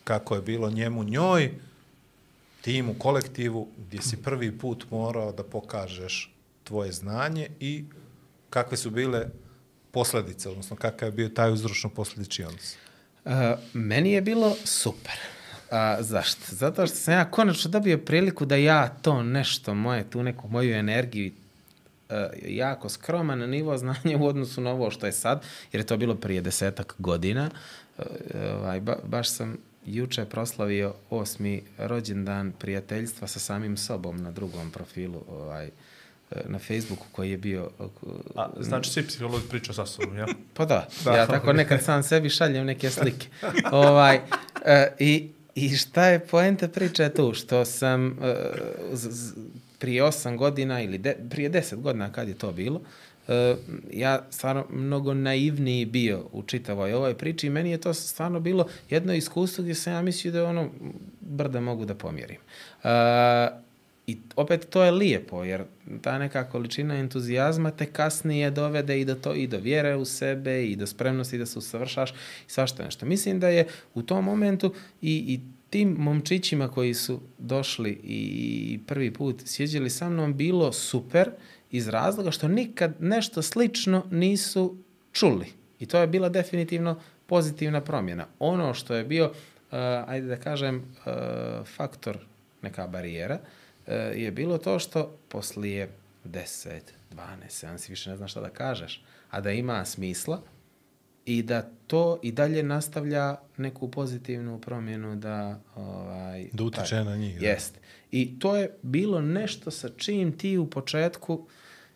[0.04, 1.50] kako je bilo njemu, njoj,
[2.60, 6.32] timu, kolektivu, gdje si prvi put morao da pokažeš
[6.64, 7.84] tvoje znanje i
[8.50, 9.26] kakve su bile
[9.96, 12.74] posljedice, odnosno kakav je bio taj uzročno posljedični odnos.
[13.24, 13.32] Uh,
[13.72, 15.14] meni je bilo super.
[15.70, 16.42] A, zašto?
[16.48, 20.74] Zato što sam ja konačno dobio priliku da ja to nešto moje, tu neku moju
[20.74, 25.42] energiju uh, jako skroman nivo znanja u odnosu na ovo što je sad,
[25.72, 27.50] jer je to bilo prije desetak godina.
[27.98, 28.04] Uh,
[28.60, 35.24] ovaj, ba, baš sam juče proslavio osmi rođendan prijateljstva sa samim sobom na drugom profilu
[35.28, 35.72] ovaj, uh,
[36.44, 37.88] na Facebooku koji je bio uh,
[38.34, 40.26] A, znači, svi psihologi pričaju sa sobom, ja?
[40.54, 43.28] Pa da, da, ja tako nekad sam sebi šaljem neke slike.
[43.72, 44.20] ovaj,
[44.64, 47.34] e, i, I šta je poenta priče tu?
[47.34, 48.34] Što sam e,
[48.92, 49.34] z, z,
[49.78, 52.80] prije osam godina ili de, prije deset godina kad je to bilo,
[53.28, 53.56] e,
[53.92, 58.66] ja stvarno mnogo naivniji bio u čitavoj ovoj priči i meni je to stvarno bilo
[58.90, 60.70] jedno iskustvo gdje sam ja mislio da ono
[61.20, 62.38] brda mogu da pomjerim.
[62.84, 63.65] E,
[64.06, 65.64] I opet to je lijepo, jer
[66.02, 70.66] ta neka količina entuzijazma te kasnije dovede i do, to, i do vjere u sebe
[70.66, 72.14] i do spremnosti da se usavršaš i
[72.50, 73.06] svašta nešto.
[73.06, 75.40] Mislim da je u tom momentu i, i
[75.70, 81.30] tim momčićima koji su došli i prvi put sjeđali sa mnom bilo super
[81.70, 84.76] iz razloga što nikad nešto slično nisu
[85.12, 85.46] čuli.
[85.80, 88.26] I to je bila definitivno pozitivna promjena.
[88.38, 89.32] Ono što je bio, uh,
[90.06, 91.12] ajde da kažem, uh,
[91.66, 92.18] faktor,
[92.62, 93.38] neka barijera,
[93.94, 95.88] je bilo to što poslije
[96.24, 96.80] 10,
[97.12, 100.42] 12 seansi više ne znaš šta da kažeš, a da ima smisla
[101.24, 107.40] i da to i dalje nastavlja neku pozitivnu promjenu da ovaj Da utiče na njih,
[107.40, 107.46] da.
[107.46, 107.80] Jeste.
[108.10, 111.46] I to je bilo nešto sa čim ti u početku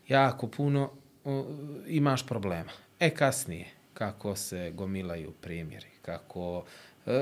[0.09, 0.91] jako puno
[1.25, 1.47] uh,
[1.87, 2.71] imaš problema.
[3.01, 7.13] E kasnije, kako se gomilaju primjeri, kako uh,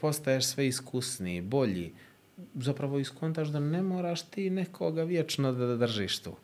[0.00, 1.94] postaješ sve iskusniji, bolji,
[2.54, 6.36] zapravo iskontaš da ne moraš ti nekoga vječno da držiš tu,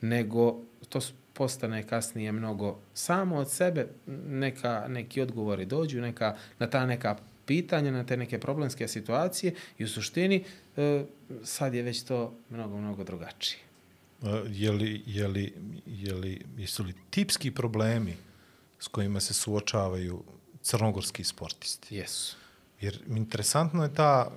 [0.00, 1.00] nego to
[1.32, 3.86] postane kasnije mnogo samo od sebe
[4.26, 9.84] neka, neki odgovori dođu, neka, na ta neka pitanja, na te neke problemske situacije i
[9.84, 10.44] u suštini
[10.76, 11.04] e,
[11.42, 13.68] sad je već to mnogo, mnogo drugačije.
[14.20, 15.54] Uh, je li, je li,
[15.86, 18.16] je li, jesu li tipski problemi
[18.78, 20.22] s kojima se suočavaju
[20.62, 21.96] crnogorski sportisti?
[21.96, 22.36] Jesu.
[22.80, 24.30] Jer interesantno je ta,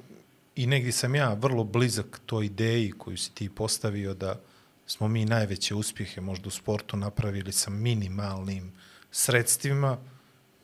[0.55, 4.39] i negdje sam ja vrlo blizak toj ideji koju si ti postavio da
[4.87, 8.71] smo mi najveće uspjehe možda u sportu napravili sa minimalnim
[9.11, 9.97] sredstvima,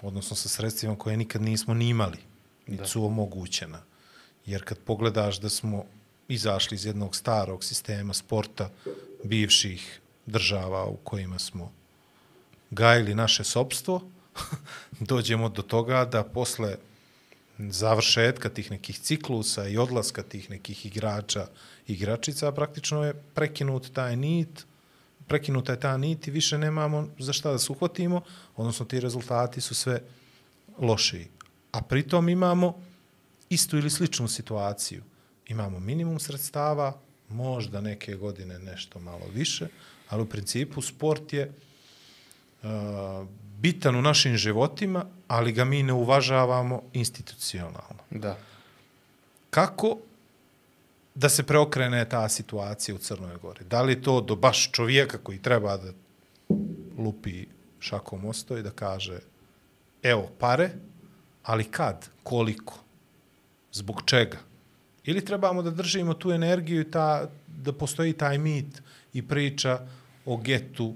[0.01, 2.17] odnosno sa sredstvima koje nikad nismo ni imali,
[2.67, 3.81] niti su omogućena.
[4.45, 5.85] Jer kad pogledaš da smo
[6.27, 8.69] izašli iz jednog starog sistema sporta
[9.23, 11.71] bivših država u kojima smo
[12.71, 14.01] gajili naše sobstvo,
[14.99, 16.77] dođemo do toga da posle
[17.59, 21.47] završetka tih nekih ciklusa i odlaska tih nekih igrača
[21.87, 24.65] igračica, praktično je prekinut taj nit,
[25.27, 28.21] prekinuta je ta nit i više nemamo za šta da se uhvatimo,
[28.55, 30.01] odnosno ti rezultati su sve
[30.79, 31.27] lošiji.
[31.71, 32.81] A pritom imamo
[33.49, 35.03] istu ili sličnu situaciju.
[35.47, 36.99] Imamo minimum sredstava,
[37.29, 39.67] možda neke godine nešto malo više,
[40.09, 41.51] ali u principu sport je
[42.63, 42.69] uh,
[43.59, 48.03] bitan u našim životima, ali ga mi ne uvažavamo institucionalno.
[48.09, 48.37] Da.
[49.49, 49.97] Kako
[51.15, 53.65] da se preokrene ta situacija u Crnoj Gori?
[53.65, 55.91] Da li to do baš čovjeka koji treba da
[56.97, 57.45] lupi
[57.79, 59.19] šakom osto i da kaže
[60.03, 60.69] evo pare,
[61.43, 62.79] ali kad, koliko,
[63.71, 64.37] zbog čega?
[65.03, 68.81] Ili trebamo da držimo tu energiju i ta, da postoji taj mit
[69.13, 69.79] i priča
[70.25, 70.95] o getu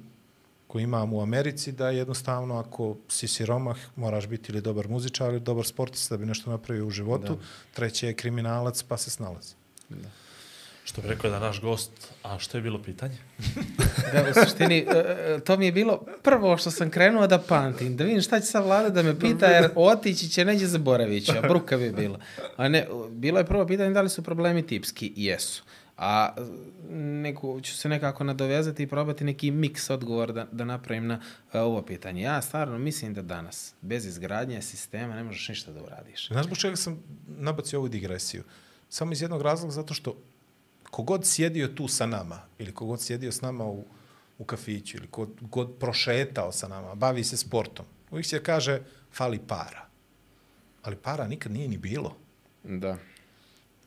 [0.71, 5.39] koji imamo u Americi, da jednostavno ako si siromah, moraš biti ili dobar muzičar ili
[5.39, 7.41] dobar sportista da bi nešto napravio u životu, da.
[7.73, 9.53] treći je kriminalac pa se snalazi.
[10.83, 11.91] Što bi rekao da naš gost,
[12.23, 13.17] a što je bilo pitanje?
[14.13, 17.97] Da, u suštini, e, e, to mi je bilo prvo što sam krenuo da pamtim,
[17.97, 21.31] da vidim šta će sad vlada da me pita, jer otići će, neće zaboravit ću,
[21.43, 22.19] a bruka bi bila.
[22.57, 25.63] A ne, bilo je prvo pitanje da li su problemi tipski, jesu.
[26.03, 26.33] A
[26.89, 31.61] neku, ću se nekako nadovezati i probati neki miks odgovor da, da napravim na uh,
[31.61, 32.21] ovo pitanje.
[32.21, 36.27] Ja stvarno mislim da danas, bez izgradnje sistema, ne možeš ništa da uradiš.
[36.27, 38.43] Znaš zbog čega sam nabacio ovu digresiju?
[38.89, 40.17] Samo iz jednog razloga, zato što
[40.89, 43.85] kogod sjedio tu sa nama, ili kogod sjedio s nama u,
[44.37, 48.81] u kafiću, ili kogod prošetao sa nama, bavi se sportom, uvijek se kaže,
[49.13, 49.85] fali para.
[50.83, 52.15] Ali para nikad nije ni bilo.
[52.63, 52.97] Da.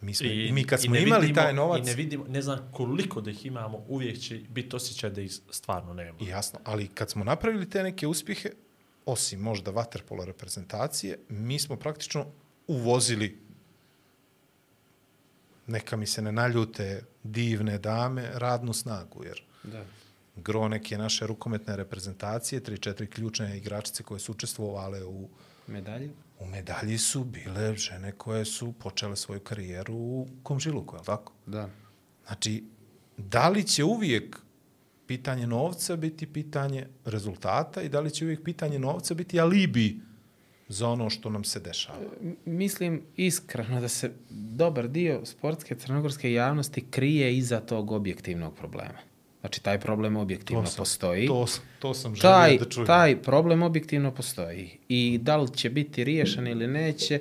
[0.05, 1.83] Mi, smo, I, mi kad smo imali vidimo, taj novac...
[1.83, 5.33] I ne vidimo, ne znam koliko da ih imamo, uvijek će biti osjećaj da ih
[5.51, 6.19] stvarno nema.
[6.21, 8.51] Jasno, ali kad smo napravili te neke uspjehe,
[9.07, 12.27] osim možda vaterpolo reprezentacije, mi smo praktično
[12.67, 13.45] uvozili
[15.67, 19.85] neka mi se ne naljute divne dame, radnu snagu, jer da.
[20.37, 25.29] gro neke naše rukometne reprezentacije, tri, četiri ključne igračice koje su učestvovale u
[25.67, 31.07] medalji, u medalji su bile žene koje su počele svoju karijeru u komžiluku, je li
[31.07, 31.33] tako?
[31.47, 31.69] Da.
[32.27, 32.65] Znači,
[33.17, 34.39] da li će uvijek
[35.07, 40.01] pitanje novca biti pitanje rezultata i da li će uvijek pitanje novca biti alibi
[40.69, 41.99] za ono što nam se dešava?
[42.45, 48.99] Mislim iskreno da se dobar dio sportske crnogorske javnosti krije iza tog objektivnog problema.
[49.45, 51.27] Znači, taj problem objektivno to sam, postoji.
[51.27, 51.47] To,
[51.79, 52.87] to sam želio taj, da čujem.
[52.87, 54.79] Taj problem objektivno postoji.
[54.89, 57.19] I da li će biti riješen ili neće,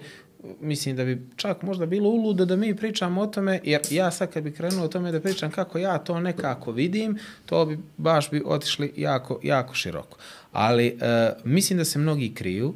[0.62, 4.32] mislim da bi čak možda bilo uludo da mi pričamo o tome, jer ja sad
[4.34, 8.32] kad bi krenuo o tome da pričam kako ja to nekako vidim, to bi baš
[8.32, 10.18] bi otišli jako, jako široko.
[10.52, 12.74] Ali e, mislim da se mnogi kriju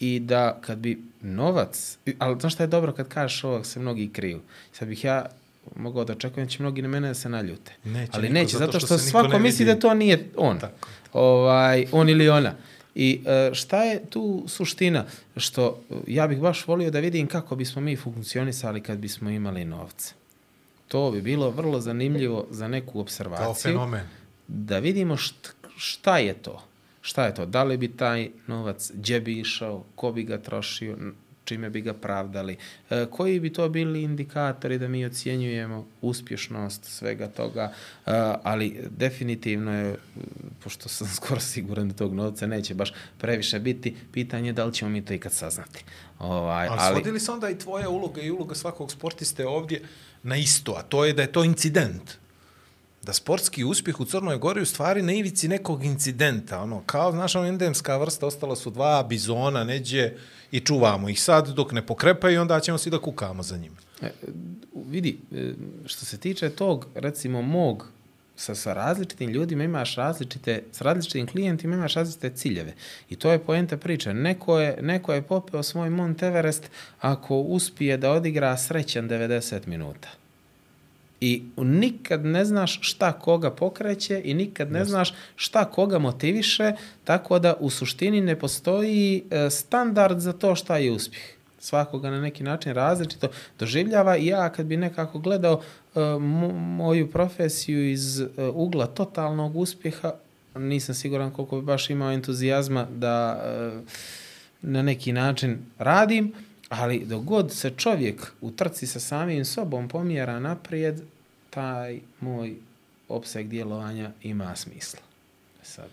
[0.00, 4.08] i da kad bi novac, ali znaš šta je dobro kad kažeš ovak se mnogi
[4.12, 4.40] kriju.
[4.72, 5.26] Sad bih ja
[5.76, 7.72] mogao da očekujem da će mnogi na mene da se naljute.
[7.84, 10.58] Neće, ali neće, zato što, što svako misli da to nije on.
[10.58, 10.88] Tako.
[11.12, 12.54] Ovaj, on ili ona.
[12.94, 15.04] I e, šta je tu suština?
[15.36, 20.14] Što ja bih baš volio da vidim kako bismo mi funkcionisali kad bismo imali novce.
[20.88, 23.44] To bi bilo vrlo zanimljivo za neku observaciju.
[23.44, 24.06] Kao fenomen.
[24.48, 26.62] Da vidimo šta, šta je to.
[27.00, 27.46] Šta je to?
[27.46, 30.96] Da li bi taj novac, gdje bi išao, ko bi ga trošio,
[31.48, 32.56] čime bi ga pravdali.
[32.90, 37.72] E, koji bi to bili indikatori da mi ocjenjujemo uspješnost svega toga,
[38.06, 38.10] e,
[38.42, 39.96] ali definitivno je,
[40.64, 44.90] pošto sam skoro siguran da tog novca neće baš previše biti, pitanje da li ćemo
[44.90, 45.84] mi to ikad saznati.
[46.18, 49.82] Ovaj, ali, ali svodili se onda i tvoja uloga i uloga svakog sportiste ovdje
[50.22, 52.18] na isto, a to je da je to incident
[53.08, 57.36] da sportski uspjeh u Crnoj Gori u stvari na ivici nekog incidenta, ono, kao, znaš,
[57.36, 60.12] ono, endemska vrsta, ostala su dva bizona, neđe,
[60.50, 63.76] i čuvamo ih sad dok ne pokrepaju, onda ćemo svi da kukamo za njima.
[64.02, 64.10] E,
[64.74, 65.52] vidi, e,
[65.86, 67.88] što se tiče tog, recimo, mog
[68.36, 72.74] sa, sa različitim ljudima imaš različite, s različitim klijentima imaš različite ciljeve.
[73.10, 74.14] I to je poenta priče.
[74.14, 76.70] Neko je, neko je popeo svoj Mount Everest
[77.00, 80.08] ako uspije da odigra srećan 90 minuta.
[81.20, 86.72] I nikad ne znaš šta koga pokreće i nikad ne znaš šta koga motiviše,
[87.04, 91.22] tako da u suštini ne postoji e, standard za to šta je uspjeh.
[91.60, 93.28] Svakoga na neki način različito
[93.58, 95.60] doživljava i ja kad bi nekako gledao
[95.94, 96.00] e,
[96.58, 100.12] moju profesiju iz e, ugla totalnog uspjeha,
[100.54, 103.42] nisam siguran koliko bi baš imao entuzijazma da
[104.62, 106.32] na neki način radim,
[106.68, 111.00] Ali dok god se čovjek u trci sa samim sobom pomjera naprijed,
[111.50, 112.56] taj moj
[113.08, 115.00] opseg djelovanja ima smisla.
[115.62, 115.88] Sad.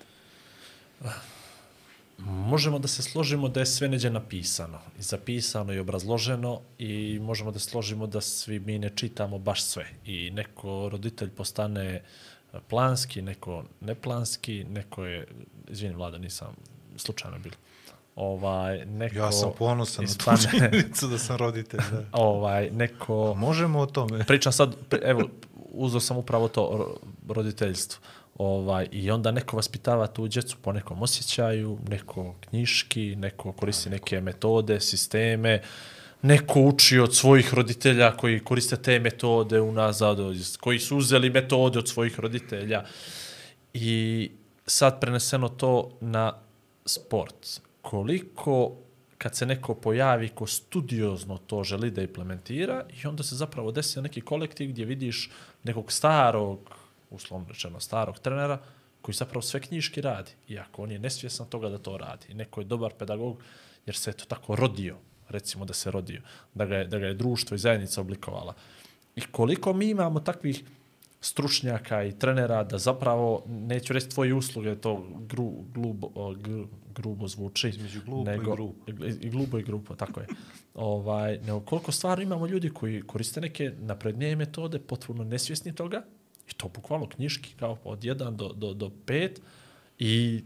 [2.17, 7.51] Možemo da se složimo da je sve neđe napisano, i zapisano i obrazloženo i možemo
[7.51, 9.87] da složimo da svi mi ne čitamo baš sve.
[10.05, 12.03] I neko roditelj postane
[12.69, 15.27] planski, neko neplanski, neko je,
[15.69, 16.55] izvinim vlada, nisam
[16.97, 17.55] slučajno bilo
[18.15, 22.03] ovaj neko Ja sam ponosan ispane, na tu činjenicu da sam roditelj, da.
[22.23, 24.23] Ovaj neko možemo o tome.
[24.27, 25.21] Pričam sad evo
[25.71, 26.95] uzeo sam upravo to
[27.27, 28.01] roditeljstvo.
[28.37, 34.21] Ovaj i onda neko vaspitava tu djecu po nekom osjećaju, neko knjiški, neko koristi neke
[34.21, 35.61] metode, sisteme.
[36.21, 40.17] neko uči od svojih roditelja koji koriste te metode unazad,
[40.59, 42.83] koji su uzeli metode od svojih roditelja.
[43.73, 44.31] I
[44.67, 46.33] sad preneseno to na
[46.85, 47.61] sport.
[47.89, 48.71] Koliko
[49.17, 54.01] kad se neko pojavi ko studiozno to želi da implementira i onda se zapravo desi
[54.01, 55.29] neki kolektiv gdje vidiš
[55.63, 56.59] nekog starog,
[57.09, 58.57] uslovno rečeno starog trenera,
[59.01, 62.33] koji zapravo sve knjiški radi, iako on je nesvjesan toga da to radi.
[62.33, 63.43] Neko je dobar pedagog
[63.85, 64.97] jer se je to tako rodio,
[65.29, 66.21] recimo da se rodio,
[66.53, 68.53] da ga je, da ga je društvo i zajednica oblikovala.
[69.15, 70.63] I koliko mi imamo takvih
[71.25, 76.63] stručnjaka i trenera da zapravo, neću reći tvoje usluge, to gru, glubo, gr,
[76.95, 77.69] grubo zvuči.
[77.69, 78.73] Između glupo i grubo.
[79.21, 80.27] I glubo i grubo, tako je.
[80.73, 86.05] Ovaj, nego koliko stvarno imamo ljudi koji koriste neke naprednije metode, potpuno nesvjesni toga,
[86.49, 89.29] i to bukvalno knjiški, kao od 1 do, do, do 5,
[89.99, 90.43] i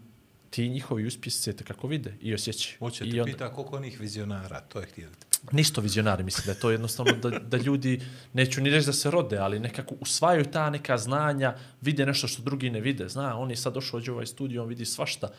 [0.49, 2.79] ti njihovi uspjesi se kako vide i osjećaju.
[2.79, 6.23] Hoće I te onda- pita koliko onih vizionara, to je htio da te Nisto vizionari,
[6.23, 8.01] mislim da je to jednostavno da, da ljudi,
[8.33, 12.41] neću ni reći da se rode, ali nekako usvajaju ta neka znanja, vide nešto što
[12.41, 13.09] drugi ne vide.
[13.09, 15.29] Zna, on je sad došao ovdje u ovaj studio, on vidi svašta,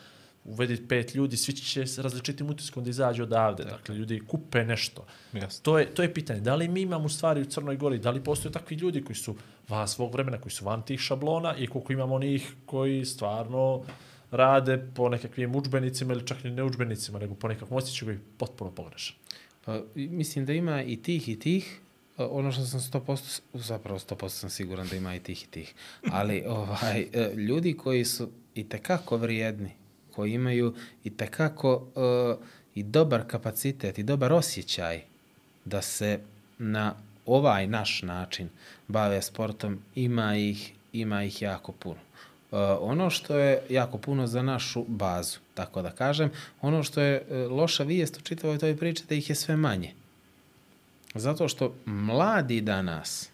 [0.43, 3.63] uvedi pet ljudi, svi će s različitim utiskom da izađu odavde.
[3.63, 5.05] Dakle, ljudi kupe nešto.
[5.33, 5.61] Jasno.
[5.63, 6.39] To je, to je pitanje.
[6.39, 9.35] Da li mi imamo stvari u Crnoj Gori, da li postoje takvi ljudi koji su
[9.69, 13.83] van svog vremena, koji su van tih šablona i koliko imamo onih koji stvarno
[14.31, 18.71] rade po nekakvim učbenicima ili čak i ne učbenicima, nego po nekakvom osjećaju koji potpuno
[18.71, 19.15] pogrešan.
[19.61, 21.79] Pa, mislim da ima i tih i tih.
[22.19, 25.73] Ono što sam 100%, s- zapravo 100% sam siguran da ima i tih i tih.
[26.03, 29.71] Ali ovaj, e, ljudi koji su i tekako vrijedni,
[30.11, 30.73] koji imaju
[31.03, 35.01] i tekako uh, i dobar kapacitet i dobar osjećaj
[35.65, 36.19] da se
[36.57, 38.49] na ovaj naš način
[38.87, 41.99] bave sportom, ima ih, ima ih jako puno.
[42.51, 47.21] Uh, ono što je jako puno za našu bazu, tako da kažem, ono što je
[47.21, 49.93] uh, loša vijest u čitavoj toj priči da ih je sve manje.
[51.15, 53.29] Zato što mladi danas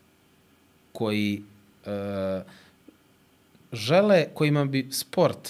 [0.91, 1.41] koji
[1.85, 1.91] uh,
[3.71, 5.49] žele, kojima bi sport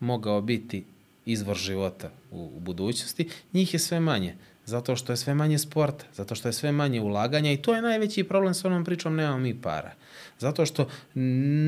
[0.00, 0.84] mogao biti
[1.26, 4.34] izvor života u, u budućnosti, njih je sve manje.
[4.64, 7.82] Zato što je sve manje sporta, zato što je sve manje ulaganja i to je
[7.82, 9.92] najveći problem s onom pričom nemamo mi para.
[10.38, 10.88] Zato što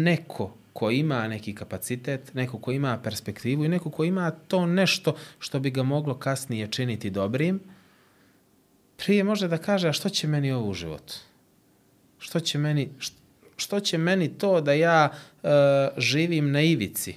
[0.04, 5.16] neko ko ima neki kapacitet, neko ko ima perspektivu i neko ko ima to nešto
[5.38, 7.60] što bi ga moglo kasnije činiti dobrim,
[8.96, 11.14] prije može da kaže, a što će meni ovo u životu?
[12.18, 13.18] Što će meni, št-
[13.56, 15.48] što će meni to da ja e,
[15.96, 17.16] živim na ivici?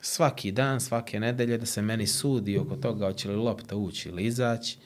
[0.00, 4.24] Svaki dan, svake nedelje da se meni sudi oko toga hoće li lopta ući ili
[4.24, 4.76] izaći.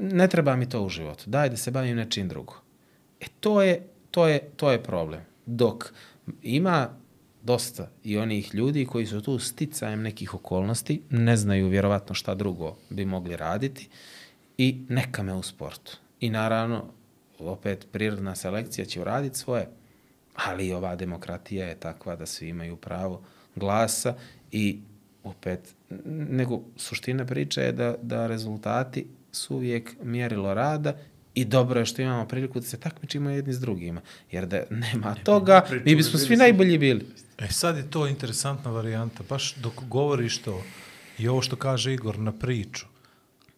[0.00, 1.30] Ne treba mi to u životu.
[1.30, 2.56] Daj da se bavim nečim drugo.
[3.20, 5.35] E to je, to je, to je problem.
[5.46, 5.92] Dok
[6.42, 6.88] ima
[7.42, 12.76] dosta i onih ljudi koji su tu sticajem nekih okolnosti, ne znaju vjerovatno šta drugo
[12.90, 13.88] bi mogli raditi
[14.58, 15.98] i neka me u sportu.
[16.20, 16.84] I naravno,
[17.38, 19.68] opet prirodna selekcija će uraditi svoje,
[20.34, 23.22] ali ova demokratija je takva da svi imaju pravo
[23.56, 24.14] glasa
[24.52, 24.78] i
[25.24, 25.74] opet,
[26.06, 30.96] nego suština priče je da, da rezultati su uvijek mjerilo rada
[31.36, 34.00] i dobro je što imamo priliku da se takmičimo jedni s drugima.
[34.30, 37.06] Jer da nema toga, mi bismo svi najbolji bili.
[37.38, 40.62] E sad je to interesantna varijanta, baš dok govoriš to
[41.18, 42.86] i ovo što kaže Igor na priču,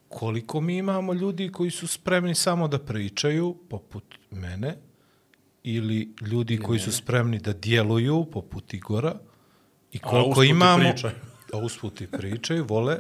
[0.09, 4.77] koliko mi imamo ljudi koji su spremni samo da pričaju, poput mene,
[5.63, 9.15] ili ljudi koji su spremni da djeluju, poput Igora,
[9.93, 10.91] i A koliko i imamo...
[10.91, 11.15] pričaju.
[11.53, 12.99] A usput i pričaju, vole,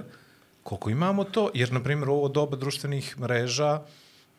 [0.62, 3.82] koliko imamo to, jer, na primjer, ovo doba društvenih mreža,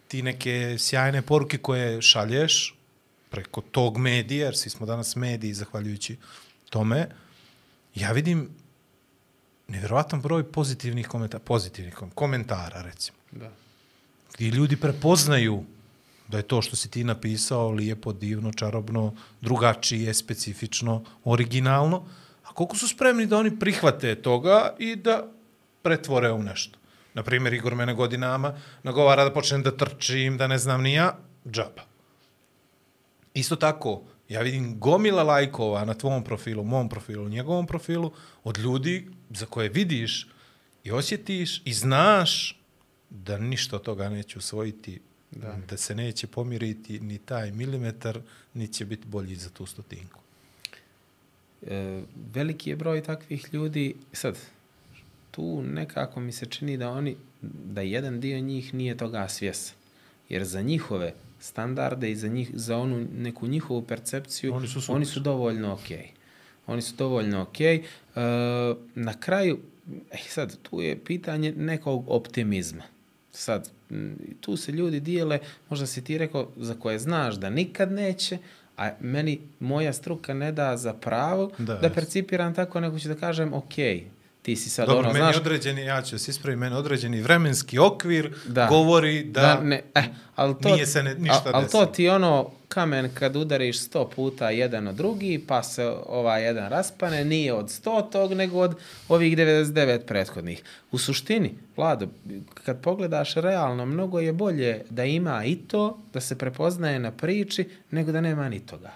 [0.10, 2.76] ti neke sjajne poruke koje šalješ
[3.30, 6.18] preko tog medija, jer svi smo danas mediji, zahvaljujući
[6.70, 7.08] tome,
[7.96, 8.50] ja vidim
[9.68, 13.52] nevjerovatan broj pozitivnih komentara, pozitivnih kom- komentara, recimo, Da.
[14.34, 15.64] gdje ljudi prepoznaju
[16.28, 22.06] da je to što si ti napisao lijepo, divno, čarobno, drugačije, specifično, originalno,
[22.44, 25.28] a koliko su spremni da oni prihvate toga i da
[25.82, 26.79] pretvore u nešto.
[27.14, 28.54] Na primjer, Igor mene godinama
[28.84, 31.84] nagovara da počnem da trčim, da ne znam ni ja, džaba.
[33.34, 38.12] Isto tako, ja vidim gomila lajkova na tvom profilu, mom profilu, njegovom profilu,
[38.44, 40.28] od ljudi za koje vidiš
[40.84, 42.60] i osjetiš i znaš
[43.10, 45.58] da ništa od toga neće usvojiti, da.
[45.70, 48.22] da se neće pomiriti ni taj milimetar,
[48.54, 50.22] ni će biti bolji za tu stotinku.
[51.68, 52.02] E,
[52.34, 53.96] veliki je broj takvih ljudi.
[54.14, 54.38] Sad,
[55.32, 59.76] tu nekako mi se čini da oni, da jedan dio njih nije toga svjesan.
[60.30, 64.96] Jer za njihove standarde i za, njih, za onu neku njihovu percepciju, Oni su super.
[64.96, 65.98] oni su dovoljno okej.
[65.98, 66.10] Okay.
[66.68, 67.84] Oni su dovoljno okej.
[68.16, 68.72] Okay.
[68.72, 69.60] E, na kraju,
[70.12, 72.84] eh, sad, tu je pitanje nekog optimizma.
[73.32, 73.70] Sad,
[74.42, 75.40] tu se ljudi dijele,
[75.70, 78.38] možda si ti rekao, za koje znaš da nikad neće,
[78.78, 83.16] a meni moja struka ne da za pravo da, Da, percipiram tako, nego ću da
[83.16, 83.74] kažem, ok,
[84.50, 87.80] ti si sad Dobro, ono, meni znaš, određeni, ja ću se ispraviti, meni određeni vremenski
[87.80, 88.68] okvir Da.
[88.68, 90.04] govori da, ne, eh,
[90.36, 91.86] ali to, nije se ne- ništa al- al to desilo.
[91.86, 97.26] ti ono kamen kad udariš sto puta jedan od drugi, pa se ovaj jedan raspane,
[97.26, 98.76] nije od sto tog, nego od
[99.10, 100.62] ovih 99 prethodnih.
[100.92, 102.08] U suštini, Vlado,
[102.56, 107.70] kad pogledaš realno, mnogo je bolje da ima i to, da se prepoznaje na priči,
[107.92, 108.92] nego da nema ni toga.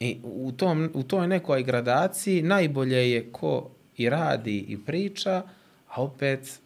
[0.00, 5.42] I u, tom, u toj nekoj gradaciji najbolje je ko i radi i priča,
[5.88, 6.60] a opet,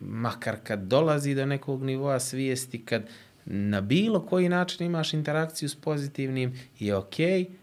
[0.00, 3.02] makar kad dolazi do nekog nivoa svijesti, kad
[3.44, 7.14] na bilo koji način imaš interakciju s pozitivnim, je ok,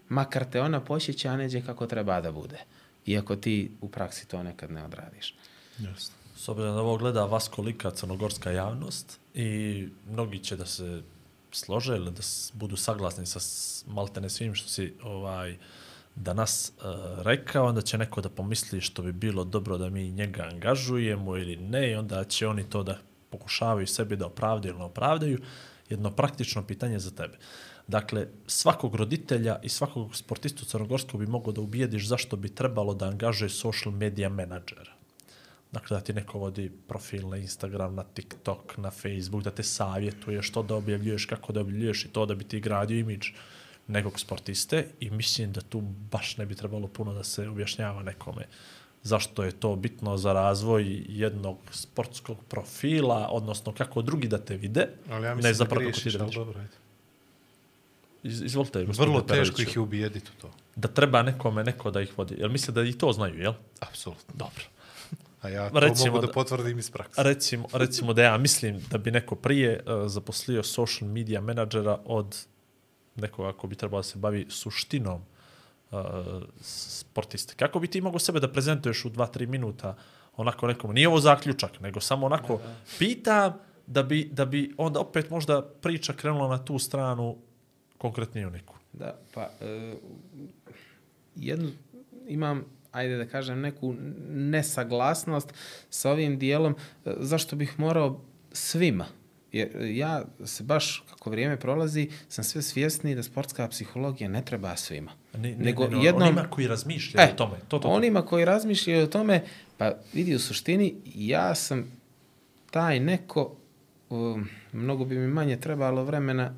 [0.08, 2.58] makar te ona posjeća neđe kako treba da bude.
[3.06, 5.34] Iako ti u praksi to nekad ne odradiš.
[5.78, 6.14] Jasno.
[6.36, 11.02] S obzirom da ovo gleda vas kolika crnogorska javnost i mnogi će da se
[11.52, 12.22] slože ili da
[12.52, 13.40] budu saglasni sa
[13.86, 15.56] maltene svim što si ovaj,
[16.20, 20.42] danas uh, rekao, onda će neko da pomisli što bi bilo dobro da mi njega
[20.52, 22.98] angažujemo ili ne i onda će oni to da
[23.30, 25.38] pokušavaju sebi da opravdaju ili ne opravdaju.
[25.88, 27.38] Jedno praktično pitanje za tebe.
[27.86, 33.06] Dakle, svakog roditelja i svakog sportistu crnogorskog bi mogo da ubijediš zašto bi trebalo da
[33.08, 34.92] angažuje social media menadžera.
[35.72, 40.42] Dakle, da ti neko vodi profil na Instagram, na TikTok, na Facebook, da te savjetuje
[40.42, 43.28] što da objavljuješ, kako da objavljuješ i to da bi ti gradio imidž
[43.88, 48.46] nekog sportiste i mislim da tu baš ne bi trebalo puno da se objašnjava nekome
[49.02, 54.88] zašto je to bitno za razvoj jednog sportskog profila, odnosno kako drugi da te vide,
[55.10, 56.72] Ali ja mislim ne da zapravo griješiš, da ali dobro, ajde.
[58.22, 60.50] Iz, izvolite, Vrlo teško ih je ubijediti u to.
[60.76, 62.34] Da treba nekome neko da ih vodi.
[62.38, 63.52] Jel misle da i to znaju, jel?
[63.80, 64.34] Apsolutno.
[64.34, 64.64] Dobro.
[65.42, 67.22] A ja to Recimo mogu da, da- potvrdim iz prakse.
[67.22, 72.46] Recimo, recimo da ja mislim da bi neko prije uh, zaposlio social media menadžera od
[73.20, 75.22] nekoga ko bi trebao da se bavi suštinom
[75.90, 75.98] uh,
[76.60, 77.54] sportiste.
[77.56, 79.96] Kako bi ti mogao sebe da prezentuješ u 2-3 minuta
[80.36, 82.60] onako nekom, nije ovo zaključak, nego samo onako
[82.98, 83.52] pitam
[83.86, 87.36] da bi, da bi onda opet možda priča krenula na tu stranu
[87.98, 88.74] konkretniju neku.
[88.92, 89.94] Da, pa e,
[91.36, 91.70] jednu,
[92.28, 93.94] imam, ajde da kažem, neku
[94.28, 95.54] nesaglasnost
[95.90, 98.20] sa ovim dijelom, e, zašto bih morao
[98.52, 99.06] svima.
[99.52, 104.76] Jer ja se baš, kako vrijeme prolazi, sam sve svjesni da sportska psihologija ne treba
[104.76, 105.10] svima.
[105.34, 107.56] Ne, ne, Nego ne, ne, jednom- onima koji razmišljaju E, o tome.
[107.58, 107.88] To, to, to.
[107.88, 109.44] Onima koji razmišljaju o tome,
[109.78, 111.92] pa vidi u suštini, ja sam
[112.70, 113.56] taj neko,
[114.10, 116.54] um, mnogo bi mi manje trebalo vremena,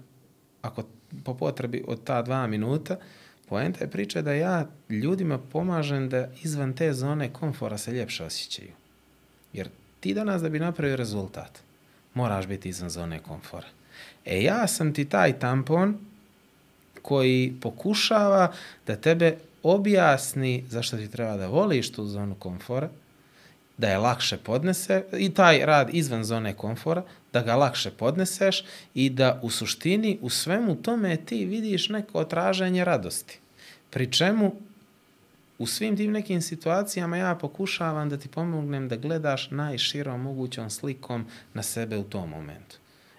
[0.63, 0.85] ako
[1.25, 2.97] po potrebi od ta dva minuta,
[3.49, 8.71] poenta je priča da ja ljudima pomažem da izvan te zone komfora se ljepše osjećaju.
[9.53, 9.69] Jer
[10.01, 11.59] ti danas da bi napravio rezultat,
[12.15, 13.67] moraš biti izvan zone komfora.
[14.25, 15.99] E ja sam ti taj tampon
[17.03, 18.53] koji pokušava
[18.87, 22.89] da tebe objasni zašto ti treba da voliš tu zonu komfora,
[23.79, 28.65] da je lakše podnese i taj rad izvan zone komfora, da ga lakše podneseš
[28.95, 33.39] i da u suštini u svemu tome ti vidiš neko otraženje radosti.
[33.91, 34.53] Pri čemu
[35.61, 41.27] u svim tim nekim situacijama ja pokušavam da ti pomognem da gledaš najširom mogućom slikom
[41.55, 42.77] na sebe u tom momentu.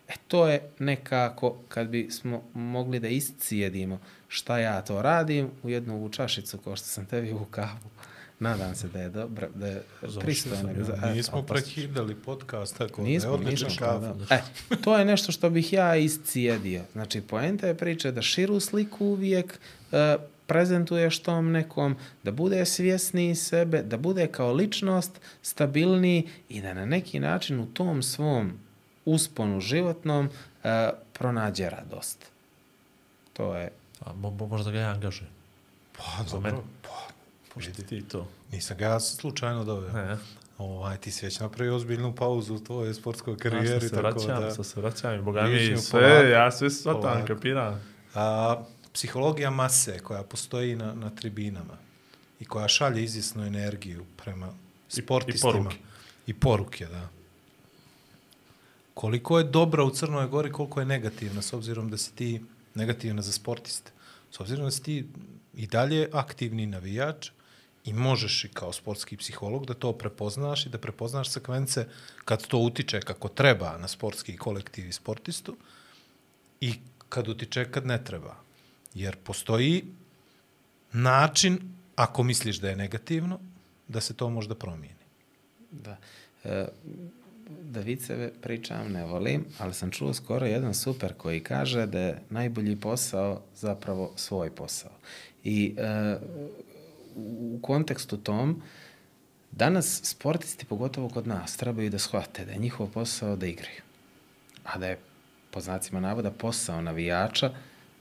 [0.08, 5.70] E to je nekako kad bi smo mogli da iscijedimo šta ja to radim u
[5.70, 7.90] jednu ovu čašicu kao što sam tebi u kavu.
[8.40, 9.84] Nadam se da je dobro, da je
[10.20, 10.70] pristojno.
[11.04, 14.14] Ja, nismo prekidali podcast, tako Nismo, da je odličan nismo, kafa.
[14.14, 14.36] da.
[14.36, 14.42] E,
[14.84, 16.82] to je nešto što bih ja iscijedio.
[16.92, 19.60] Znači, poenta je priče da širu sliku uvijek
[19.92, 20.18] e,
[20.52, 26.86] prezentuješ tom nekom, da bude svjesniji sebe, da bude kao ličnost stabilniji i da na
[26.86, 28.52] neki način u tom svom
[29.06, 30.30] usponu životnom
[30.64, 32.26] e, pronađe radost.
[33.34, 35.32] To je A, mo, mo, možda ga ja angažujem.
[35.98, 36.64] Pa, Za dobro.
[36.82, 37.08] Pa,
[37.54, 38.28] Pošto ti to.
[38.52, 39.92] Nisam ga ja slučajno doveo.
[39.94, 40.18] Ne,
[40.58, 44.42] Ovaj, ti si već napravio ozbiljnu pauzu u tvojoj sportskoj ja karijeri, se tako vraćam,
[44.42, 44.64] da...
[44.64, 47.82] se vraćam i boga mi sve, ja sve shvatam, kapiram.
[48.16, 51.78] A, psihologija mase koja postoji na, na tribinama
[52.40, 54.54] i koja šalje izvjesnu energiju prema
[54.90, 55.54] I sportistima.
[55.54, 55.78] poruke.
[56.28, 57.10] I poruke, da.
[58.94, 62.42] Koliko je dobra u Crnoj Gori, koliko je negativna, s obzirom da si ti
[62.76, 63.92] negativna za sportiste.
[64.32, 65.06] S obzirom da si ti
[65.54, 67.32] i dalje aktivni navijač
[67.86, 71.88] i možeš i kao sportski psiholog da to prepoznaš i da prepoznaš sekvence
[72.26, 75.58] kad to utiče kako treba na sportski kolektiv i sportistu
[76.62, 76.74] i
[77.10, 78.36] kad utiče kad ne treba.
[78.94, 79.86] Jer postoji
[80.94, 81.60] način,
[81.96, 83.40] ako misliš da je negativno,
[83.88, 85.06] da se to možda promijeni.
[85.72, 85.98] Da.
[86.44, 86.68] E,
[87.62, 92.22] da viceve pričam, ne volim, ali sam čuo skoro jedan super koji kaže da je
[92.30, 94.92] najbolji posao zapravo svoj posao.
[95.44, 96.18] I e,
[97.16, 98.62] u kontekstu tom,
[99.52, 103.82] danas sportisti, pogotovo kod nas, trebaju da shvate da je njihov posao da igraju.
[104.64, 105.00] A da je,
[105.52, 107.52] po znacima navoda, posao navijača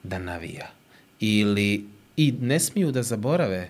[0.03, 0.80] da navija.
[1.21, 1.87] Ili,
[2.17, 3.69] i ne smiju da zaborave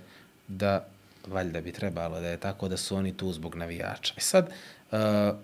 [0.48, 0.86] da,
[1.27, 4.14] valjda bi trebalo da je tako da su oni tu zbog navijača.
[4.16, 4.98] I sad, uh,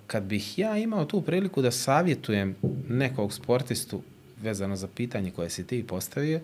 [0.07, 2.57] kad bih ja imao tu priliku da savjetujem
[2.89, 4.03] nekog sportistu
[4.43, 6.41] vezano za pitanje koje si ti postavio,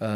[0.00, 0.06] uh,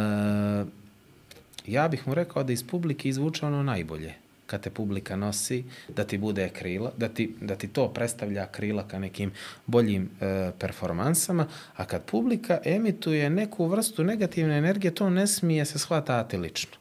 [1.67, 4.15] ja bih mu rekao da iz publike izvuče ono najbolje
[4.51, 8.89] kad te publika nosi, da ti bude krila, da ti, da ti to predstavlja krila
[8.89, 9.33] ka nekim
[9.67, 11.47] boljim e, performansama,
[11.77, 16.81] a kad publika emituje neku vrstu negativne energije, to ne smije se shvatati lično.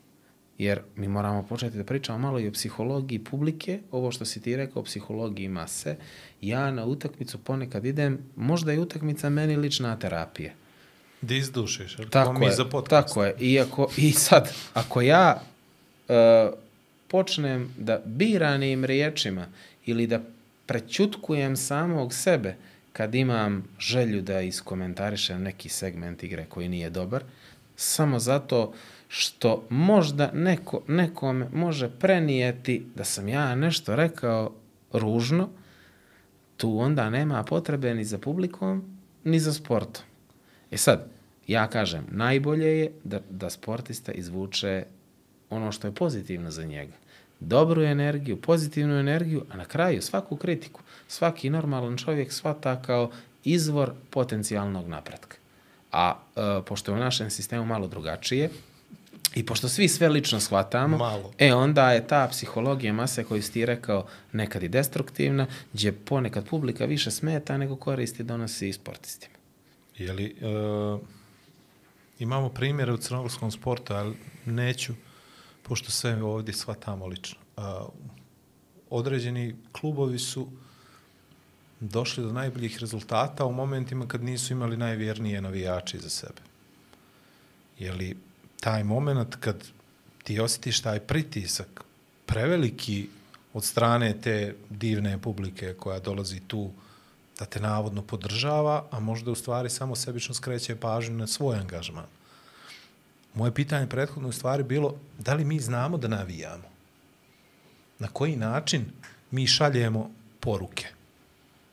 [0.58, 4.56] Jer mi moramo početi da pričamo malo i o psihologiji publike, ovo što si ti
[4.56, 5.96] rekao o psihologiji mase.
[6.42, 10.52] Ja na utakmicu ponekad idem, možda je utakmica meni lična terapija.
[11.22, 13.08] Da izdušiš, jer Tako mi je, za podcast.
[13.08, 13.36] tako je.
[13.40, 15.42] I, ako, I sad, ako ja
[16.10, 16.16] uh,
[17.10, 19.46] počnem da biranim riječima
[19.86, 20.22] ili da
[20.66, 22.56] prećutkujem samog sebe
[22.94, 27.24] kad imam želju da iskomentarišem neki segment igre koji nije dobar,
[27.76, 28.74] samo zato
[29.08, 34.54] što možda neko, nekome može prenijeti da sam ja nešto rekao
[34.94, 35.50] ružno,
[36.58, 40.04] tu onda nema potrebe ni za publikom, ni za sportom.
[40.72, 41.08] E sad,
[41.48, 44.86] ja kažem, najbolje je da, da sportista izvuče
[45.50, 46.94] ono što je pozitivno za njega.
[47.40, 53.12] Dobru energiju, pozitivnu energiju, a na kraju svaku kritiku, svaki normalan čovjek svata kao
[53.44, 55.38] izvor potencijalnog napretka.
[55.92, 58.50] A e, pošto je u našem sistemu malo drugačije,
[59.36, 61.32] I pošto svi sve lično shvatamo, Malo.
[61.38, 66.48] e onda je ta psihologija mase koju si ti rekao nekad i destruktivna, gdje ponekad
[66.50, 69.36] publika više smeta nego koristi donosi i sportistima.
[69.98, 71.00] Jeli, uh,
[72.20, 74.16] imamo primjere u crnogorskom sportu, ali
[74.46, 74.94] neću,
[75.64, 77.40] pošto sve ovdje shvatamo lično.
[77.58, 77.64] Uh,
[78.90, 80.48] određeni klubovi su
[81.80, 86.42] došli do najboljih rezultata u momentima kad nisu imali najvjernije navijače za sebe.
[87.80, 88.18] Jeli,
[88.60, 89.64] taj moment kad
[90.24, 91.84] ti osjetiš taj pritisak
[92.26, 93.10] preveliki
[93.54, 96.72] od strane te divne publike koja dolazi tu
[97.40, 102.06] da te navodno podržava, a možda u stvari samo sebično skreće pažnju na svoj angažman.
[103.34, 106.70] Moje pitanje prethodno u stvari bilo da li mi znamo da navijamo?
[108.00, 108.86] Na koji način
[109.32, 110.88] mi šaljemo poruke?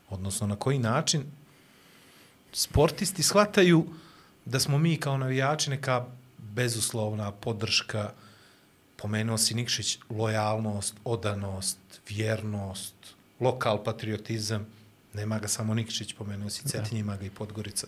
[0.09, 1.23] Odnosno, na koji način
[2.53, 3.85] sportisti shvataju
[4.45, 6.05] da smo mi kao navijači neka
[6.37, 8.11] bezuslovna podrška,
[8.95, 11.77] pomenuo si Nikšić, lojalnost, odanost,
[12.09, 12.95] vjernost,
[13.39, 14.65] lokal patriotizam,
[15.13, 17.87] nema ga samo Nikšić, pomenuo si Cetinje, ima ga i Podgorica.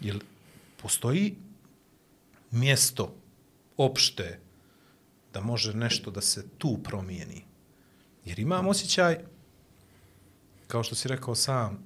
[0.00, 0.18] Jel
[0.82, 1.34] postoji
[2.56, 3.14] mjesto
[3.76, 4.38] opšte
[5.32, 7.44] da može nešto da se tu promijeni?
[8.24, 9.18] Jer imam osjećaj,
[10.66, 11.78] kao što si rekao sam,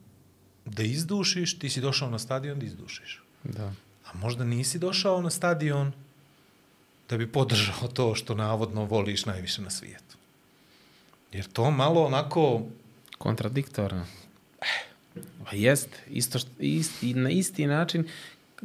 [0.65, 3.23] da izdušiš, ti si došao na stadion da izdušiš.
[3.45, 3.73] Da.
[4.05, 5.93] A možda nisi došao na stadion
[7.09, 10.17] da bi podržao to što navodno voliš najviše na svijetu.
[11.33, 12.63] Jer to malo onako...
[13.19, 14.07] Kontradiktorno.
[15.45, 18.09] Pa jest, isto ist, i na isti način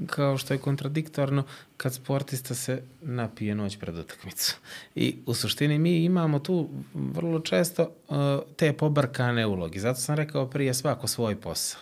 [0.07, 1.43] kao što je kontradiktorno
[1.77, 4.57] kad sportista se napije noć pred utakmicu.
[4.95, 8.17] I u suštini mi imamo tu vrlo često uh,
[8.55, 9.79] te pobrkane ulogi.
[9.79, 11.81] Zato sam rekao prije svako svoj posao.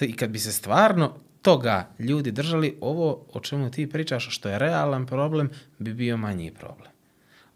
[0.00, 4.58] I kad bi se stvarno toga ljudi držali, ovo o čemu ti pričaš, što je
[4.58, 6.92] realan problem, bi bio manji problem.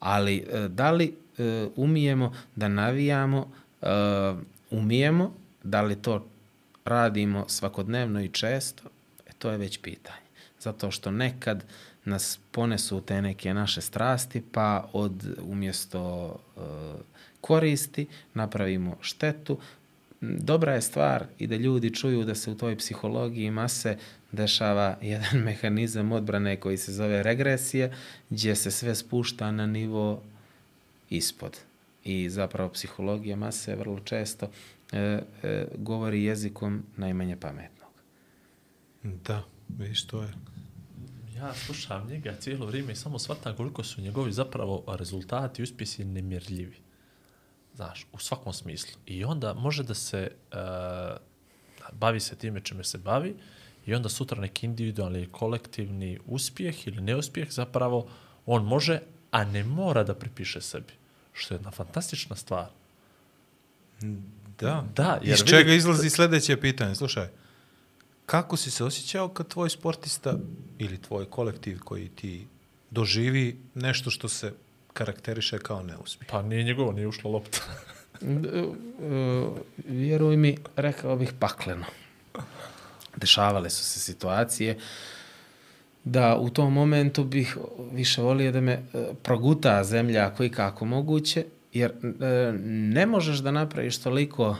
[0.00, 3.50] Ali uh, da li uh, umijemo da navijamo,
[4.70, 6.26] umijemo, da li to
[6.84, 8.82] radimo svakodnevno i često,
[9.38, 10.26] to je već pitanje.
[10.60, 11.64] Zato što nekad
[12.04, 16.26] nas ponesu te neke naše strasti, pa od umjesto
[16.56, 16.62] uh,
[17.40, 19.58] koristi napravimo štetu.
[20.20, 23.96] Dobra je stvar i da ljudi čuju da se u toj psihologiji mase
[24.32, 27.90] dešava jedan mehanizam odbrane koji se zove regresija,
[28.30, 30.22] gdje se sve spušta na nivo
[31.10, 31.58] ispod.
[32.04, 34.50] I zapravo psihologija mase vrlo često
[34.92, 34.98] e,
[35.42, 37.76] e, govori jezikom najmanje pametnog.
[39.24, 40.28] Da, vidiš, to je...
[41.36, 46.04] Ja slušam njega cijelo vrijeme i samo shvatam koliko su njegovi zapravo rezultati i uspjesi
[46.04, 46.76] nemjerljivi.
[47.74, 49.00] Znaš, u svakom smislu.
[49.06, 50.58] I onda može da se uh,
[51.92, 53.36] bavi se time čime se bavi
[53.86, 58.08] i onda sutra neki individualni ili kolektivni uspjeh ili neuspjeh zapravo
[58.46, 59.00] on može,
[59.30, 60.92] a ne mora da pripiše sebi.
[61.32, 62.66] Što je jedna fantastična stvar.
[64.58, 64.84] Da.
[64.96, 66.94] Da, jer Iz vidi- čega izlazi sljedeće pitanje.
[66.94, 67.28] Slušaj,
[68.27, 70.39] kako si se osjećao kad tvoj sportista
[70.78, 72.47] ili tvoj kolektiv koji ti
[72.90, 74.53] doživi nešto što se
[74.93, 76.31] karakteriše kao neuspjeh?
[76.31, 77.59] Pa nije njegovo, nije ušla lopta.
[79.89, 81.85] Vjeruj mi, rekao bih pakleno.
[83.16, 84.78] Dešavale su se situacije
[86.05, 87.57] da u tom momentu bih
[87.93, 88.82] više volio da me e,
[89.23, 94.57] proguta zemlja koji kako moguće, jer e, ne možeš da napraviš toliko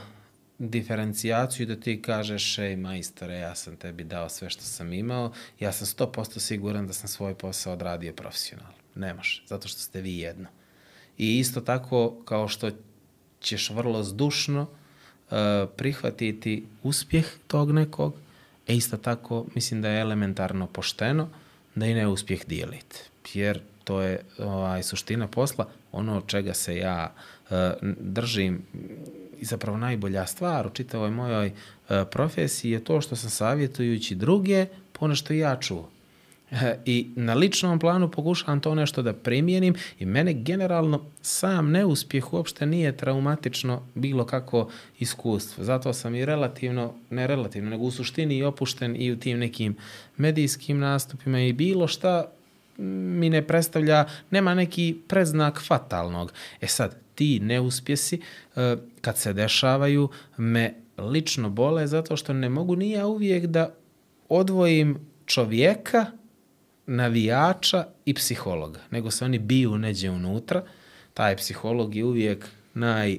[0.59, 5.71] diferencijaciju da ti kažeš, ej majstore, ja sam tebi dao sve što sam imao, ja
[5.71, 8.73] sam 100% siguran da sam svoj posao odradio profesionalno.
[8.95, 10.47] Ne može, zato što ste vi jedno.
[11.17, 12.71] I isto tako kao što
[13.39, 15.37] ćeš vrlo zdušno uh,
[15.75, 18.13] prihvatiti uspjeh tog nekog,
[18.67, 21.29] e isto tako mislim da je elementarno pošteno
[21.75, 22.97] da i neuspjeh dijelite.
[23.33, 27.13] Jer to je ovaj, suština posla, ono od čega se ja
[27.49, 27.57] uh,
[27.99, 28.65] držim
[29.39, 34.65] i zapravo najbolja stvar u čitavoj mojoj uh, profesiji je to što sam savjetujući druge
[34.91, 35.89] ponešto i ja čuo.
[36.51, 42.33] E, I na ličnom planu pokušavam to nešto da primjenim i mene generalno sam neuspjeh
[42.33, 44.69] uopšte nije traumatično bilo kako
[44.99, 45.63] iskustvo.
[45.63, 49.75] Zato sam i relativno, ne relativno, nego u suštini i opušten i u tim nekim
[50.17, 52.31] medijskim nastupima i bilo šta
[52.77, 56.33] mi ne predstavlja, nema neki predznak fatalnog.
[56.61, 58.21] E sad, ti neuspjesi,
[58.55, 63.73] e, kad se dešavaju, me lično bole zato što ne mogu ni ja uvijek da
[64.29, 66.05] odvojim čovjeka,
[66.87, 70.63] navijača i psihologa, nego se oni biju neđe unutra.
[71.13, 73.17] Taj psiholog je uvijek naj,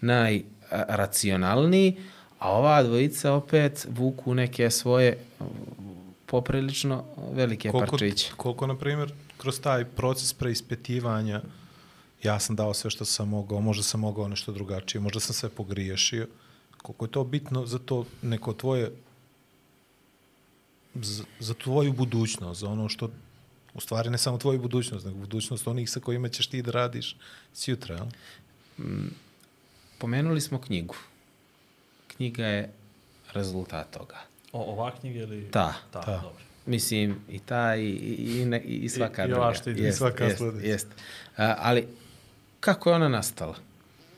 [0.00, 1.96] najracionalniji,
[2.38, 5.18] a ova dvojica opet vuku neke svoje
[6.30, 8.32] uh, poprilično velike Koliko, parčiće.
[8.36, 11.42] koliko, na primjer, kroz taj proces preispitivanja
[12.22, 15.48] ja sam dao sve što sam mogao, možda sam mogao nešto drugačije, možda sam sve
[15.48, 16.28] pogriješio.
[16.82, 18.92] Koliko je to bitno za to neko tvoje
[20.94, 23.10] za, za tvoju budućnost, za ono što
[23.74, 27.16] u stvari ne samo tvoju budućnost, nego budućnost onih sa kojima ćeš ti da radiš
[27.54, 28.06] sjutra, jel?
[29.98, 30.96] Pomenuli smo knjigu.
[32.06, 32.72] Knjiga je
[33.32, 34.29] rezultat toga.
[34.52, 35.50] O, ova knjiga ili...
[35.50, 35.74] Ta.
[35.90, 36.12] Ta, Ta.
[36.12, 36.38] dobro.
[36.66, 39.42] Mislim, i ta i, i, i, ne, i svaka I- i druga.
[39.42, 40.66] ova što ide, i Jest, svaka jest, sljedeća.
[40.66, 40.86] Jest.
[41.36, 41.86] A, ali,
[42.60, 43.54] kako je ona nastala?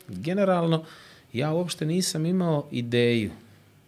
[0.07, 0.85] Generalno,
[1.33, 3.31] ja uopšte nisam imao ideju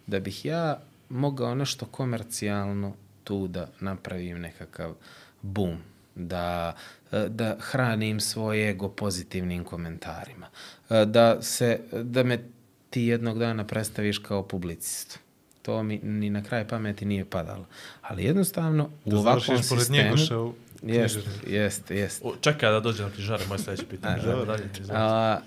[0.06, 2.94] da bih ja mogao nešto komercijalno
[3.24, 4.94] tu da napravim nekakav
[5.42, 5.76] boom,
[6.14, 6.76] da,
[7.12, 10.46] e, da hranim svoj ego pozitivnim komentarima,
[10.90, 12.44] e, da, se, da me
[12.90, 15.18] ti jednog dana predstaviš kao publicistu.
[15.66, 17.66] To mi ni na kraj pameti nije padalo.
[18.02, 20.04] Ali jednostavno, u Da ovakvom završiš pored sistemu...
[20.04, 21.52] Njegoša u Jest, književnosti.
[21.52, 22.20] jest, jest.
[22.24, 24.22] O, čekaj da dođe na knjižare, moje sljedeće pitanje.
[24.22, 24.68] Ajde, dalje.
[24.90, 25.38] A,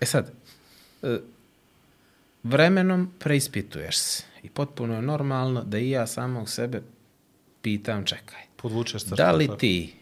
[0.00, 0.32] e sad,
[1.02, 1.18] e,
[2.42, 6.82] vremenom preispituješ se i potpuno je normalno da i ja samog sebe
[7.62, 9.16] pitam, čekaj, Podvučeš crtu.
[9.16, 9.94] da li ti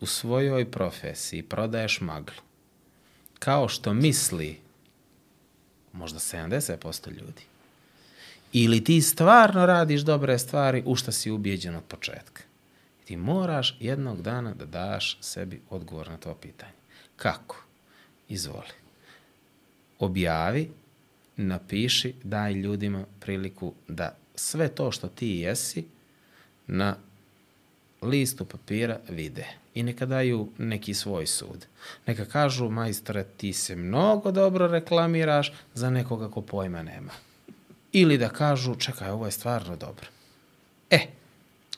[0.00, 2.42] u svojoj profesiji prodaješ maglu
[3.38, 4.58] kao što misli
[5.92, 7.42] možda 70% ljudi
[8.58, 12.42] ili ti stvarno radiš dobre stvari u što si ubijeđen od početka.
[13.04, 16.72] Ti moraš jednog dana da daš sebi odgovor na to pitanje.
[17.16, 17.64] Kako?
[18.28, 18.72] Izvoli.
[19.98, 20.70] Objavi,
[21.36, 25.84] napiši, daj ljudima priliku da sve to što ti jesi
[26.66, 26.96] na
[28.02, 31.66] listu papira vide i neka daju neki svoj sud.
[32.06, 37.12] Neka kažu, majstore, ti se mnogo dobro reklamiraš za nekoga ko pojma nema.
[37.98, 40.06] Ili da kažu, čekaj, ovo je stvarno dobro.
[40.90, 40.98] E,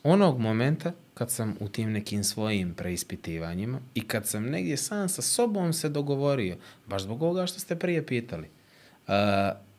[0.03, 5.23] onog momenta kad sam u tim nekim svojim preispitivanjima i kad sam negdje sam sa
[5.23, 9.15] sobom se dogovorio, baš zbog ovoga što ste prije pitali, uh,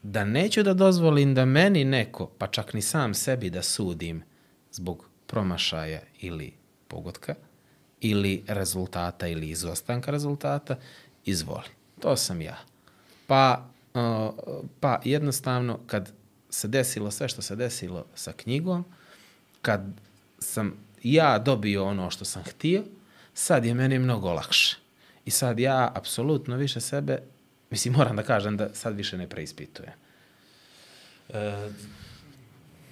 [0.04, 4.24] da neću da dozvolim da meni neko, pa čak ni sam sebi da sudim
[4.72, 6.54] zbog promašaja ili
[6.88, 7.36] pogotka,
[8.02, 10.78] ili rezultata ili izostanka rezultata,
[11.26, 11.70] izvoli.
[12.00, 12.58] To sam ja.
[13.28, 13.66] Pa,
[14.80, 16.19] pa jednostavno kad
[16.50, 18.86] se desilo sve što se desilo sa knjigom,
[19.62, 19.82] kad
[20.40, 20.74] sam
[21.04, 22.84] ja dobio ono što sam htio,
[23.34, 24.78] sad je meni mnogo lakše.
[25.26, 27.22] I sad ja apsolutno više sebe,
[27.70, 29.94] mislim moram da kažem da sad više ne preispitujem.
[31.30, 31.70] E,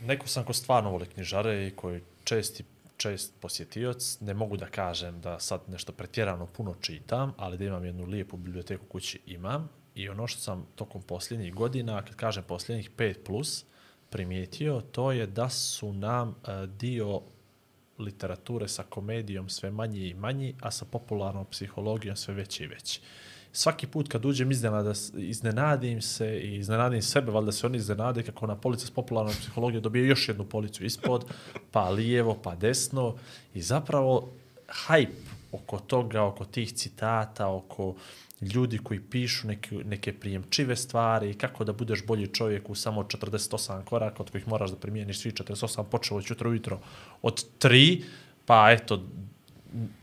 [0.06, 2.64] neko sam ko stvarno voli knjižare i koji česti
[2.98, 7.86] čest posjetioc, ne mogu da kažem da sad nešto pretjerano puno čitam, ali da imam
[7.86, 12.92] jednu lijepu biblioteku kući imam i ono što sam tokom posljednjih godina, kad kažem posljednjih
[12.98, 13.66] 5 plus,
[14.10, 17.22] primijetio, to je da su nam e, dio
[18.00, 23.02] literature sa komedijom sve manji i manji, a sa popularnom psihologijom sve veći i veći.
[23.52, 28.48] Svaki put kad uđem iznenada, iznenadim se i iznenadim sebe, valjda se oni iznenade kako
[28.48, 31.26] na polica s popularnom psihologijom dobije još jednu policu ispod,
[31.72, 33.16] pa lijevo, pa desno.
[33.54, 34.30] I zapravo
[34.88, 37.96] hype oko toga, oko tih citata, oko
[38.42, 43.84] ljudi koji pišu neke, neke prijemčive stvari, kako da budeš bolji čovjek u samo 48
[43.84, 46.80] koraka od kojih moraš da primijeniš svi 48, počeo od jutra ujutro
[47.22, 48.04] od 3,
[48.46, 49.04] pa eto,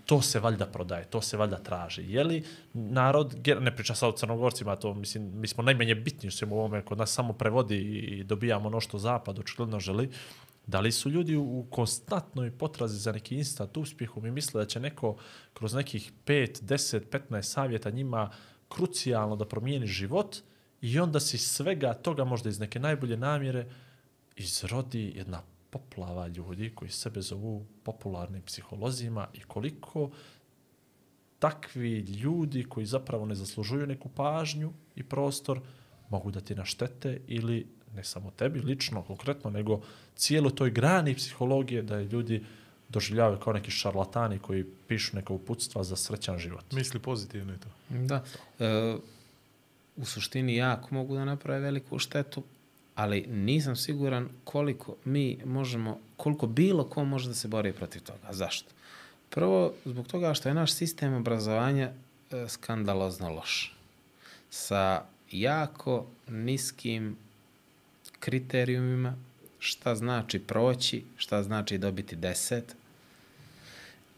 [0.07, 2.03] to se valjda prodaje, to se valjda traži.
[2.13, 6.55] Je li narod, ne priča sa o crnogorcima, to mislim, mi smo najmanje bitni u
[6.55, 10.11] ovome, kod nas samo prevodi i dobijamo ono što zapad očigledno želi,
[10.67, 14.81] da li su ljudi u konstantnoj potrazi za neki instant uspjehu, mi misle da će
[14.81, 15.17] neko
[15.55, 18.31] kroz nekih 5, 10, 15 savjeta njima
[18.69, 20.37] krucijalno da promijeni život
[20.81, 23.67] i onda si svega toga možda iz neke najbolje namjere
[24.37, 30.11] izrodi jedna poplava ljudi koji sebe zovu popularnim psiholozima i koliko
[31.39, 35.61] takvi ljudi koji zapravo ne zaslužuju neku pažnju i prostor
[36.09, 37.67] mogu da ti naštete ili
[37.97, 39.81] ne samo tebi lično, konkretno, nego
[40.17, 42.45] cijelo toj grani psihologije da je ljudi
[42.89, 46.73] doživljavaju kao neki šarlatani koji pišu neka uputstva za srećan život.
[46.73, 47.69] Misli pozitivno je to.
[47.89, 48.25] Da.
[48.59, 48.97] E,
[49.97, 52.43] u suštini jako mogu da naprave veliku štetu,
[52.95, 58.33] ali nisam siguran koliko mi možemo, koliko bilo ko može da se bori protiv toga.
[58.33, 58.71] Zašto?
[59.31, 61.93] Prvo, zbog toga što je naš sistem obrazovanja
[62.31, 63.77] e, skandalozno loš.
[64.51, 67.17] Sa jako niskim
[68.25, 69.17] kriterijumima
[69.59, 72.77] šta znači proći, šta znači dobiti deset.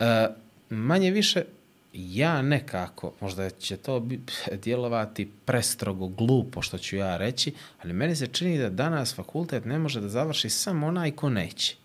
[0.00, 0.28] E,
[0.70, 1.44] manje više,
[1.92, 4.06] ja nekako, možda će to
[4.64, 9.78] djelovati prestrogo glupo što ću ja reći, ali meni se čini da danas fakultet ne
[9.78, 11.76] može da završi samo onaj ko neće.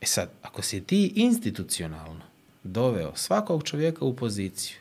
[0.00, 2.24] E sad, ako si ti institucionalno
[2.62, 4.76] doveo svakog čovjeka u poziciju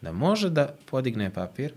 [0.00, 1.72] da može da podigne papir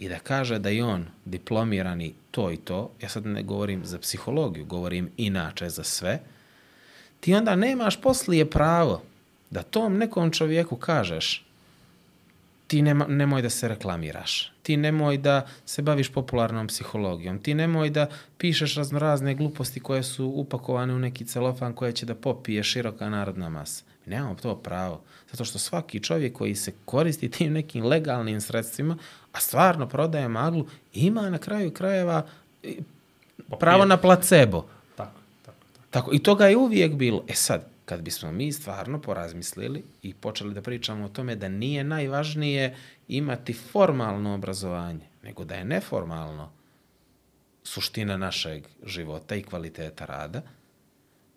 [0.00, 3.98] i da kaže da je on diplomirani to i to, ja sad ne govorim za
[3.98, 6.20] psihologiju, govorim inače za sve,
[7.20, 9.02] ti onda nemaš poslije pravo
[9.50, 11.44] da tom nekom čovjeku kažeš
[12.70, 17.90] ti nema, nemoj da se reklamiraš, ti nemoj da se baviš popularnom psihologijom, ti nemoj
[17.90, 18.06] da
[18.38, 23.48] pišeš raznorazne gluposti koje su upakovane u neki celofan koje će da popije široka narodna
[23.48, 23.89] masa.
[24.10, 28.96] Nemamo to pravo, zato što svaki čovjek koji se koristi tim nekim legalnim sredstvima,
[29.32, 32.26] a stvarno prodaje maglu, ima na kraju krajeva
[33.58, 34.66] pravo na placebo.
[34.96, 35.88] Tako, tako, tako.
[35.90, 37.24] Tako, I toga je uvijek bilo.
[37.28, 41.84] E sad, kad bismo mi stvarno porazmislili i počeli da pričamo o tome da nije
[41.84, 42.76] najvažnije
[43.08, 46.50] imati formalno obrazovanje, nego da je neformalno
[47.62, 50.42] suština našeg života i kvaliteta rada,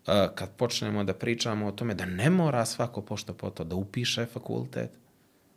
[0.05, 4.25] kad počnemo da pričamo o tome da ne mora svako pošto po to da upiše
[4.25, 4.89] fakultet,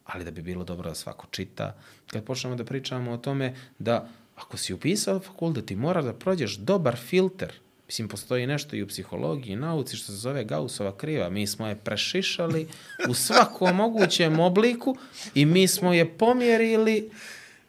[0.04, 4.08] ali da bi bilo dobro da svako čita, kad počnemo da pričamo o tome da
[4.36, 7.52] ako si upisao fakultet, ti moraš da prođeš dobar filter
[7.86, 11.30] Mislim, postoji nešto i u psihologiji i nauci što se zove Gaussova kriva.
[11.30, 12.68] Mi smo je prešišali
[13.08, 14.96] u svakom mogućem obliku
[15.34, 17.10] i mi smo je pomjerili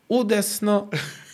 [0.09, 0.89] udesno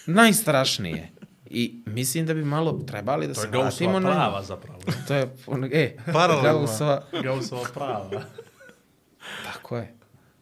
[0.05, 1.09] najstrašnije.
[1.55, 4.11] I mislim da bi malo trebali da To se je vratimo na...
[4.11, 4.79] prava zapravo.
[5.07, 6.59] To je, ono, e, Paralelno.
[6.59, 8.09] Gaussova, Gaussova prava.
[9.53, 9.95] tako je.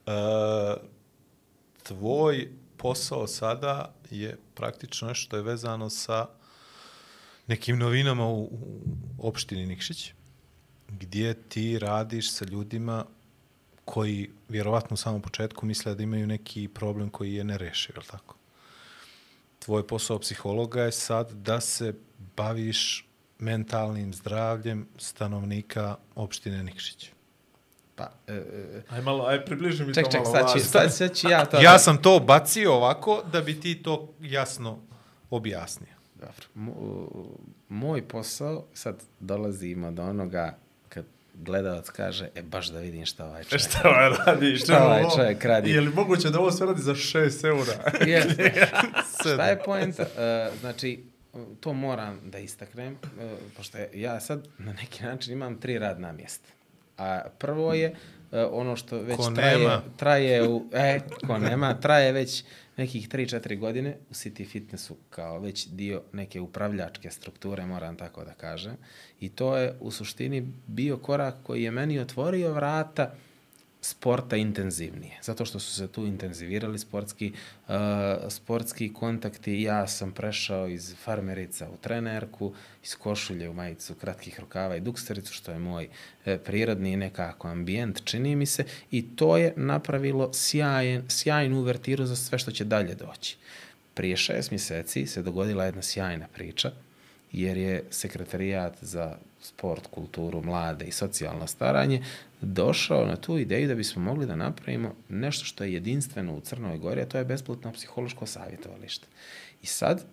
[0.05, 0.11] E,
[1.83, 6.27] tvoj posao sada je praktično nešto što je vezano sa
[7.47, 10.13] nekim novinama u, u opštini Nikšić,
[10.87, 13.05] gdje ti radiš sa ljudima
[13.85, 18.05] koji vjerovatno u samom početku misle da imaju neki problem koji je nerešiv, je li
[18.05, 18.35] tako?
[19.61, 21.93] Tvoj posao psihologa je sad da se
[22.37, 23.07] baviš
[23.39, 27.11] mentalnim zdravljem stanovnika opštine Nikšić.
[27.95, 30.47] Pa, e, e, Aj malo, aj približi mi ček, to ček, malo.
[30.47, 30.69] ću, vas.
[30.69, 31.57] sad, sad ću ja to...
[31.63, 34.79] Ja sam to bacio ovako da bi ti to jasno
[35.29, 35.93] objasnio.
[36.15, 36.45] Dobro.
[36.55, 37.35] Mo-
[37.69, 40.57] Moj posao, sad dolazimo do onoga
[41.33, 43.61] gledalac kaže, e baš da vidim šta ovaj čovjek.
[43.61, 44.57] Šta ovaj radi?
[44.57, 45.71] Šta ovaj čovjek radi?
[45.71, 47.73] Je li moguće da ovo sve radi za 6 eura?
[48.11, 48.21] Je.
[49.33, 50.03] šta je poenta?
[50.03, 51.03] Uh, znači,
[51.59, 56.49] to moram da istaknem, uh, pošto ja sad na neki način imam tri radna mjesta.
[56.97, 59.81] A prvo je uh, ono što već Ko traje, nema.
[59.97, 62.43] traje u, e, ko nema, traje već
[62.81, 68.33] nekih 3-4 godine u City Fitnessu kao već dio neke upravljačke strukture, moram tako da
[68.33, 68.77] kažem.
[69.19, 73.13] I to je u suštini bio korak koji je meni otvorio vrata
[73.81, 75.19] sporta intenzivnije.
[75.21, 77.33] Zato što su se tu intenzivirali sportski,
[77.67, 77.75] uh,
[78.29, 79.61] sportski kontakti.
[79.61, 82.53] Ja sam prešao iz farmerica u trenerku,
[82.83, 85.89] iz košulje u majicu kratkih rukava i dukstericu, što je moj
[86.25, 88.63] e, prirodni nekako ambijent, čini mi se.
[88.91, 93.37] I to je napravilo sjajen, sjajnu uvertiru za sve što će dalje doći.
[93.93, 96.71] Prije šest mjeseci se dogodila jedna sjajna priča,
[97.31, 102.03] jer je sekretarijat za sport, kulturu, mlade i socijalno staranje
[102.41, 106.77] došao na tu ideju da bismo mogli da napravimo nešto što je jedinstveno u Crnoj
[106.77, 109.07] Gori, a to je besplatno psihološko savjetovalište.
[109.61, 110.05] I sad,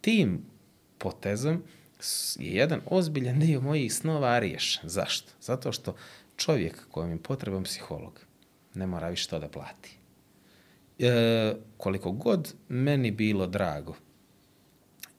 [0.00, 0.42] tim
[0.98, 1.62] potezom
[2.38, 4.88] je jedan ozbiljan dio mojih snova riješen.
[4.88, 5.32] Zašto?
[5.40, 5.96] Zato što
[6.36, 8.20] čovjek kojem je potreban psiholog
[8.74, 9.96] ne mora više to da plati.
[10.98, 13.94] E, koliko god meni bilo drago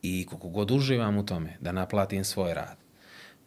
[0.02, 2.78] i koliko god uživam u tome da naplatim svoj rad,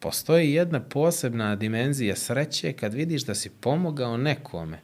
[0.00, 4.78] postoji jedna posebna dimenzija sreće kad vidiš da si pomogao nekome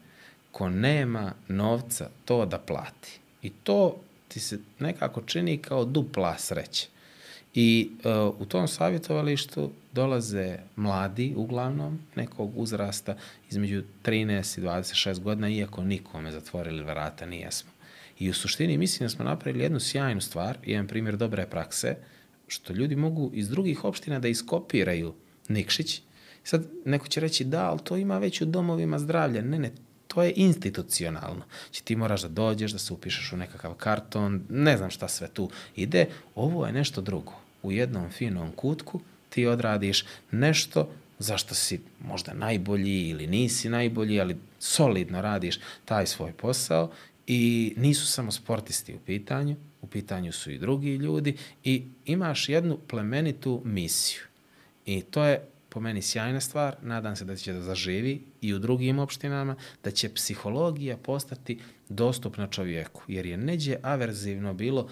[0.53, 3.21] ko nema novca to da plati.
[3.43, 3.97] I to
[4.29, 6.87] ti se nekako čini kao dupla sreća.
[7.55, 13.17] I uh, u tom savjetovalištu dolaze mladi, uglavnom, nekog uzrasta
[13.51, 17.71] između 13 i 26 godina, iako nikome zatvorili vrata nijesmo.
[18.19, 21.97] I u suštini mislim da smo napravili jednu sjajnu stvar, jedan primjer dobre prakse,
[22.49, 25.15] što ljudi mogu iz drugih opština da iskopiraju
[25.49, 26.03] Nikšić.
[26.45, 29.43] Sad neko će reći da, ali to ima već u domovima zdravlja.
[29.43, 29.73] Ne, ne,
[30.07, 31.45] to je institucionalno.
[31.71, 35.29] Či ti moraš da dođeš, da se upišeš u nekakav karton, ne znam šta sve
[35.29, 36.07] tu ide.
[36.35, 37.33] Ovo je nešto drugo.
[37.63, 40.89] U jednom finom kutku ti odradiš nešto
[41.19, 46.91] zašto si možda najbolji ili nisi najbolji, ali solidno radiš taj svoj posao
[47.31, 52.79] i nisu samo sportisti u pitanju, u pitanju su i drugi ljudi i imaš jednu
[52.89, 54.21] plemenitu misiju.
[54.87, 58.59] I to je po meni sjajna stvar, nadam se da će da zaživi i u
[58.59, 64.89] drugim opštinama, da će psihologija postati dostupna čovjeku, jer je neđe averzivno bilo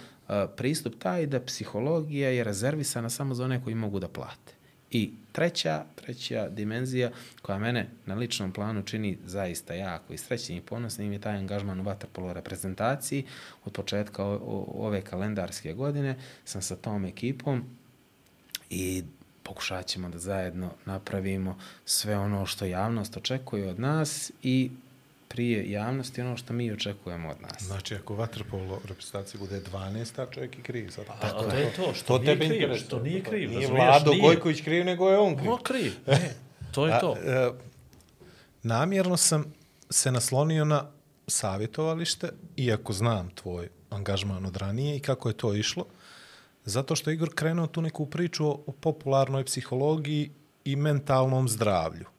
[0.56, 4.55] pristup taj da psihologija je rezervisana samo za one koji mogu da plate.
[4.90, 7.10] I treća, treća dimenzija
[7.42, 11.80] koja mene na ličnom planu čini zaista jako i srećnim i ponosnim je taj angažman
[11.80, 13.24] u vaterpolo reprezentaciji.
[13.64, 14.24] Od početka
[14.74, 17.64] ove kalendarske godine sam sa tom ekipom
[18.70, 19.04] i
[19.42, 24.70] pokušat ćemo da zajedno napravimo sve ono što javnost očekuje od nas i
[25.36, 27.62] prije javnosti ono što mi očekujemo od nas.
[27.62, 30.90] Znači, ako vaterpolo reprezentacija bude 12, čovjek je kriv.
[30.90, 31.04] Sad.
[31.08, 33.50] A to je to, što nije kriv, što nije kriv.
[33.50, 34.22] Nije Vlado nije.
[34.22, 35.52] Gojković kriv, nego je on kriv.
[35.52, 36.34] On kriv, ne,
[36.72, 37.12] to je to.
[37.12, 37.50] A, e,
[38.62, 39.44] namjerno sam
[39.90, 40.90] se naslonio na
[41.26, 45.86] savjetovalište, iako znam tvoj angažman od ranije i kako je to išlo,
[46.64, 50.30] zato što je Igor krenuo tu neku priču o, o popularnoj psihologiji
[50.64, 52.15] i mentalnom zdravlju.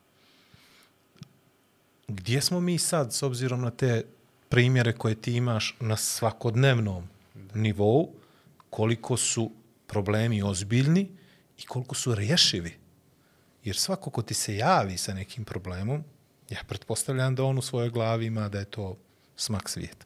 [2.08, 4.06] Gdje smo mi sad, s obzirom na te
[4.50, 7.08] primjere koje ti imaš na svakodnevnom
[7.54, 8.14] nivou,
[8.70, 9.52] koliko su
[9.88, 11.08] problemi ozbiljni
[11.58, 12.78] i koliko su rješivi?
[13.64, 16.04] Jer svako ko ti se javi sa nekim problemom,
[16.50, 18.98] ja pretpostavljam da on u svojoj glavi ima da je to
[19.36, 20.06] smak svijeta.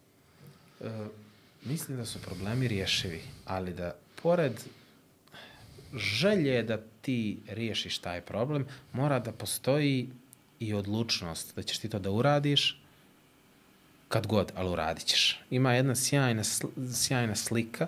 [0.82, 0.90] E,
[1.66, 4.54] mislim da su problemi rješivi, ali da pored
[5.94, 10.10] želje da ti riješiš taj problem, mora da postoji
[10.62, 12.82] i odlučnost da ćeš ti to da uradiš
[14.08, 15.40] kad god, ali uradit ćeš.
[15.50, 16.44] Ima jedna sjajna,
[16.94, 17.88] sjajna slika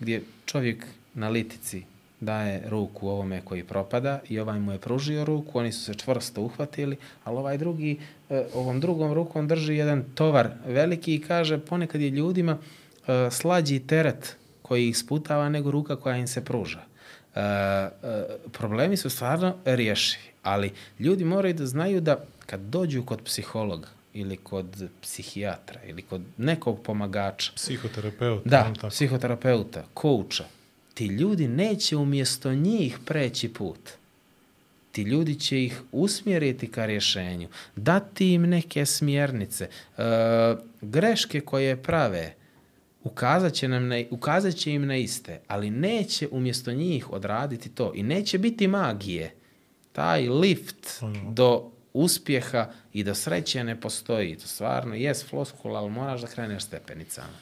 [0.00, 1.82] gdje čovjek na litici
[2.20, 6.42] daje ruku ovome koji propada i ovaj mu je pružio ruku, oni su se čvrsto
[6.42, 7.98] uhvatili, ali ovaj drugi,
[8.30, 13.78] e, ovom drugom rukom drži jedan tovar veliki i kaže ponekad je ljudima e, slađi
[13.78, 16.89] teret koji ih sputava nego ruka koja im se pruža.
[17.34, 17.90] E, e,
[18.52, 24.36] problemi su stvarno rješivi, ali ljudi moraju da znaju da kad dođu kod psihologa ili
[24.36, 28.42] kod psihijatra ili kod nekog pomagača, Psihoterapeut.
[28.44, 28.88] Da, tako.
[28.88, 30.44] psihoterapeuta, kouča.
[30.94, 33.90] Ti ljudi neće umjesto njih preći put.
[34.92, 40.02] Ti ljudi će ih usmjeriti ka rješenju, dati im neke smjernice, e,
[40.80, 42.34] greške koje prave,
[43.02, 47.92] ukazat će, nam na, ukazat će im na iste, ali neće umjesto njih odraditi to
[47.94, 49.34] i neće biti magije.
[49.92, 54.36] Taj lift do uspjeha i do sreće ne postoji.
[54.36, 57.38] To stvarno jes floskula, ali moraš da kreneš stepenicama.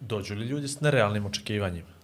[0.00, 1.97] Dođu li ljudi s nerealnim očekivanjima?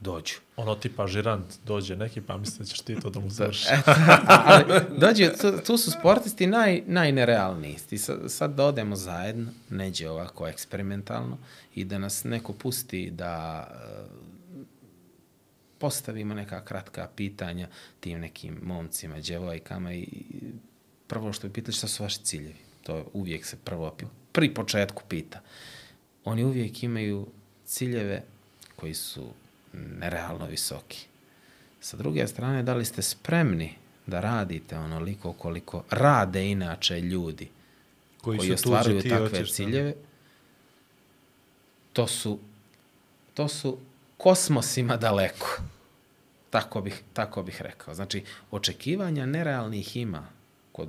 [0.00, 0.34] Dođu.
[0.56, 3.68] Ono tipa žirant dođe neki pa misli da ćeš ti to da mu završi.
[4.46, 4.64] ali
[4.96, 7.76] dođe, tu, tu su sportisti naj, najnerealniji.
[7.88, 11.38] Ti sad, sad da odemo zajedno, neđe ovako eksperimentalno
[11.74, 14.10] i da nas neko pusti da e,
[15.78, 17.68] postavimo neka kratka pitanja
[18.00, 20.06] tim nekim momcima, djevojkama i
[21.06, 22.60] prvo što bi pitali šta su vaši ciljevi.
[22.82, 23.96] To uvijek se prvo
[24.32, 25.40] pri početku pita.
[26.24, 27.26] Oni uvijek imaju
[27.64, 28.22] ciljeve
[28.76, 29.32] koji su
[29.72, 31.06] nerealno visoki.
[31.80, 33.74] Sa druge strane, da li ste spremni
[34.06, 37.48] da radite onoliko koliko rade inače ljudi
[38.20, 39.46] koji, koji su ostvaruju tuđi, takve da.
[39.46, 39.94] ciljeve,
[41.92, 42.38] to su,
[43.34, 43.78] to su
[44.16, 45.62] kosmosima daleko.
[46.50, 47.94] Tako bih, tako bih rekao.
[47.94, 50.26] Znači, očekivanja nerealnih ima
[50.72, 50.88] kod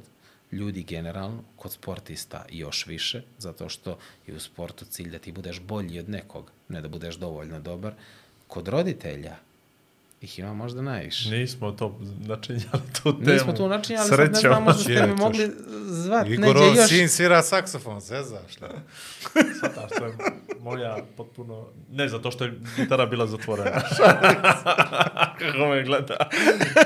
[0.51, 3.97] ljudi generalno, kod sportista još više, zato što
[4.27, 7.93] je u sportu cilj da ti budeš bolji od nekog, ne da budeš dovoljno dobar.
[8.51, 9.35] Kod roditelja
[10.21, 11.29] ih ima možda najviše.
[11.29, 13.33] Nismo to načinjali tu temu.
[13.33, 14.39] Nismo tu načinjali, sad ne Srećom.
[14.41, 15.51] znam, možda ste mi mogli
[15.85, 16.89] zvat Igorov neđe još.
[16.89, 18.55] sin svira saksofon, zezaš.
[18.61, 18.67] Da.
[19.59, 20.13] Sada što je
[20.59, 21.67] moja potpuno...
[21.91, 23.81] Ne, zato što je gitara bila zatvorena.
[25.39, 26.29] Kako me gleda.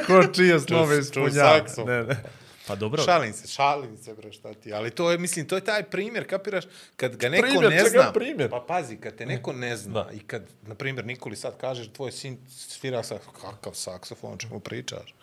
[0.07, 1.61] Ko čije snove ispunjava.
[1.87, 2.23] Ne, ne.
[2.67, 3.03] Pa dobro.
[3.03, 4.73] Šalim se, šalim se, bre, šta ti.
[4.73, 6.63] Ali to je, mislim, to je taj primjer, kapiraš,
[6.95, 8.11] kad ga neko Primjer, ne zna.
[8.13, 8.49] primjer?
[8.49, 10.09] Pa pazi, kad te neko ne zna Da.
[10.11, 15.13] i kad, na primjer, Nikoli sad kaže, tvoj sin svira saksofon, kakav saksofon, čemu pričaš?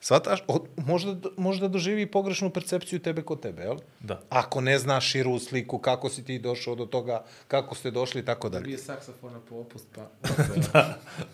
[0.00, 3.76] Svataš, od, možda, možda doživi pogrešnu percepciju tebe kod tebe, jel?
[4.00, 4.20] Da.
[4.28, 8.24] Ako ne znaš širu sliku, kako si ti došao do toga, kako ste došli i
[8.24, 8.64] tako dalje.
[8.64, 10.10] Bio saksofona popust, pa...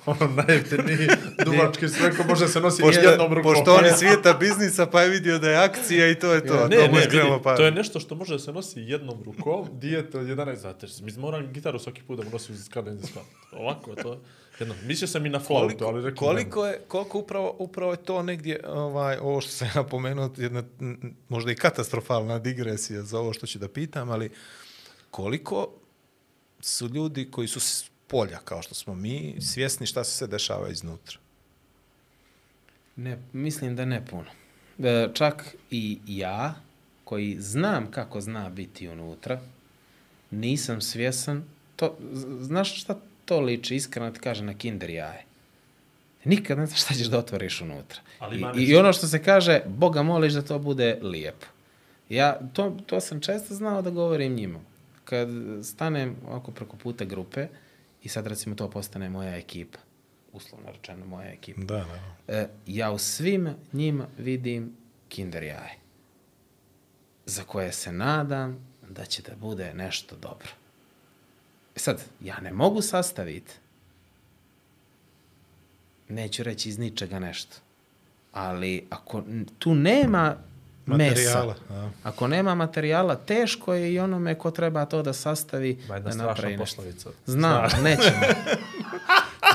[0.13, 1.09] ono najjeftiniji
[1.45, 3.55] duvački sve ko može se nositi Pošto, jednom rukom.
[3.55, 6.69] pošto on je svijeta biznisa, pa je vidio da je akcija i to je to.
[6.69, 7.57] Ne, to ne, vidi, pažnju.
[7.57, 10.87] to je nešto što može da se nosi jednom rukom, dijete od 11 znate.
[11.03, 12.99] Mi smo morali gitaru svaki put da mu nosim iz skada iz
[13.53, 14.19] Ovako, to je
[14.61, 14.75] jedno.
[14.85, 18.61] Mislio sam i na flautu, ali rekao koliko je, koliko upravo, upravo je to negdje,
[18.67, 23.59] ovaj, ovo što sam napomenuo, jedna m, možda i katastrofalna digresija za ovo što ću
[23.59, 24.31] da pitam, ali
[25.11, 25.69] koliko
[26.61, 30.69] su ljudi koji su s polja, kao što smo mi, svjesni šta se sve dešava
[30.69, 31.19] iznutra?
[32.97, 34.31] Ne, mislim da ne puno.
[34.79, 36.55] E, čak i ja,
[37.05, 39.41] koji znam kako zna biti unutra,
[40.31, 41.45] nisam svjesan,
[41.77, 41.99] to,
[42.41, 45.25] znaš šta to liči, iskreno ti kaže, na kinder jaje.
[46.25, 48.01] Nikad ne znaš šta ćeš da otvoriš unutra.
[48.19, 51.47] Ali I, I ono što se kaže, Boga moliš da to bude lijepo.
[52.09, 54.61] Ja, to, to sam često znao da govorim njima.
[55.05, 55.29] Kad
[55.65, 57.47] stanem ovako preko puta grupe
[58.03, 59.79] i sad recimo to postane moja ekipa,
[60.33, 61.85] uslovno rečeno moja ekipa, Da,
[62.27, 62.35] da.
[62.39, 64.77] e, ja u svim njima vidim
[65.09, 65.77] kinder jaje.
[67.27, 70.49] Za koje se nadam da će da bude nešto dobro.
[71.77, 73.53] E sad, ja ne mogu sastaviti,
[76.09, 77.57] neću reći iz ničega nešto,
[78.33, 79.23] ali ako
[79.59, 80.37] tu nema
[80.87, 81.91] Materijala, mesa, da.
[82.03, 86.57] ako nema materijala, teško je i onome ko treba to da sastavi, jedna da napravi
[86.57, 86.65] nešto.
[86.65, 87.11] poslovica.
[87.27, 88.21] Znam, nećemo.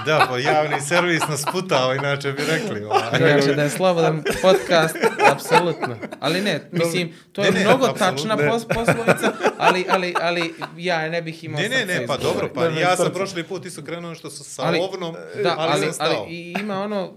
[0.06, 2.84] Da, pa javni servis nas putao, inače bi rekli.
[2.84, 3.32] Ovaj.
[3.32, 4.96] Inače da je slobodan podcast,
[5.28, 5.96] apsolutno.
[6.20, 8.18] Ali ne, mislim, to je Ne, ne, mnogo apsolutno.
[8.18, 9.28] tačna pos poslovica,
[9.58, 12.18] ali, ali, ali ja ne bih imao Ne, ne, ne, pa izgovora.
[12.24, 15.14] dobro, pa Ne, ne, ja sam prošli put isto krenuo što su sa Ali, ovnom,
[15.14, 16.28] Da, ali, ali, ali, sam stao.
[16.30, 17.14] i ima ono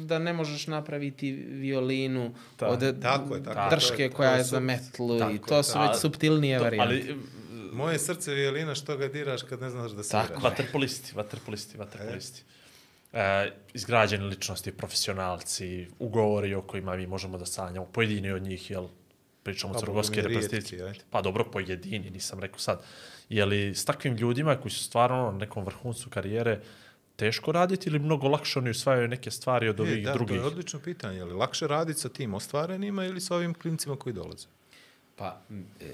[0.00, 5.16] da ne možeš napraviti violinu Ta- od tako je, tako drške koja je za metlu
[5.30, 6.94] i to su već subtilnije varijante.
[6.94, 7.16] ali
[7.72, 10.26] Moje srce violina, što ga diraš kad ne znaš da sviraš?
[10.28, 10.40] Tako.
[10.40, 12.40] Vaterpolisti, vaterpolisti, vaterpolisti.
[12.40, 12.61] E,
[13.74, 18.88] izgrađene ličnosti, profesionalci, ugovori o kojima mi možemo da sanjamo, pojedini od njih, jel,
[19.42, 21.00] pričamo o Pa, crnogorske ajde.
[21.10, 22.82] Pa dobro, pojedini, nisam rekao sad.
[23.28, 26.60] Je li s takvim ljudima koji su stvarno na nekom vrhuncu karijere
[27.16, 30.36] teško raditi ili mnogo lakše oni usvajaju neke stvari od E, ovih da, drugih?
[30.36, 31.16] to je odlično pitanje.
[31.16, 34.46] Je li lakše raditi sa tim ostvarenima ili sa ovim klincima koji dolaze?
[35.16, 35.40] Pa,
[35.80, 35.84] e,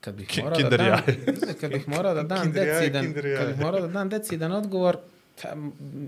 [0.00, 1.02] kad bih morao da kinder dam,
[1.60, 4.98] kad bih morao da dam decidan, kad bih morao da dam decidan odgovor,
[5.42, 5.48] pa,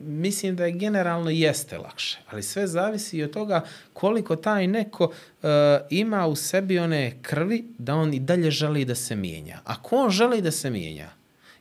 [0.06, 3.60] mislim da je generalno jeste lakše, ali sve zavisi i od toga
[3.92, 5.46] koliko taj neko e,
[5.90, 9.58] ima u sebi one krvi da on i dalje želi da se mijenja.
[9.64, 11.08] Ako on želi da se mijenja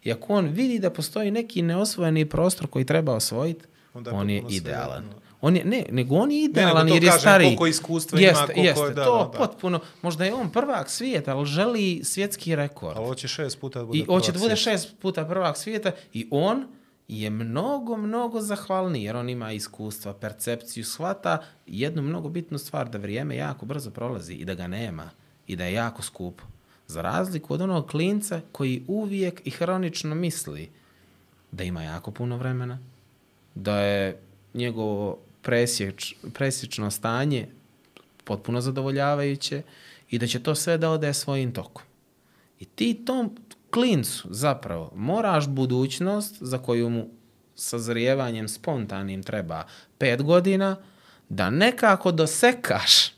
[0.03, 4.29] i ako on vidi da postoji neki neosvojeni prostor koji treba osvojiti, Onda je on
[4.29, 4.87] je idealan.
[4.97, 5.21] svejedno.
[5.41, 7.47] On je, ne, nego on je idealan to jer je kažem, stariji.
[7.47, 9.37] koliko iskustva ima, jeste, koliko jeste, je- da, to da, da.
[9.37, 9.79] potpuno.
[10.01, 12.97] Možda je on prvak svijeta, ali želi svjetski rekord.
[12.97, 15.91] Ali hoće šest puta da bude I hoće da prvak bude šest puta prvak svijeta
[16.13, 16.65] i on
[17.07, 22.97] je mnogo, mnogo zahvalniji jer on ima iskustva, percepciju, shvata jednu mnogo bitnu stvar da
[22.97, 25.09] vrijeme jako brzo prolazi i da ga nema
[25.47, 26.43] i da je jako skupo.
[26.87, 30.69] Za razliku od onog klinca koji uvijek i hronično misli
[31.51, 32.79] da ima jako puno vremena,
[33.55, 34.19] da je
[34.53, 37.47] njegovo presječ, presječno stanje
[38.23, 39.61] potpuno zadovoljavajuće
[40.09, 41.83] i da će to sve da ode svojim tokom.
[42.59, 43.35] I ti tom
[43.71, 47.09] klincu zapravo moraš budućnost za koju mu
[47.55, 49.63] sazrijevanjem spontanim treba
[49.97, 50.75] pet godina,
[51.29, 53.11] da nekako dosekaš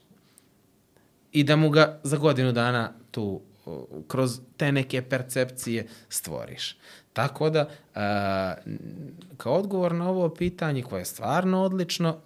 [1.31, 3.41] i da mu ga za godinu dana tu
[4.07, 6.77] kroz te neke percepcije stvoriš.
[7.13, 7.69] Tako da,
[9.37, 12.17] kao odgovor na ovo pitanje koje je stvarno odlično,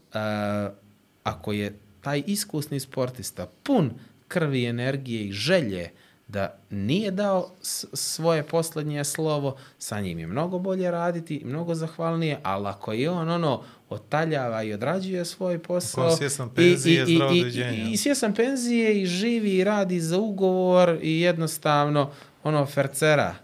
[1.24, 3.92] ako je taj iskusni sportista pun
[4.28, 5.92] krvi, energije i želje
[6.28, 7.50] da nije dao
[7.94, 13.30] svoje posljednje slovo, sa njim je mnogo bolje raditi, mnogo zahvalnije, ali ako je on
[13.30, 16.10] ono otaljava i odrađuje svoj posao...
[16.56, 17.72] Penzije, i, i, zdravo i, doviđenja.
[17.72, 22.12] i, i svjestan penzije i živi i radi za ugovor i jednostavno
[22.44, 23.36] ono fercera.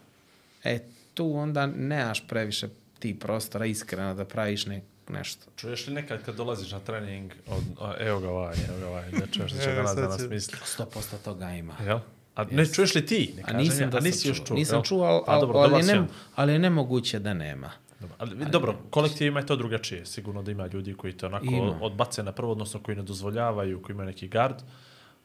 [0.64, 0.80] E,
[1.14, 2.70] tu onda nemaš previše
[3.00, 5.46] ti prostora iskreno da praviš ne, nešto.
[5.56, 9.12] Čuješ li nekad kad dolaziš na trening, od, a, evo ga ovaj, evo ga ovaj,
[9.12, 10.58] da čuješ da će Evo, danas sad danas će- misli.
[10.78, 10.86] 100%
[11.24, 11.76] toga ima.
[11.86, 12.00] Jel?
[12.36, 13.34] A ne čuješ li ti?
[13.36, 14.46] Ne A kažem nisam ja, a nisi još čuo.
[14.46, 14.56] čuo.
[14.58, 17.72] Nisam čuo, ali, Pa ali, dobro, ali, je ne, ali je nemoguće da nema.
[18.00, 20.06] Dobro, ali, dobro, kolektiv ima i to drugačije.
[20.06, 21.78] Sigurno da ima ljudi koji te onako Ima.
[21.82, 24.56] odbace na prvo, odnosno koji ne dozvoljavaju, koji imaju neki gard.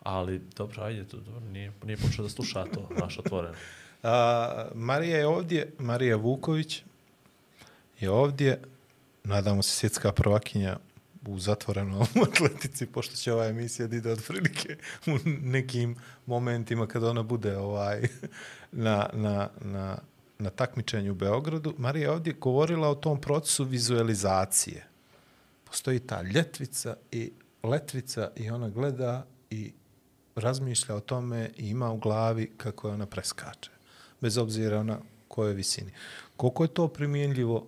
[0.02, 3.55] Ali dobro, ajde, to, dobro, nije, nije počeo da sluša to, naš otvoren.
[4.02, 6.82] A, Marija je ovdje, Marija Vuković
[8.01, 8.60] je ovdje,
[9.24, 10.76] nadamo se svjetska prvakinja
[11.26, 14.76] u zatvorenom atletici, pošto će ova emisija da ide od prilike
[15.06, 15.10] u
[15.42, 15.96] nekim
[16.26, 18.02] momentima kada ona bude ovaj
[18.72, 19.98] na, na, na,
[20.38, 21.74] na takmičenju u Beogradu.
[21.78, 24.86] Marija je ovdje govorila o tom procesu vizualizacije.
[25.64, 27.32] Postoji ta ljetvica i
[27.62, 29.72] letvica i ona gleda i
[30.36, 33.70] razmišlja o tome i ima u glavi kako je ona preskače.
[34.20, 34.98] Bez obzira na
[35.28, 35.92] kojoj visini.
[36.36, 37.66] Koliko je to primjenljivo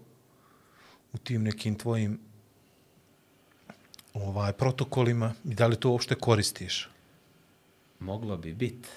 [1.13, 2.21] u tim nekim tvojim
[4.25, 6.89] ovaj protokolima i da li to uopšte koristiš?
[7.99, 8.89] Moglo bi biti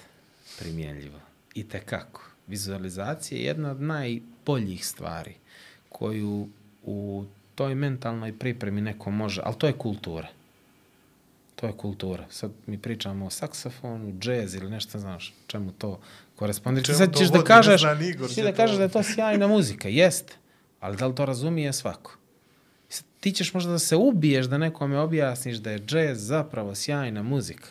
[0.58, 1.18] primjenljivo.
[1.54, 2.22] I tekako.
[2.46, 5.34] Vizualizacija je jedna od najboljih stvari
[5.88, 6.48] koju
[6.82, 7.24] u
[7.54, 10.28] toj mentalnoj pripremi neko može, ali to je kultura.
[11.54, 12.26] To je kultura.
[12.30, 16.00] Sad mi pričamo o saksofonu, džez ili nešto, znaš, čemu to
[16.36, 16.84] korespondira.
[16.84, 19.88] Čemu Sad ćeš da kažeš, Igor ćeš da kažeš da je to sjajna muzika.
[19.88, 20.34] Jeste.
[20.80, 22.19] Ali da li to razumije svako?
[23.20, 27.68] Ti ćeš možda da se ubiješ da nekome objasniš da je džez zapravo sjajna muzika.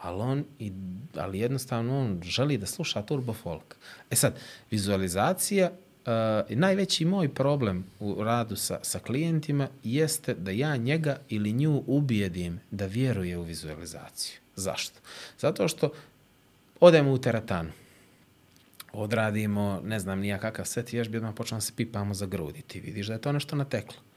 [0.00, 0.72] Ali on, i,
[1.16, 3.76] ali jednostavno on želi da sluša turbo folk.
[4.10, 4.34] E sad,
[4.70, 11.52] vizualizacija, uh, najveći moj problem u radu sa, sa klijentima jeste da ja njega ili
[11.52, 14.38] nju ubijedim da vjeruje u vizualizaciju.
[14.56, 15.00] Zašto?
[15.38, 15.92] Zato što
[16.80, 17.70] odemo u teretanu,
[18.92, 22.62] odradimo, ne znam, nija kakav set vježbi, odmah počnemo da se pipamo za grudi.
[22.62, 24.07] Ti vidiš da je to nešto nateklo.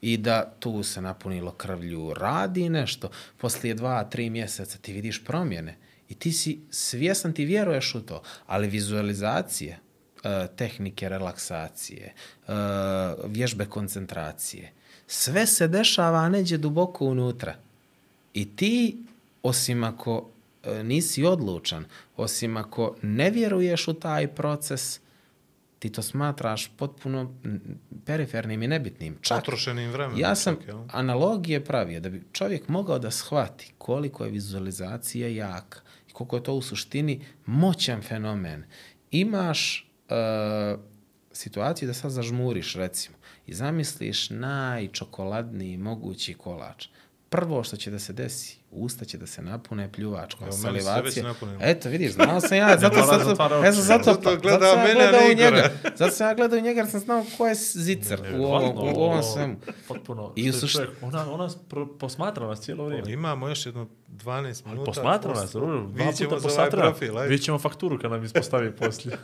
[0.00, 3.10] I da tu se napunilo krvlju, radi nešto.
[3.36, 5.76] Poslije dva, tri mjeseca ti vidiš promjene.
[6.08, 8.22] I ti si svjesan, ti vjeruješ u to.
[8.46, 9.78] Ali vizualizacije,
[10.24, 12.52] e, tehnike relaksacije, e,
[13.26, 14.72] vježbe koncentracije,
[15.06, 17.54] sve se dešava neđe duboko unutra.
[18.34, 19.04] I ti,
[19.42, 20.30] osim ako
[20.64, 21.84] e, nisi odlučan,
[22.16, 25.00] osim ako ne vjeruješ u taj proces,
[25.80, 27.34] ti to smatraš potpuno
[28.04, 29.18] perifernim i nebitnim.
[29.20, 30.20] Čak, Potrošenim vremenom.
[30.20, 35.80] ja sam čak, analogije pravio da bi čovjek mogao da shvati koliko je vizualizacija jaka
[36.08, 38.64] i koliko je to u suštini moćan fenomen.
[39.10, 40.80] Imaš uh,
[41.32, 43.16] situaciju da sad zažmuriš, recimo,
[43.46, 46.86] i zamisliš najčokoladniji mogući kolač.
[47.30, 51.34] Prvo što će da se desi, usta će da se napune pljuvačkom, Evo, salivacija.
[51.60, 53.76] Eto, vidiš, znao sam ja, zato, mora zato, zatvara zato, oči.
[53.78, 55.70] zato, zato, Zato zato, gleda sam ja gledao ne u njega.
[55.96, 59.02] Zato sam ja gledao u njega jer sam znao ko je zicer u ovom, u
[59.02, 59.56] ovom svemu.
[59.88, 60.32] Potpuno.
[60.36, 61.48] I u što je sušt- čovjek- Ona, ona
[61.98, 63.12] posmatra nas cijelo vrijeme.
[63.12, 64.84] Imamo još jedno 12 minuta.
[64.84, 66.80] Posmatra nas, dobro, dva puta ovaj posmatra.
[66.80, 67.18] profil.
[67.18, 69.16] Vidjet ćemo fakturu kad nam ispostavi poslije.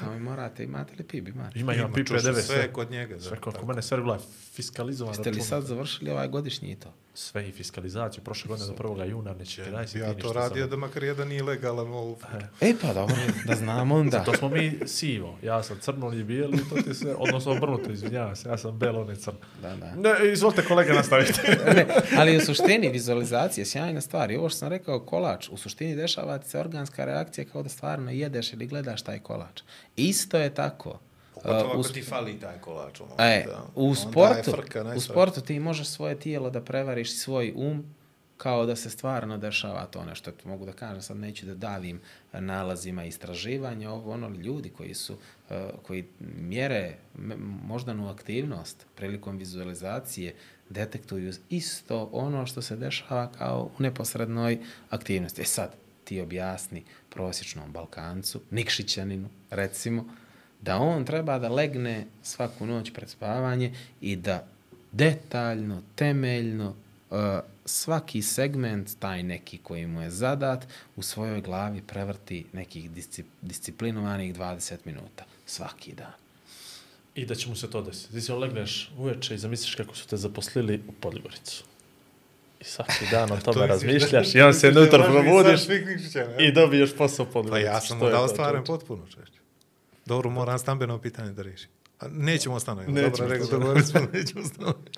[0.00, 1.58] To mi morate, imate li PIB, imate?
[1.58, 2.56] Ima, ima, Ima, 9, sve sve.
[2.56, 4.18] je kod njega, da, Sve kod, mene sve regula
[4.52, 6.94] fiskalizovan Jeste li sad završili ovaj godišnji i to?
[7.20, 9.10] Sve i fiskalizaciju, prošle godine do 1.
[9.10, 10.70] juna neće ti daj si ti Ja to radio sad.
[10.70, 12.18] da makar jedan nije legalan ovo.
[12.60, 13.16] E pa dobro,
[13.46, 14.24] da znamo onda.
[14.24, 15.38] To smo mi sivo.
[15.42, 19.00] Ja sam crno, je bijeli, to ti se, odnosno obrnuto, izvinjavam se, ja sam belo,
[19.00, 19.38] on je crno.
[19.62, 19.94] Da, da.
[19.94, 21.32] Ne, izvolite kolega nastaviti.
[21.76, 21.86] ne,
[22.16, 24.30] ali u suštini vizualizacija je sjajna stvar.
[24.30, 27.68] I ovo što sam rekao, kolač, u suštini dešava ti se organska reakcija kao da
[27.68, 29.62] stvarno jedeš ili gledaš taj kolač.
[29.96, 30.98] Isto je tako.
[31.42, 33.00] Pogotovo Uh, u ako ti fali taj kolač.
[33.18, 33.66] E, da.
[33.74, 37.84] u Onda sportu, frka u sportu ti možeš svoje tijelo da prevariš svoj um
[38.42, 40.30] kao da se stvarno dešava to nešto.
[40.44, 42.00] Mogu da kažem, sad neću da davim
[42.32, 45.16] nalazima istraživanja, ovo ono ljudi koji su,
[45.50, 46.04] eh, koji
[46.40, 46.96] mjere
[47.62, 50.34] moždanu aktivnost prilikom vizualizacije,
[50.68, 54.58] detektuju isto ono što se dešava kao u neposrednoj
[54.90, 55.42] aktivnosti.
[55.42, 60.04] E sad, ti objasni prosječnom Balkancu, Nikšićaninu, recimo,
[60.62, 64.46] da on treba da legne svaku noć pred spavanje i da
[64.92, 66.74] detaljno, temeljno
[67.10, 67.18] uh,
[67.64, 70.66] svaki segment, taj neki koji mu je zadat,
[70.96, 75.24] u svojoj glavi prevrti nekih disci, disciplinovanih 20 minuta.
[75.46, 76.12] Svaki dan.
[77.14, 78.12] I da će mu se to desiti.
[78.12, 81.64] Ti se legneš uveče i zamisliš kako su te zaposlili u Podgoricu.
[82.60, 85.60] I svaki dan o tome razmišljaš i on se unutra probudiš
[86.38, 88.64] i dobiješ posao u Pa ja sam mu dao čovječe?
[88.66, 89.39] potpuno češće.
[90.10, 91.70] Dobro, moram stambeno pitanje da riješim.
[92.00, 92.92] A Nećemo stanovati.
[92.92, 94.90] Nećemo Dobro, rekao, dogovorili smo, nećemo stanovati.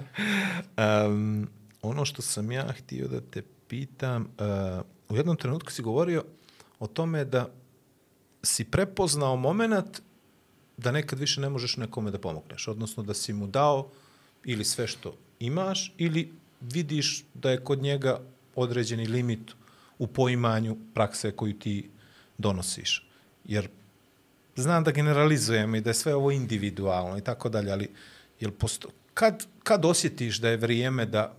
[1.06, 1.48] Um,
[1.82, 6.24] ono što sam ja htio da te pitam, uh, u jednom trenutku si govorio
[6.78, 7.48] o tome da
[8.42, 10.00] si prepoznao moment
[10.76, 12.68] da nekad više ne možeš nekome da pomogneš.
[12.68, 13.90] Odnosno da si mu dao
[14.44, 18.20] ili sve što imaš ili vidiš da je kod njega
[18.54, 19.52] određeni limit
[19.98, 21.90] u poimanju prakse koju ti
[22.38, 23.08] donosiš.
[23.44, 23.68] Jer
[24.56, 27.90] znam da generalizujem i da je sve ovo individualno i tako dalje, ali
[28.40, 28.88] jel posto...
[29.14, 31.34] kad, kad osjetiš da je vrijeme da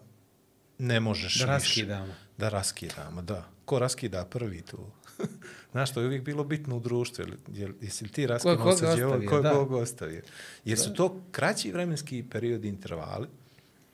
[0.78, 1.52] ne možeš Da više?
[1.54, 2.14] raskidamo.
[2.38, 3.50] Da raskidamo, da.
[3.66, 4.78] Ko raskida prvi tu?
[5.72, 7.26] Znaš, to je uvijek bilo bitno u društvu.
[7.48, 9.26] Jel, jesi li ti raskinuo sa djevom?
[9.26, 9.52] Ko je da.
[9.52, 10.22] koga ostavio?
[10.66, 13.28] Jer su to kraći vremenski periodi intervali?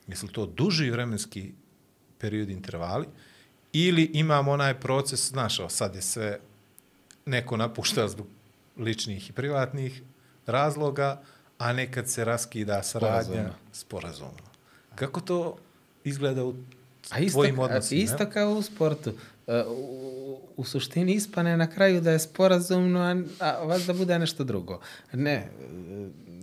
[0.06, 1.52] Jesu to duži vremenski
[2.18, 3.06] periodi intervali?
[3.72, 6.38] Ili imamo onaj proces, znaš, sad je sve
[7.26, 8.26] neko napušta zbog
[8.80, 10.02] ličnih i privatnih
[10.46, 11.22] razloga,
[11.58, 14.50] a nekad se raskida saradnja Sporazumno.
[14.94, 15.56] Kako to
[16.04, 16.54] izgleda u
[17.10, 18.02] A isto, tvojim a, odnosima?
[18.02, 19.12] isto kao u sportu.
[19.46, 24.18] E, U, u suštini ispane na kraju da je sporazumno, a, a vas da bude
[24.18, 24.80] nešto drugo.
[25.12, 25.48] Ne, e,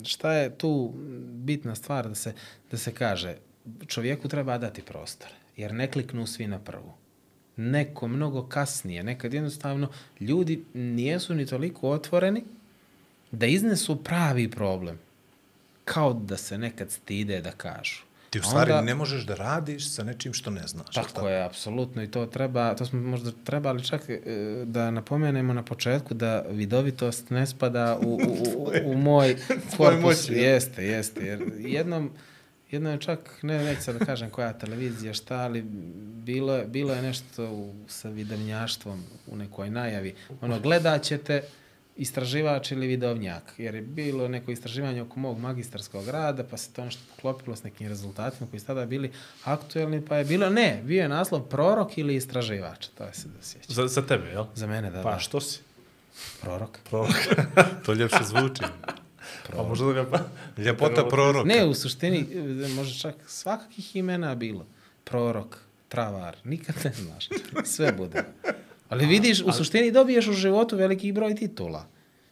[0.03, 0.93] šta je tu
[1.33, 2.33] bitna stvar da se,
[2.71, 3.35] da se kaže?
[3.87, 6.93] Čovjeku treba dati prostor, jer ne kliknu svi na prvu.
[7.57, 9.89] Neko mnogo kasnije, nekad jednostavno
[10.19, 12.43] ljudi nijesu ni toliko otvoreni
[13.31, 14.99] da iznesu pravi problem.
[15.85, 18.01] Kao da se nekad stide da kažu.
[18.29, 20.95] Ti u stvari onda- ne možeš da radiš sa nečim što ne znaš.
[20.95, 24.19] Tako je, apsolutno i to treba, to smo možda trebali čak e,
[24.65, 28.19] da napomenemo na početku da vidovitost ne spada u, u,
[28.57, 29.35] u, u moj
[29.77, 30.01] korpus.
[30.01, 31.21] moći, jeste, jeste.
[31.21, 32.11] Jer jednom,
[32.71, 35.61] jednom je čak, ne neću sad da kažem koja televizija, šta, ali
[36.25, 40.15] bilo je, bilo je nešto u, sa vidovnjaštvom u nekoj najavi.
[40.41, 41.43] Ono, gledat ćete
[41.97, 46.85] istraživač ili vidovnjak, jer je bilo neko istraživanje oko mog magistarskog rada, pa se to
[46.85, 49.11] nešto poklopilo s nekim rezultatima koji su tada bili
[49.43, 53.41] aktuelni, pa je bilo, ne, bio je naslov prorok ili istraživač, to je se da
[53.41, 53.73] sjeća.
[53.73, 54.45] Za, za tebe, jel?
[54.55, 55.19] Za mene, da, Pa da.
[55.19, 55.59] što si?
[56.41, 56.79] Prorok.
[56.89, 57.15] Prorok.
[57.85, 58.63] To ljepše zvuči.
[59.55, 60.09] Pa možda da ga...
[60.09, 60.19] Pa...
[60.61, 61.47] Ljepota proroka.
[61.47, 62.27] Ne, u suštini,
[62.65, 64.65] e, može čak svakakih imena bilo.
[65.03, 65.57] Prorok,
[65.87, 67.29] travar, nikad ne znaš.
[67.75, 68.23] Sve bude.
[68.89, 71.87] Ali vidiš, u suštini dobiješ u životu veliki broj titula.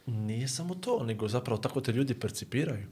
[0.06, 2.86] Nije samo to, nego zapravo tako te ljudi percipiraju.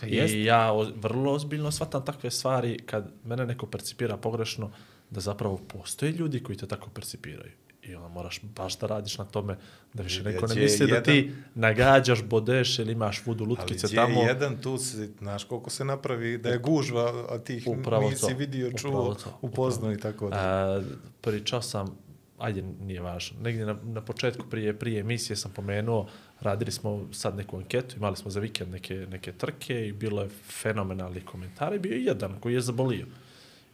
[0.00, 0.42] Pa I jeste.
[0.42, 4.70] ja o, vrlo ozbiljno shvatam takve stvari kad mene neko percipira pogrešno,
[5.10, 7.52] da zapravo postoje ljudi koji te tako percipiraju.
[7.88, 9.56] I onda moraš baš da radiš na tome
[9.94, 13.94] da više neko ne misli da jedan- ti nagađaš, bodeš ili imaš vudu Ali lutkice
[13.94, 14.20] tamo.
[14.20, 14.76] je jedan tu,
[15.18, 19.98] znaš koliko se napravi, da je gužva, a tih Upravo nisi vidio, čuo, upoznao i
[19.98, 20.36] tako da.
[20.36, 20.82] A,
[21.20, 21.98] pričao sam,
[22.38, 26.08] ajde, nije važno, negdje na, na početku prije, prije emisije sam pomenuo,
[26.40, 30.28] radili smo sad neku anketu, imali smo za vikend neke, neke trke i bilo je
[30.62, 33.06] fenomenalni komentari, bio je jedan koji je zabolio.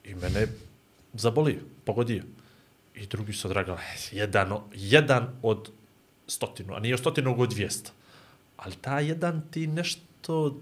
[0.05, 0.47] I mene
[1.15, 2.23] zabolio, pogodio.
[3.03, 3.79] I drugi su odragali,
[4.13, 5.71] jedan, jedan od
[6.27, 7.91] stotinu, a nije stotinu, nego od dvijesta.
[8.57, 10.61] Ali ta jedan ti nešto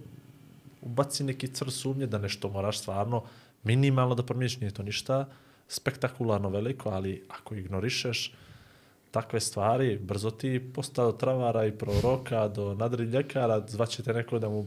[0.80, 3.24] ubaci neki cr sumnje da nešto moraš stvarno
[3.62, 5.28] minimalno da promijeniš, nije to ništa
[5.68, 8.32] spektakularno veliko, ali ako ignorišeš
[9.10, 14.48] takve stvari, brzo ti posta od travara i proroka do nadriljekara, zvaće te neko da
[14.48, 14.66] mu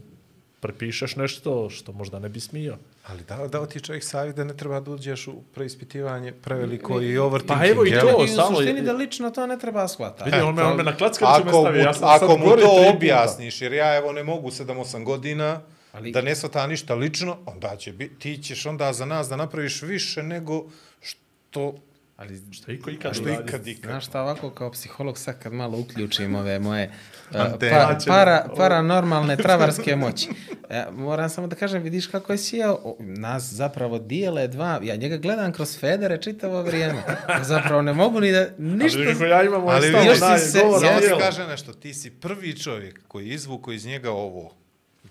[0.59, 2.77] prepišeš nešto što možda ne bi smio.
[3.07, 7.17] Ali da, dao ti čovjek savjet da ne treba da uđeš u preispitivanje preveliko i
[7.17, 7.59] overthinking.
[7.59, 8.01] Pa evo i jel?
[8.01, 8.21] to.
[8.21, 10.31] I u samo suštini da lično to ne treba shvatati.
[10.31, 12.45] Vidi, on me, on me na klackaviću me ako stavio, mu, ja sam ako mu
[12.45, 15.61] to objasniš, jer ja evo ne mogu 7-8 godina,
[15.91, 19.35] Ali- da ne svata ništa lično, onda će biti, ti ćeš onda za nas da
[19.35, 20.65] napraviš više nego
[21.01, 21.75] što,
[22.18, 23.91] Ali Što iko ikad što ikad ikad.
[23.91, 26.91] Znaš šta, ovako kao psiholog sad kad malo uključim ove moje
[27.31, 30.30] uh, pa, para, paranormalne travarske moći.
[30.69, 35.18] E, moram samo da kažem, vidiš kako je sjeo, nas zapravo dijele dva, ja njega
[35.18, 37.03] gledam kroz Federe čitavo vrijeme.
[37.41, 38.99] Zapravo ne mogu ni da, ništa...
[38.99, 41.19] Ali kako ja imam ovaj Ali stav, još si onaj se- govor djelo.
[41.19, 44.53] kaže nešto, ti si prvi čovjek koji je izvukao iz njega ovo,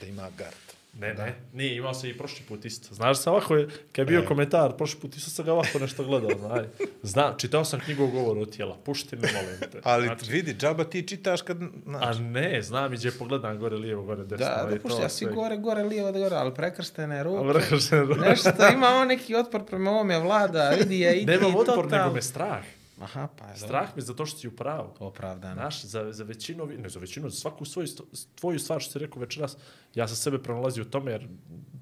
[0.00, 0.54] da ima gard.
[0.94, 2.94] Ne, ne, nije, imao sam i prošli put isto.
[2.94, 6.04] Znaš sam ovako, je, kad je bio komentar, prošli put isto sam ga ovako nešto
[6.04, 6.64] gledao, znaj.
[7.02, 9.80] Znam, čitao sam knjigu o govoru tijela, pušti me, molim te.
[9.82, 11.62] Ali Znači, vidi, džaba ti čitaš kad...
[11.62, 14.46] a Znaš, ne, znam, iđe pogledam gore, lijevo, gore, desno.
[14.46, 15.32] Da, i da, pušti, ja sve.
[15.32, 17.52] gore, gore, lijevo, da gore, ali prekrštene ruke.
[17.58, 21.90] Rekao sam, Nešto, ima on neki otpor prema ovome vlada, vidi je, idi Nemam otpor,
[21.90, 22.64] nego me strah.
[23.00, 24.94] Aha, pa je Strah me zato što si u pravu.
[24.98, 25.54] Opravdano.
[25.54, 27.88] Znaš, za, za većinu, ne za većinu, za svaku svoju,
[28.34, 29.56] tvoju stvar što si rekao večeras,
[29.94, 31.28] ja sam sebe pronalazio u tome, jer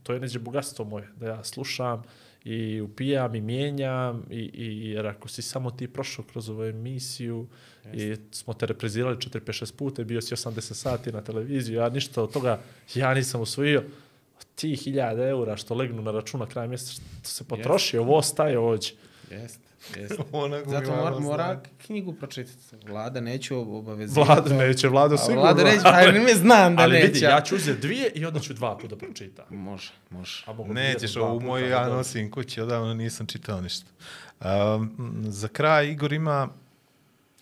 [0.02, 2.02] to je neđe bogatstvo moje, da ja slušam
[2.44, 7.48] i upijam i mijenjam, i, i, jer ako si samo ti prošao kroz ovu emisiju
[7.92, 11.88] i smo te reprizirali 4, 5, 6 puta bio si 80 sati na televiziju, ja
[11.88, 12.60] ništa od toga,
[12.94, 13.84] ja nisam usvojio
[14.54, 18.90] ti hiljada eura što legnu na računa kraj mjeseca, što se potroši, ovo ostaje ovdje.
[19.30, 19.69] Jeste, jeste.
[20.32, 22.86] Onako Zato mora, mora knjigu pročitati.
[22.86, 24.30] Vlada neću obavezivati.
[24.30, 25.40] Vlada neće, vlada A sigurno.
[25.40, 27.06] Vlada neće, pa ne znam da Ali neće.
[27.06, 29.44] vidi, ja ću uzeti dvije i onda ću dva puta pročitam.
[29.50, 30.44] Može, može.
[30.46, 33.86] A mogu bi Nećeš puta, moju, ali ja nosim kući, odavno nisam čitao ništa.
[34.40, 36.48] Um, za kraj, Igor ima...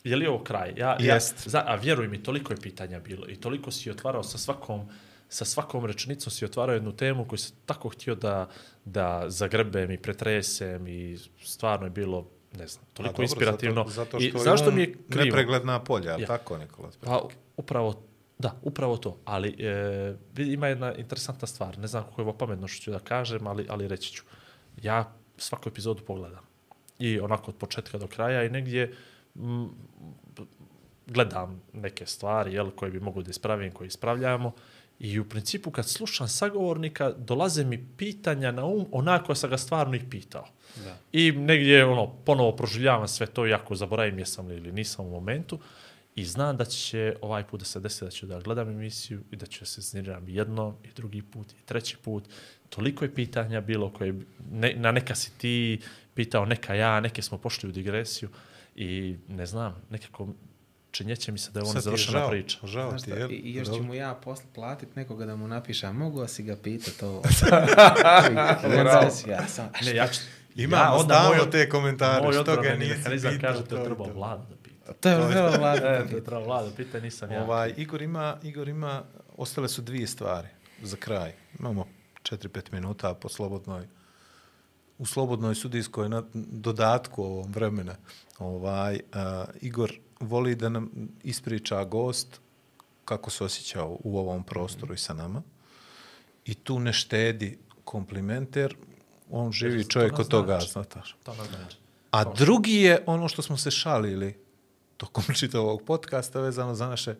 [0.04, 0.74] Je li ovo kraj?
[0.76, 1.46] Ja, Jest.
[1.46, 4.88] Ja, za, a vjeruj mi, toliko je pitanja bilo i toliko si otvarao sa svakom
[5.28, 8.48] sa svakom rečenicom si otvarao jednu temu koju sam tako htio da,
[8.84, 13.84] da zagrebem i pretresem i stvarno je bilo, ne znam, toliko dobro, inspirativno.
[13.88, 15.24] Zato, zato I što znaš što on mi je krivo?
[15.24, 16.26] Nepregledna polja, Ja.
[16.26, 16.90] tako, Nikola?
[17.00, 17.22] Pa
[17.56, 18.02] upravo,
[18.38, 19.18] da, upravo to.
[19.24, 21.78] Ali e, ima jedna interesantna stvar.
[21.78, 24.22] Ne znam kako je ovo pametno što ću da kažem, ali, ali reći ću.
[24.82, 26.44] Ja svaku epizodu pogledam.
[26.98, 28.94] I onako od početka do kraja i negdje
[29.36, 29.68] m,
[31.06, 34.52] gledam neke stvari jel, koje bi mogu da ispravim, koje ispravljamo.
[35.00, 39.94] I u principu kad slušam sagovornika, dolaze mi pitanja na um onako sam ga stvarno
[39.94, 40.48] ih pitao.
[40.84, 40.96] Da.
[41.12, 45.58] I negdje ono, ponovo proživljavam sve to, jako zaboravim jesam li ili nisam u momentu.
[46.14, 49.36] I znam da će ovaj put da se desi da ću da gledam emisiju i
[49.36, 52.24] da ću se zniriram jedno i drugi put i treći put.
[52.68, 54.14] Toliko je pitanja bilo koje,
[54.50, 55.80] ne, na neka si ti
[56.14, 58.28] pitao, neka ja, neke smo pošli u digresiju
[58.76, 60.28] i ne znam, nekako
[60.90, 62.58] činjeće mi se da je je nezavršena žao, priča.
[62.64, 63.30] Žao ti, jel?
[63.32, 66.56] i, još ću mu ja posle platit nekoga da mu napiše, a mogu si ga
[66.56, 67.22] pitati ovo?
[69.28, 70.20] Ja sam, Ne, ja ću,
[70.56, 73.74] Imamo onda stalno moj- te komentare, Moj što ga nisi mehanizam pitao, kaže to to
[73.74, 74.12] je je treba to.
[74.12, 74.92] vlada da pita.
[74.94, 76.06] to je E, vlada.
[76.06, 77.42] to je treba vlada, pita, nisam ja.
[77.42, 79.02] Ovaj, Igor ima, Igor ima,
[79.36, 80.48] ostale su dvije stvari
[80.82, 81.32] za kraj.
[81.58, 81.86] Imamo
[82.22, 83.86] 4-5 minuta po slobodnoj,
[84.98, 87.94] u slobodnoj sudijskoj na, dodatku ovom vremena.
[88.38, 89.00] Ovaj, uh,
[89.60, 90.90] Igor voli da nam
[91.22, 92.40] ispriča gost
[93.04, 95.42] kako se osjećao u ovom prostoru i sa nama.
[96.44, 98.76] I tu ne štedi komplimenter,
[99.30, 100.72] on živi to čovjek nam od toga, znači.
[100.72, 101.00] znate.
[101.22, 101.76] To znači.
[102.10, 104.36] A drugi je ono što smo se šalili
[104.96, 107.14] tokom čitavog podcasta vezano za naše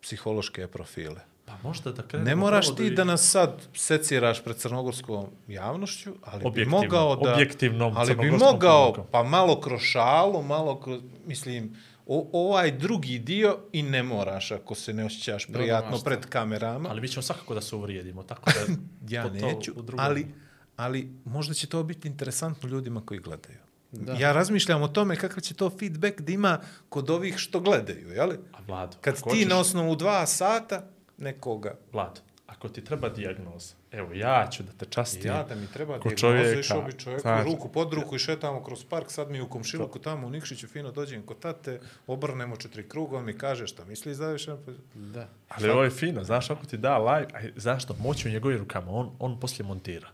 [0.00, 1.20] psihološke profile.
[1.44, 2.28] Pa možda da krenemo...
[2.30, 7.16] Ne moraš prvo ti i- da nas sad seciraš pred crnogorskom javnošću, ali bi mogao
[7.16, 7.32] da...
[7.32, 11.76] objektivnom ali bi mogao, pa malo kroz šalu, malo kroz, mislim,
[12.08, 16.04] o, ovaj drugi dio i ne moraš ako se ne osjećaš prijatno mašta.
[16.04, 16.88] pred kamerama.
[16.88, 18.74] Ali mi ćemo svakako da se uvrijedimo, tako da...
[19.08, 20.26] ja to neću, drugom- ali,
[20.76, 23.58] ali možda će to biti interesantno ljudima koji gledaju.
[23.92, 24.12] Da.
[24.12, 26.58] Ja razmišljam o tome kakav će to feedback da ima
[26.88, 28.38] kod ovih što gledaju, jeli?
[28.52, 30.86] A Vlado, Kad ti hoćeš- na osnovu dva sata
[31.18, 32.20] nekoga Vlado,
[32.58, 35.26] ako ti treba dijagnoza, evo ja ću da te častim.
[35.26, 37.44] Ja da mi treba ko dijagnoza, čovjeka, išao bi čovjeku znaš.
[37.44, 40.90] ruku pod ruku i šetamo kroz park, sad mi u komšiluku tamo u Nikšiću fino
[40.90, 44.56] dođem kod tate, obrnemo četiri kruga, on mi kaže šta misli za više.
[44.94, 45.28] Da.
[45.48, 48.58] Ali ovo je fino, znaš, ako ti da live, aj, znaš što, moći u njegovim
[48.58, 50.08] rukama, on, on poslije montira.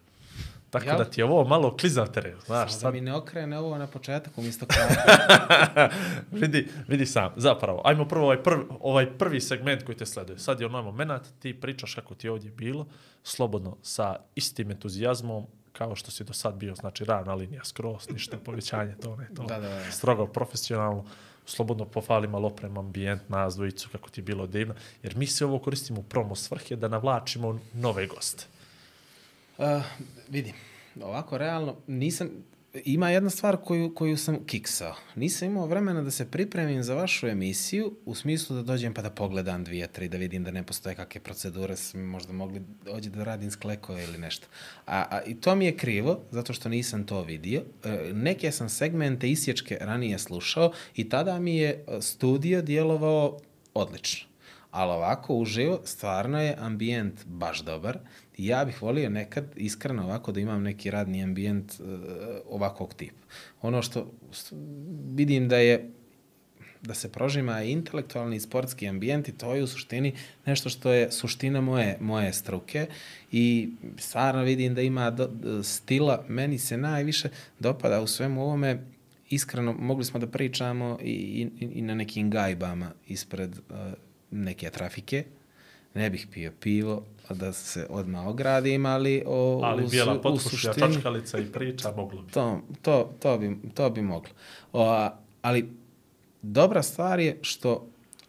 [0.75, 0.99] Tako Jel?
[0.99, 3.79] da ti je ovo malo klizav teren, znaš, Samo da sad mi ne okrene ovo
[3.79, 5.91] na početak umjesto kraja.
[6.33, 10.39] vidi, vidi sam, zapravo, ajmo prvo ovaj prvi, ovaj prvi segment koji te sleduje.
[10.39, 12.87] Sad je onaj moment, ti pričaš kako ti je ovdje bilo,
[13.23, 18.37] slobodno, sa istim entuzijazmom, kao što si do sad bio, znači ravna linija skroz, ništa
[18.45, 19.91] povećanje, to ne, to Da, da, da.
[19.93, 21.05] strogo profesionalno,
[21.47, 25.45] slobodno pohvali malo oprem, ambijent, nas dvojicu, kako ti je bilo divno, jer mi se
[25.45, 28.47] ovo koristimo u promo svrhe da navlačimo nove goste.
[29.59, 29.82] Uh,
[30.28, 30.52] vidi,
[31.01, 32.31] ovako realno, nisam,
[32.85, 34.94] ima jedna stvar koju, koju sam kiksao.
[35.14, 39.10] Nisam imao vremena da se pripremim za vašu emisiju, u smislu da dođem pa da
[39.10, 43.24] pogledam dvije, tri, da vidim da ne postoje kakve procedure, sam možda mogli dođe da
[43.24, 44.47] radim s klekove ili nešto.
[44.86, 47.62] A, a, I to mi je krivo, zato što nisam to vidio.
[47.85, 53.39] E, neke sam segmente isječke ranije slušao i tada mi je e, studio djelovao
[53.74, 54.34] odlično.
[54.75, 57.99] Ali ovako, uživo, stvarno je ambijent baš dobar.
[58.39, 61.87] Ja bih volio nekad, iskreno ovako, da imam neki radni ambijent uh,
[62.49, 63.23] ovakvog tipa.
[63.63, 64.11] Ono što
[65.07, 65.91] vidim da je
[66.83, 70.13] da se prožima intelektualni i sportski ambijent i to je u suštini
[70.47, 72.87] nešto što je suština moje, moje struke
[73.33, 73.69] i
[73.99, 75.31] stvarno vidim da ima do,
[75.63, 77.29] stila, meni se najviše
[77.59, 78.85] dopada u svemu ovome
[79.31, 81.11] iskreno mogli smo da pričamo i,
[81.61, 83.77] i, i na nekim gajbama ispred uh,
[84.35, 85.24] neke trafike.
[85.94, 91.39] Ne bih pio pivo, da se odmah ogradim, ali o, Ali u, bijela suštini- čačkalica
[91.39, 92.32] i priča moglo bi.
[92.32, 94.31] to, to, to, bi, to bi moglo.
[94.73, 95.09] O,
[95.43, 95.69] ali
[96.43, 97.86] dobra stvar je što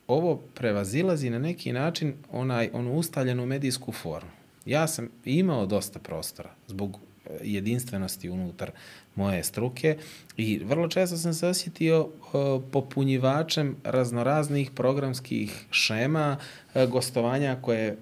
[0.07, 4.29] ovo prevazilazi na neki način onaj onu ustaljenu medijsku formu.
[4.65, 8.71] Ja sam imao dosta prostora zbog e, jedinstvenosti unutar
[9.15, 9.97] moje struke
[10.37, 12.27] i vrlo često sam se osjetio e,
[12.71, 16.37] popunjivačem raznoraznih programskih šema,
[16.73, 17.95] e, gostovanja koje e,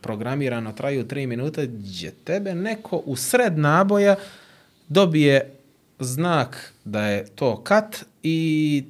[0.00, 4.16] programirano traju tri minute, gdje tebe neko u sred naboja
[4.88, 5.50] dobije
[5.98, 8.84] znak da je to kat i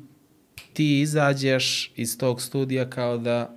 [0.73, 3.57] ti izađeš iz tog studija kao da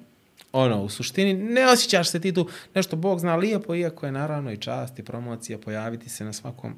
[0.52, 2.48] ono, u suštini ne osjećaš se ti tu.
[2.76, 6.76] Nešto Bog zna lijepo, iako je naravno i čast i promocija pojaviti se na svakom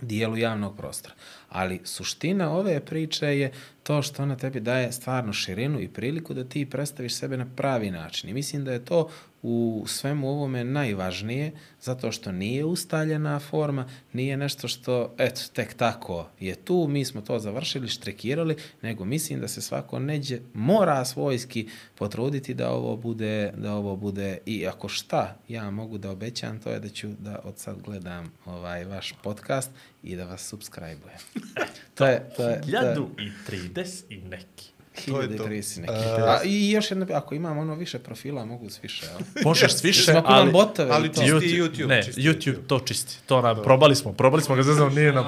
[0.00, 1.14] dijelu javnog prostora.
[1.48, 3.52] Ali suština ove priče je
[3.82, 7.90] to što ona tebi daje stvarno širinu i priliku da ti predstaviš sebe na pravi
[7.90, 8.30] način.
[8.30, 9.08] I mislim da je to
[9.42, 16.28] u svemu ovome najvažnije, zato što nije ustaljena forma, nije nešto što, eto, tek tako
[16.40, 21.68] je tu, mi smo to završili, štrekirali, nego mislim da se svako neđe mora svojski
[21.94, 26.70] potruditi da ovo bude, da ovo bude i ako šta ja mogu da obećam, to
[26.70, 29.70] je da ću da od sad gledam ovaj vaš podcast
[30.02, 31.44] i da vas subscribe-ujem.
[31.94, 34.70] to je, to je, to je, Ljadu i 30 i neki.
[35.06, 35.44] To je to.
[35.44, 35.92] 1030 neki.
[35.92, 39.18] A, I još jedno, ako imam ono više profila, mogu s više, jel?
[39.48, 40.52] Možeš s više, Ako imam ali...
[40.52, 42.66] botove, ali čisti YouTube, YouTube, ne, čisti YouTube, YouTube.
[42.66, 43.18] to čisti.
[43.26, 45.24] To nam, probali smo, probali smo ga, zeznam, nije nam...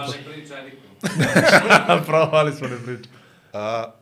[2.07, 3.13] probali smo, ne pričam.
[3.53, 3.93] A,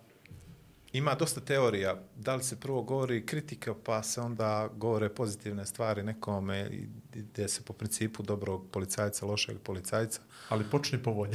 [0.93, 1.97] ima dosta teorija.
[2.17, 7.49] Da li se prvo govori kritika, pa se onda govore pozitivne stvari nekome, i- gdje
[7.49, 10.21] se po principu dobrog policajca, lošeg policajca.
[10.49, 11.33] Ali počni po volji.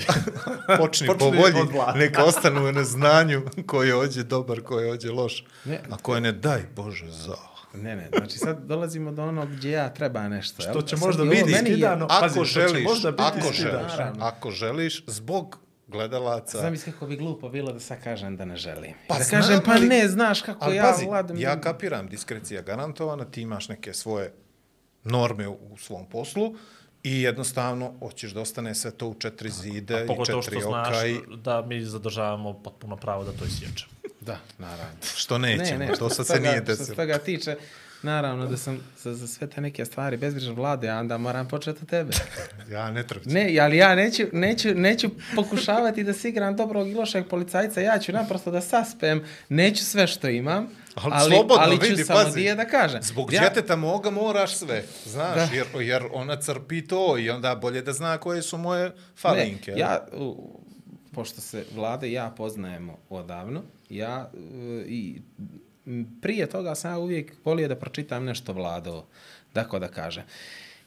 [0.78, 0.78] Počni,
[1.08, 5.46] Počni po volji, neka ostanu u neznanju ko je ođe dobar, ko je ođe loš.
[5.66, 5.82] Ne.
[5.90, 7.36] A ko je ne, daj Bože za.
[7.74, 10.62] Ne, ne, znači sad dolazimo do onog gdje ja treba nešto.
[10.62, 12.08] Što će možda biti skidano.
[12.10, 17.16] Ako Pazi, želiš, možda biti ako želiš, ako želiš, zbog gledalaca, Znam iz kako bi
[17.16, 18.94] glupo bilo da sad kažem da ne želim.
[19.08, 21.38] Pa da znam, kažem, pa ne, znaš kako Ali ja pazi, vladam.
[21.38, 24.34] ja kapiram, diskrecija garantovana, ti imaš neke svoje
[25.06, 26.56] norme u, svom poslu
[27.04, 30.88] i jednostavno hoćeš da ostane sve to u četiri zide i Pogotovo četiri što znaš
[30.88, 33.92] oka i da mi zadržavamo potpuno pravo da to isječemo.
[34.22, 34.96] Da, naravno.
[35.16, 36.96] što nećemo, to što sad se nije Što se desilo.
[36.96, 37.56] toga tiče,
[38.04, 41.80] naravno da sam za, za sve te neke stvari bezbrižan vlade, a onda moram početi
[41.82, 42.12] od tebe.
[42.72, 43.34] Ja ne trpćem.
[43.34, 48.00] Ne, ali ja neću, neću, neću pokušavati da se igram dobrog i lošeg policajca, ja
[48.00, 52.20] ću naprosto da saspem, neću sve što imam, Ali ali, slobodno, ali ću vidi, samo
[52.24, 52.40] pazi.
[52.40, 53.02] dije da kažem.
[53.04, 55.56] Zbog ja, djeteta moga moraš sve, znaš, Da.
[55.56, 59.72] jer, jer ona crpi to i onda bolje da zna koje su moje falinke.
[59.72, 60.60] Ne, ja, u,
[61.14, 64.32] pošto se vlade ja poznajemo odavno, ja
[64.86, 65.22] i
[66.22, 69.06] prije toga sam ja uvijek volio da pročitam nešto vlado,
[69.54, 70.24] tako da kažem.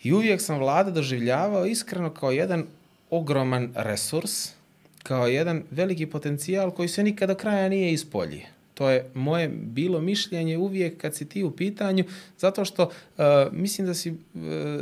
[0.03, 2.67] I uvijek sam vlada doživljavao iskreno kao jedan
[3.11, 4.51] ogroman resurs,
[5.03, 8.58] kao jedan veliki potencijal koji se nikada kraja nije ispoljio.
[8.79, 12.05] To je moje bilo mišljenje uvijek kad si ti u pitanju,
[12.39, 14.17] zato što uh, mislim, da si, uh,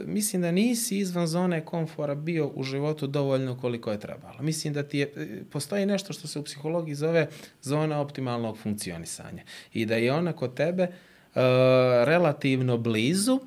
[0.07, 4.43] mislim da nisi izvan zone komfora bio u životu dovoljno koliko je trebalo.
[4.43, 7.29] Mislim da ti je, e, postoji nešto što se u psihologiji zove
[7.63, 9.43] zona optimalnog funkcionisanja
[9.73, 11.41] i da je ona kod tebe uh,
[12.05, 13.41] relativno blizu,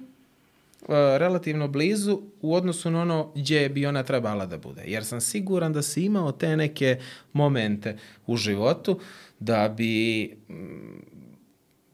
[1.18, 4.84] relativno blizu u odnosu na ono gdje bi ona trebala da bude.
[4.86, 7.00] Jer sam siguran da si imao te neke
[7.34, 7.98] momente
[8.28, 9.00] u životu
[9.40, 11.00] da bi mm,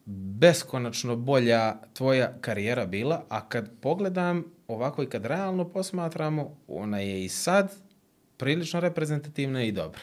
[0.06, 7.26] beskonačno bolja tvoja karijera bila, a kad pogledam ovako i kad realno posmatramo, ona je
[7.26, 7.74] i sad
[8.38, 10.02] prilično reprezentativna i dobra.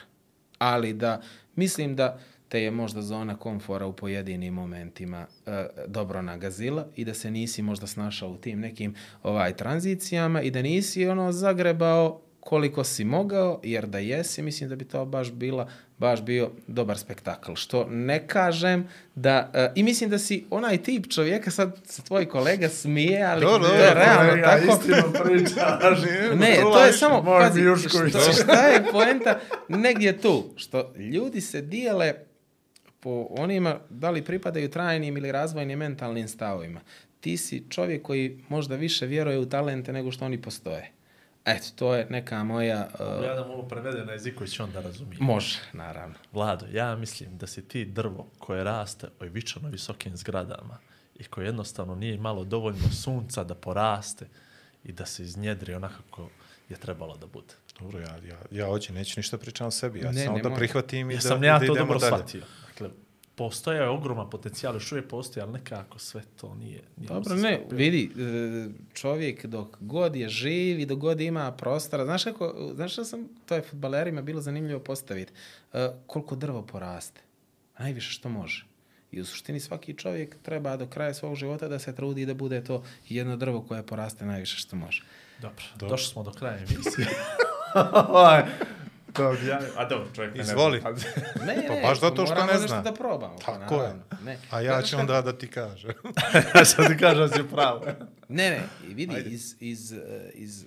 [0.59, 1.20] Ali da
[1.56, 7.14] mislim da te je možda zona komfora u pojedinim momentima e, dobro nagazila i da
[7.14, 12.85] se nisi možda snašao u tim nekim ovaj tranzicijama i da nisi ono zagrebao koliko
[12.85, 15.69] si mogao, jer da jesi, mislim da bi to baš bila
[16.02, 17.55] baš bio dobar spektakl.
[17.55, 19.51] Što ne kažem da...
[19.55, 23.69] e, I mislim da si onaj tip čovjeka, sad se tvoj kolega smije, ali Dobro,
[23.69, 24.81] to je realno Kolega, tako.
[24.81, 25.98] istinu pričaš.
[26.40, 32.14] Ne, to je samo, pazi, što, šta je poenta negdje tu, što ljudi se dijele
[33.01, 36.81] po onima da li pripadaju trajnim ili razvojnim mentalnim stavovima.
[37.20, 40.93] Ti si čovjek koji možda više vjeruje u talente nego što oni postoje.
[41.44, 42.89] Eto, to je neka moja...
[43.19, 45.19] uh, Ja da mu ovo prevede na jeziku i će on da razumije.
[45.20, 46.14] može, naravno.
[46.32, 50.78] Vlado, ja mislim da si ti drvo koje raste ovičano visokim zgradama
[51.16, 54.27] i koje jednostavno nije imalo dovoljno sunca da poraste
[54.85, 56.28] i da se iznjedri onako kako
[56.69, 57.55] je trebalo da bude.
[57.81, 60.01] Dobro, ja, ja, ja hoće, neću ništa pričam o sebi.
[60.01, 61.98] Ja Ne, samo ne da prihvatim i Ja da, sam da ja to idemo dobro
[61.98, 62.12] dalje.
[62.12, 62.43] shvatio.
[62.69, 62.90] Dakle,
[63.34, 66.82] postoje je ogroman potencijal, još uvijek postoji, ali nekako sve to nije...
[66.96, 67.78] nije Dobro, ne, sklopilo.
[67.78, 72.92] vidi, e, čovjek dok god je živ i dok god ima prostora, znaš kako, znaš
[72.92, 75.32] što sam, to je futbalerima bilo zanimljivo postaviti,
[75.72, 77.20] E, koliko drvo poraste,
[77.78, 78.66] najviše što može.
[79.12, 82.64] I u suštini svaki čovjek treba do kraja svog života da se trudi da bude
[82.64, 85.02] to jedno drvo koje poraste najviše što može.
[85.40, 87.06] Dobro, došli smo do kraja emisije.
[89.12, 90.80] To ja, a dobro, čovjek ne Izvoli.
[90.80, 90.90] zna.
[91.47, 92.82] Ne, ne, Pa baš zato što moramo ne nešto zna.
[92.82, 93.36] da probamo.
[93.47, 93.80] pa Tako je.
[93.80, 94.02] naravno.
[94.24, 94.39] Ne.
[94.51, 95.90] A ja ću onda da ti kažem.
[96.55, 97.84] Ja sam ti kažem da si pravo.
[98.28, 98.60] Ne, ne,
[98.90, 99.98] i vidi, iz, iz, eh,
[100.34, 100.64] iz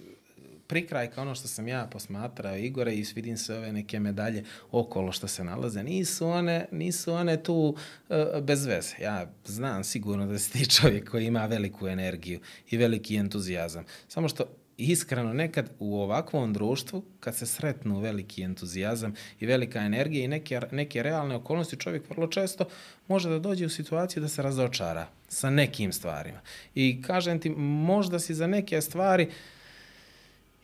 [0.67, 5.27] prikrajka ono što sam ja posmatrao Igore i vidim se ove neke medalje okolo što
[5.27, 7.75] se nalaze, nisu one, nisu one tu
[8.09, 8.95] eh, bez veze.
[9.01, 12.39] Ja znam sigurno da si ti čovjek koji ima veliku energiju
[12.69, 13.85] i veliki entuzijazam.
[14.07, 14.43] Samo što
[14.77, 20.61] iskreno nekad u ovakvom društvu, kad se sretnu veliki entuzijazam i velika energija i neke,
[20.71, 22.65] neke realne okolnosti, čovjek vrlo često
[23.07, 26.39] može da dođe u situaciju da se razočara sa nekim stvarima.
[26.75, 29.29] I kažem ti, možda si za neke stvari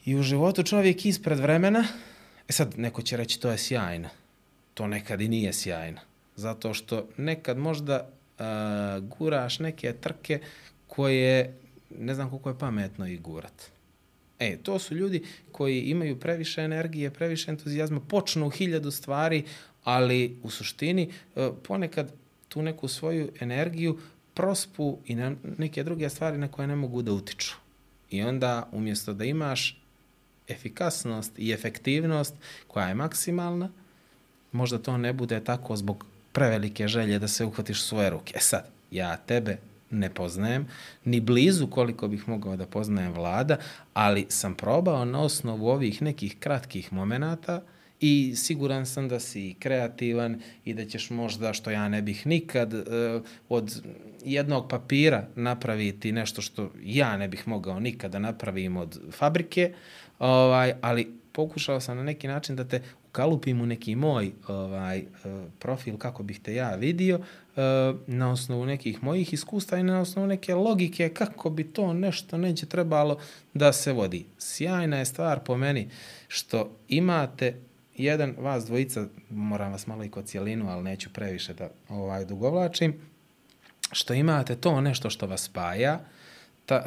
[0.06, 1.88] i u životu čovjek ispred vremena,
[2.50, 4.10] e sad neko će reći to je sjajno.
[4.74, 6.00] To nekad i nije sjajno.
[6.36, 8.10] Zato što nekad možda
[8.40, 8.46] uh,
[9.18, 10.40] guraš neke trke
[10.88, 11.58] koje
[12.00, 13.72] ne znam koliko je pametno i gurat.
[14.42, 19.44] E, to su ljudi koji imaju previše energije, previše entuzijazma, počnu hiljadu stvari,
[19.84, 22.14] ali u suštini e, ponekad
[22.50, 24.00] tu neku svoju energiju
[24.34, 27.56] prospu i na neke druge stvari na koje ne mogu da utiču.
[28.10, 29.82] I onda umjesto da imaš
[30.48, 32.34] efikasnost i efektivnost
[32.68, 33.70] koja je maksimalna,
[34.52, 38.34] možda to ne bude tako zbog prevelike želje da se uhvatiš u svoje ruke.
[38.38, 39.58] E sad, ja tebe
[39.92, 40.68] ne poznajem,
[41.06, 43.58] ni blizu koliko bih mogao da poznajem vlada,
[43.94, 47.62] ali sam probao na osnovu ovih nekih kratkih momenata
[48.00, 52.74] i siguran sam da si kreativan i da ćeš možda, što ja ne bih nikad,
[52.74, 53.82] eh, od
[54.26, 59.74] jednog papira napraviti nešto što ja ne bih mogao nikada napravim od fabrike,
[60.20, 62.82] ovaj, ali pokušao sam na neki način da te
[63.12, 65.06] ukalupim u neki moj ovaj, eh,
[65.60, 67.62] profil kako bih te ja vidio eh,
[68.08, 72.66] na osnovu nekih mojih iskustva i na osnovu neke logike kako bi to nešto neće
[72.66, 73.18] trebalo
[73.54, 74.26] da se vodi.
[74.38, 75.90] Sjajna je stvar po meni
[76.28, 77.56] što imate
[77.98, 82.94] jedan, vas dvojica, moram vas malo i kod cijelinu, ali neću previše da ovaj, dugovlačim,
[83.92, 86.00] što imate to nešto što vas spaja,
[86.66, 86.86] ta,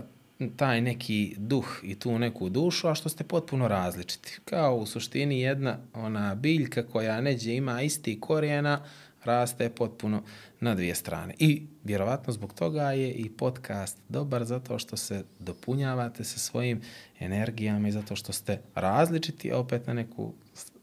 [0.56, 4.38] taj neki duh i tu neku dušu, a što ste potpuno različiti.
[4.44, 8.84] Kao u suštini jedna ona biljka koja neđe ima isti korijena,
[9.24, 10.22] raste potpuno
[10.60, 11.34] na dvije strane.
[11.38, 16.80] I vjerovatno zbog toga je i podcast dobar zato što se dopunjavate sa svojim
[17.20, 20.32] energijama i zato što ste različiti, opet na neku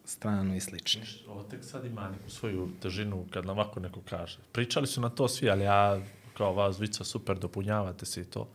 [0.04, 1.02] stranu i slični.
[1.28, 4.38] Ovo tek sad ima neku svoju težinu kad nam ovako neko kaže.
[4.52, 6.00] Pričali su na to svi, ali ja
[6.36, 8.48] kao vas dvica super dopunjavate se i to.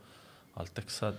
[0.58, 1.14] Ali tek sad,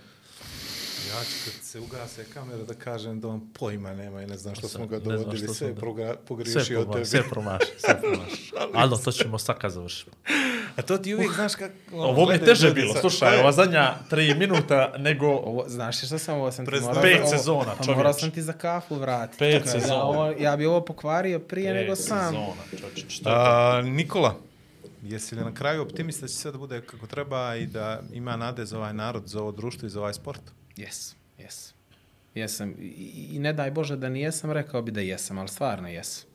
[1.08, 4.54] Ja ću kad se ugase kamera da kažem da on pojma nema i ne znam
[4.54, 7.04] što Sad, smo ga dovodili, sve smo da- progra- sve, pogriješio od tebe.
[7.04, 8.52] sve promaši, sve promaši.
[8.74, 10.12] Ali to ćemo sad kad završimo.
[10.76, 11.72] A to ti uvijek znaš kako...
[11.92, 16.18] Ovo mi je teže bilo, sa- slušaj, ova zadnja tri minuta nego Ovo, znaš što
[16.18, 17.02] sam ovo sam ti Pred morao...
[17.02, 17.96] pet sezona, pa čovječe.
[17.96, 19.38] Morao sam ti za kafu vratiti.
[19.38, 20.02] Pet da ja sezona.
[20.02, 22.18] ovo- Ja bi ovo pokvario prije nego Pet sam.
[22.26, 23.40] sezona, čovječe, što je to?
[23.40, 24.34] A, Nikola,
[25.02, 28.36] jesi li na kraju optimista da će sve da bude kako treba i da ima
[28.36, 30.40] nade za ovaj narod, za ovo društvo i za ovaj sport?
[30.76, 31.74] Jes, jes.
[32.34, 32.74] Jesam.
[32.78, 36.30] I, I ne daj Bože da nijesam, rekao bi da jesam, ali stvarno jesam.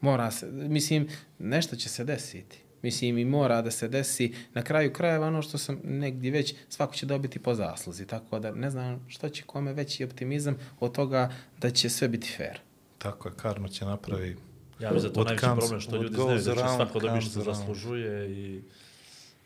[0.00, 1.08] Mora se, mislim,
[1.38, 2.58] nešto će se desiti.
[2.82, 6.94] Mislim, i mora da se desi na kraju krajeva ono što sam negdje već, svako
[6.94, 11.32] će dobiti po zasluzi, tako da ne znam što će kome veći optimizam od toga
[11.60, 12.60] da će sve biti fair.
[12.98, 14.36] Tako je, Karno će napravi...
[14.80, 17.20] Ja mislim da to najveći comes- problem što ljudi znaju da će around svako dobiti
[17.20, 17.58] što comes around.
[17.58, 18.62] zaslužuje i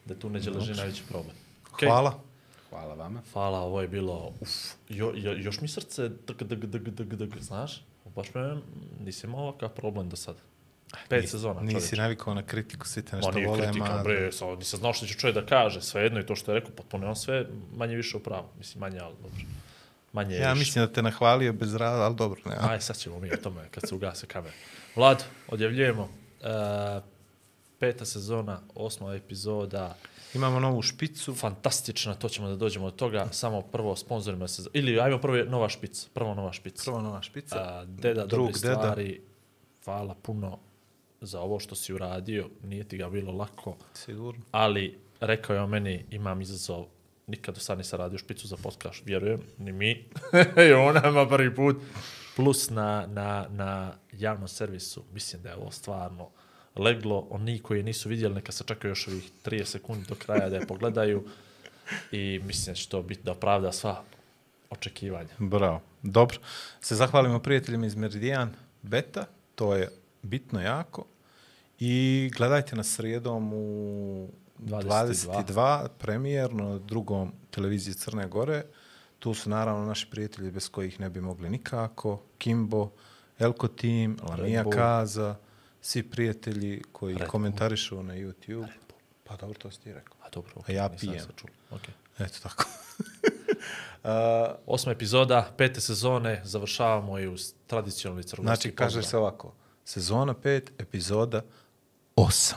[0.04, 1.34] da tu neće leži najveći problem.
[1.72, 1.86] Okay.
[1.86, 2.18] Hvala.
[2.70, 3.22] Hvala vama.
[3.32, 4.48] Hvala, ovo je bilo, uf,
[4.88, 8.56] jo, jo, još mi srce dg, dg, dg, dg, dg, znaš, baš me,
[9.00, 10.38] nisi imao ovakav problem do sada.
[11.08, 14.02] Pet Nisi- sezona, Nisi navikao na kritiku, svi te Ma nešto nije vole, kritika, ma...
[14.02, 16.74] bre, samo nisam znao što će čovjek da kaže, svejedno i to što je rekao,
[16.74, 19.40] potpuno je on sve manje više u pravu, mislim manje, ali dobro.
[20.12, 20.58] Manje je Ja više.
[20.58, 22.56] mislim da te nahvalio bez rada, ali dobro, ne.
[22.60, 24.54] Aj, sad ćemo mi o tome kad se ugase kamera.
[24.96, 26.08] Vlad, odjavljujemo.
[26.40, 27.00] E,
[27.78, 29.96] peta sezona, osma epizoda,
[30.34, 31.34] Imamo novu špicu.
[31.34, 35.68] fantastična, to ćemo da dođemo do toga, samo prvo sponzorima se, ili ajmo prvo nova
[35.68, 36.82] špica, prvo nova špica.
[36.84, 37.56] Prva nova špica.
[37.58, 38.74] A, deda, Drug dobre deda.
[38.74, 39.20] stvari,
[39.84, 40.58] hvala puno
[41.20, 44.42] za ovo što si uradio, nije ti ga bilo lako, Sigurno.
[44.50, 46.84] ali rekao je on meni, imam izazov,
[47.26, 49.90] nikad do sad nisam radio špicu za podcast, vjerujem, ni mi,
[50.68, 51.76] i ona ima prvi put,
[52.36, 56.28] plus na, na, na javnom servisu, mislim da je ovo stvarno
[56.76, 60.56] leglo, oni koji nisu vidjeli, neka se čekaju još ovih 30 sekundi do kraja da
[60.56, 61.24] je pogledaju
[62.12, 64.02] i mislim da će to biti da opravda sva
[64.70, 65.28] očekivanja.
[65.38, 65.80] Bravo.
[66.02, 66.38] Dobro.
[66.80, 69.24] Se zahvalimo prijateljima iz Meridian Beta.
[69.54, 69.88] To je
[70.22, 71.04] bitno jako.
[71.78, 74.28] I gledajte nas srijedom u
[74.58, 78.64] 22, 22 premijerno na drugom televiziji Crne Gore.
[79.22, 82.22] Tu su naravno naši prijatelji bez kojih ne bi mogli nikako.
[82.38, 82.90] Kimbo,
[83.38, 84.64] Elko Team, Lamija.
[84.70, 85.36] Kaza,
[85.80, 88.66] svi prijatelji koji Red komentarišu na YouTube.
[89.24, 90.16] Pa dobro, to si ti rekao.
[90.22, 91.24] A dobro, A ja pijem.
[91.70, 91.90] Okay.
[92.18, 92.64] Eto tako.
[94.74, 99.52] Osma epizoda, pete sezone, završavamo i uz tradicionalni crnogorski Znači, kaže se ovako.
[99.84, 101.42] Sezona 5, epizoda
[102.16, 102.54] 8.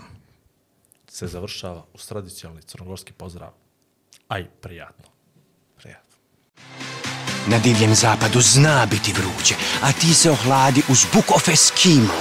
[1.07, 3.51] se završava uz tradicionalni crnogorski pozdrav.
[4.27, 5.14] Aj, prijatno.
[7.47, 12.13] Na divljem zapadu zna biti vruće, a ti se ohladi uz Book of Eskimo.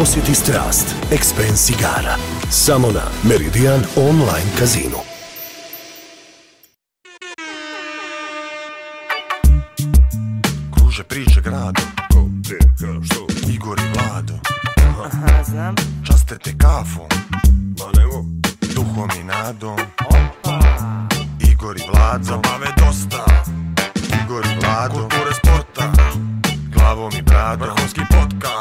[0.00, 2.16] Osjeti strast Expense igara.
[2.50, 4.96] Samo na Meridian Online Casino.
[10.74, 12.58] Kruže priče grado Ko, gdje,
[13.04, 13.26] što?
[13.50, 14.34] Igor i Vlado
[15.04, 15.74] Aha, znam
[16.38, 17.08] te kafom
[17.78, 18.24] Ma nemo
[18.74, 19.78] Duhom i nadom.
[20.06, 20.60] Opa!
[21.40, 23.24] Igor i Vlad zabave dosta.
[24.24, 24.94] Igor i Vlado.
[24.94, 25.92] Kulture sporta.
[26.74, 27.68] Glavom i bradom.
[27.68, 28.59] Vrhunski podcast.